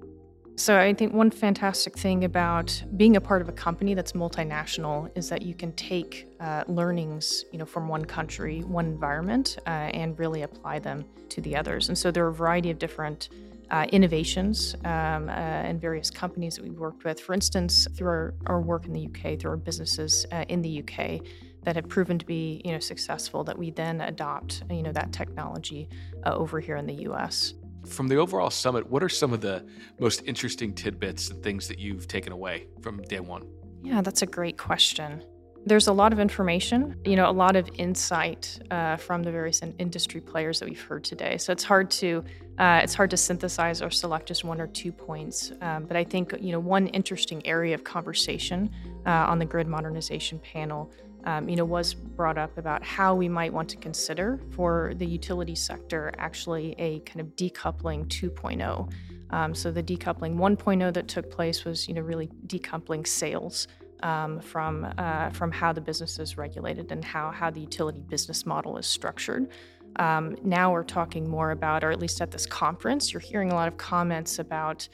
So 0.57 0.79
I 0.79 0.93
think 0.93 1.15
one 1.15 1.31
fantastic 1.31 1.99
thing 1.99 2.25
about 2.25 2.83
being 2.97 3.17
a 3.17 3.21
part 3.21 3.41
of 3.41 3.49
a 3.49 3.53
company 3.53 3.95
that's 3.95 4.13
multinational 4.13 5.11
is 5.17 5.29
that 5.31 5.43
you 5.43 5.55
can 5.55 5.73
take 5.73 6.29
uh, 6.41 6.63
learnings, 6.69 7.47
you 7.53 7.59
know, 7.59 7.65
from 7.65 7.89
one 7.89 8.05
country, 8.05 8.61
one 8.61 8.87
environment, 8.87 9.59
uh, 9.67 9.71
and 9.71 10.17
really 10.19 10.43
apply 10.43 10.79
them 10.79 11.05
to 11.31 11.41
the 11.41 11.57
others. 11.57 11.89
And 11.89 11.97
so 11.97 12.11
there 12.11 12.25
are 12.27 12.29
a 12.29 12.35
variety 12.35 12.71
of 12.71 12.79
different 12.79 13.31
uh, 13.71 13.87
innovations 13.91 14.75
um, 14.85 15.29
uh, 15.29 15.33
and 15.33 15.81
various 15.81 16.11
companies 16.11 16.57
that 16.57 16.63
we've 16.63 16.79
worked 16.79 17.05
with. 17.05 17.19
For 17.19 17.33
instance, 17.33 17.89
through 17.97 18.09
our, 18.09 18.35
our 18.47 18.61
work 18.61 18.85
in 18.85 18.93
the 18.93 19.07
UK, 19.07 19.39
through 19.41 19.53
our 19.53 19.57
businesses 19.57 20.27
uh, 20.31 20.45
in 20.49 20.61
the 20.61 20.83
UK 20.83 21.27
that 21.63 21.77
have 21.77 21.89
proven 21.89 22.19
to 22.19 22.27
be, 22.27 22.61
you 22.65 22.73
know, 22.73 22.79
successful, 22.79 23.43
that 23.45 23.59
we 23.59 23.71
then 23.71 24.03
adopt, 24.03 24.65
you 24.71 24.83
know, 24.83 24.93
that 24.93 25.13
technology 25.13 25.89
uh, 26.27 26.35
over 26.35 26.61
here 26.61 26.77
in 26.77 26.87
the 26.87 27.09
US. 27.09 27.55
From 27.87 28.09
the 28.09 28.17
overall 28.17 28.51
summit, 28.51 28.89
what 28.89 29.03
are 29.03 29.09
some 29.09 29.33
of 29.33 29.41
the 29.41 29.67
most 29.99 30.23
interesting 30.25 30.73
tidbits 30.73 31.31
and 31.31 31.43
things 31.43 31.69
that 31.69 31.79
you've 31.79 32.07
taken 32.07 32.33
away 32.33 32.67
from 32.81 33.03
day 33.03 33.21
one? 33.21 33.47
Yeah, 33.83 34.01
that's 34.01 34.23
a 34.23 34.27
great 34.27 34.57
question. 34.57 35.25
There's 35.65 35.87
a 35.87 35.93
lot 35.93 36.13
of 36.13 36.19
information, 36.19 36.97
you 37.05 37.15
know, 37.15 37.29
a 37.29 37.33
lot 37.33 37.55
of 37.55 37.69
insight 37.75 38.59
uh, 38.71 38.97
from 38.97 39.23
the 39.23 39.31
various 39.31 39.61
industry 39.79 40.21
players 40.21 40.59
that 40.59 40.69
we've 40.69 40.81
heard 40.81 41.05
today. 41.05 41.39
So 41.39 41.53
it's 41.53 41.63
hard 41.63 41.91
to 41.93 42.25
uh, 42.59 42.81
it's 42.83 42.95
hard 42.95 43.11
to 43.11 43.17
synthesize 43.17 43.81
or 43.81 43.91
select 43.91 44.27
just 44.29 44.45
one 44.45 44.61
or 44.61 44.67
two 44.67 44.93
points. 44.93 45.53
Um, 45.61 45.85
but 45.85 45.97
I 45.97 46.05
think 46.05 46.35
you 46.41 46.51
know 46.53 46.59
one 46.59 46.89
interesting 46.89 47.47
area 47.47 47.75
of 47.75 47.85
conversation 47.85 48.71
uh, 49.07 49.11
on 49.11 49.39
the 49.39 49.45
grid 49.45 49.69
modernization 49.69 50.41
panel 50.41 50.91
um, 51.25 51.49
you 51.49 51.57
know, 51.57 51.65
was 51.65 51.95
brought 51.95 52.39
up 52.39 52.57
about 52.59 52.83
how 52.83 53.15
we 53.15 53.29
might 53.29 53.53
want 53.53 53.69
to 53.71 53.77
consider 53.77 54.41
for 54.51 54.93
the 54.97 55.07
utility 55.07 55.55
sector 55.55 56.13
actually 56.19 56.75
a 56.79 57.01
kind 57.01 57.21
of 57.21 57.29
decoupling 57.37 58.07
2.0. 58.07 58.93
Um, 59.31 59.55
so 59.55 59.71
the 59.71 59.83
decoupling 59.83 60.35
1.0 60.35 60.93
that 60.93 61.09
took 61.09 61.31
place 61.31 61.65
was, 61.65 61.89
you 61.89 61.95
know, 61.95 62.03
really 62.03 62.29
decoupling 62.47 63.07
sales 63.07 63.69
um, 64.03 64.41
from 64.41 64.93
uh, 64.99 65.31
from 65.31 65.53
how 65.53 65.73
the 65.73 65.81
business 65.81 66.19
is 66.19 66.37
regulated 66.37 66.91
and 66.93 67.05
how 67.05 67.31
how 67.31 67.51
the 67.51 67.61
utility 67.61 68.01
business 68.01 68.45
model 68.45 68.77
is 68.77 68.87
structured. 68.87 69.49
Um, 69.97 70.37
now 70.43 70.73
we're 70.73 70.85
talking 70.85 71.29
more 71.29 71.51
about, 71.51 71.85
or 71.85 71.91
at 71.91 71.99
least 71.99 72.21
at 72.21 72.31
this 72.31 72.47
conference, 72.47 73.13
you're 73.13 73.21
hearing 73.21 73.53
a 73.53 73.55
lot 73.55 73.69
of 73.69 73.77
comments 73.77 74.39
about 74.39 74.89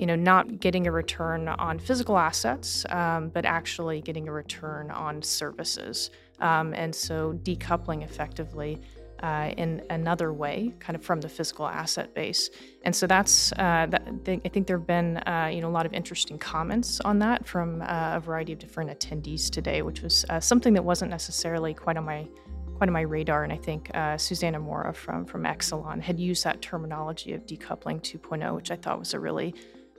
you 0.00 0.06
know, 0.06 0.16
not 0.16 0.60
getting 0.60 0.86
a 0.86 0.90
return 0.90 1.46
on 1.46 1.78
physical 1.78 2.16
assets, 2.16 2.86
um, 2.88 3.28
but 3.28 3.44
actually 3.44 4.00
getting 4.00 4.28
a 4.28 4.32
return 4.32 4.90
on 4.90 5.20
services. 5.20 6.10
Um, 6.40 6.72
and 6.72 6.94
so 6.94 7.38
decoupling 7.42 8.02
effectively 8.02 8.80
uh, 9.22 9.52
in 9.58 9.82
another 9.90 10.32
way, 10.32 10.72
kind 10.80 10.96
of 10.96 11.04
from 11.04 11.20
the 11.20 11.28
physical 11.28 11.66
asset 11.68 12.14
base. 12.14 12.48
And 12.84 12.96
so 12.96 13.06
that's, 13.06 13.52
uh, 13.52 13.88
that, 13.90 14.08
I 14.42 14.48
think 14.48 14.66
there 14.66 14.78
have 14.78 14.86
been, 14.86 15.18
uh, 15.18 15.50
you 15.52 15.60
know, 15.60 15.68
a 15.68 15.76
lot 15.78 15.84
of 15.84 15.92
interesting 15.92 16.38
comments 16.38 17.00
on 17.00 17.18
that 17.18 17.46
from 17.46 17.82
uh, 17.82 18.16
a 18.16 18.20
variety 18.20 18.54
of 18.54 18.58
different 18.58 18.98
attendees 18.98 19.50
today, 19.50 19.82
which 19.82 20.00
was 20.00 20.24
uh, 20.30 20.40
something 20.40 20.72
that 20.72 20.82
wasn't 20.82 21.10
necessarily 21.10 21.74
quite 21.74 21.98
on 21.98 22.06
my 22.06 22.26
quite 22.76 22.88
on 22.88 22.94
my 22.94 23.02
radar. 23.02 23.44
And 23.44 23.52
I 23.52 23.58
think 23.58 23.90
uh, 23.92 24.16
Susanna 24.16 24.58
Mora 24.58 24.94
from 24.94 25.26
from 25.26 25.44
Exelon 25.44 26.00
had 26.00 26.18
used 26.18 26.42
that 26.44 26.62
terminology 26.62 27.34
of 27.34 27.44
decoupling 27.44 28.00
2.0, 28.00 28.54
which 28.54 28.70
I 28.70 28.76
thought 28.76 28.98
was 28.98 29.12
a 29.12 29.20
really 29.20 29.54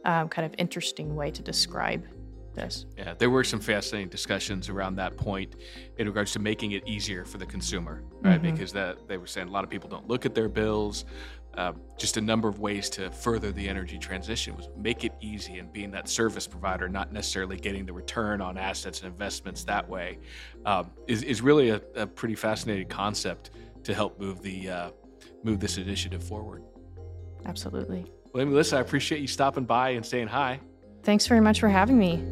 um, 0.05 0.29
kind 0.29 0.45
of 0.45 0.53
interesting 0.57 1.15
way 1.15 1.31
to 1.31 1.41
describe 1.41 2.05
this. 2.53 2.85
Yeah, 2.97 3.13
there 3.17 3.29
were 3.29 3.43
some 3.43 3.59
fascinating 3.59 4.09
discussions 4.09 4.69
around 4.69 4.95
that 4.95 5.15
point 5.15 5.55
in 5.97 6.07
regards 6.07 6.33
to 6.33 6.39
making 6.39 6.71
it 6.71 6.85
easier 6.87 7.23
for 7.23 7.37
the 7.37 7.45
consumer, 7.45 8.03
right? 8.21 8.41
Mhm. 8.41 8.51
Because 8.51 8.73
that 8.73 9.07
they 9.07 9.17
were 9.17 9.27
saying 9.27 9.47
a 9.47 9.51
lot 9.51 9.63
of 9.63 9.69
people 9.69 9.89
don't 9.89 10.07
look 10.07 10.25
at 10.25 10.35
their 10.35 10.49
bills. 10.49 11.05
Uh, 11.53 11.73
just 11.97 12.15
a 12.15 12.21
number 12.21 12.47
of 12.47 12.59
ways 12.59 12.89
to 12.89 13.11
further 13.11 13.51
the 13.51 13.67
energy 13.67 13.97
transition 13.97 14.55
was 14.55 14.69
make 14.77 15.03
it 15.03 15.13
easy 15.19 15.59
and 15.59 15.71
being 15.73 15.91
that 15.91 16.07
service 16.07 16.47
provider, 16.47 16.87
not 16.87 17.11
necessarily 17.11 17.57
getting 17.57 17.85
the 17.85 17.91
return 17.91 18.39
on 18.39 18.57
assets 18.57 19.01
and 19.01 19.11
investments 19.11 19.65
that 19.65 19.87
way, 19.87 20.17
um, 20.65 20.89
is, 21.07 21.23
is 21.23 21.41
really 21.41 21.69
a, 21.69 21.81
a 21.95 22.07
pretty 22.07 22.35
fascinating 22.35 22.87
concept 22.87 23.51
to 23.83 23.93
help 23.93 24.17
move 24.17 24.41
the 24.41 24.69
uh, 24.69 24.89
move 25.43 25.59
this 25.59 25.77
initiative 25.77 26.23
forward. 26.23 26.63
Absolutely. 27.45 28.05
Well, 28.33 28.45
Melissa, 28.45 28.77
I 28.77 28.79
appreciate 28.79 29.21
you 29.21 29.27
stopping 29.27 29.65
by 29.65 29.89
and 29.89 30.05
saying 30.05 30.27
hi. 30.27 30.59
Thanks 31.03 31.27
very 31.27 31.41
much 31.41 31.59
for 31.59 31.67
having 31.67 31.97
me. 31.97 32.23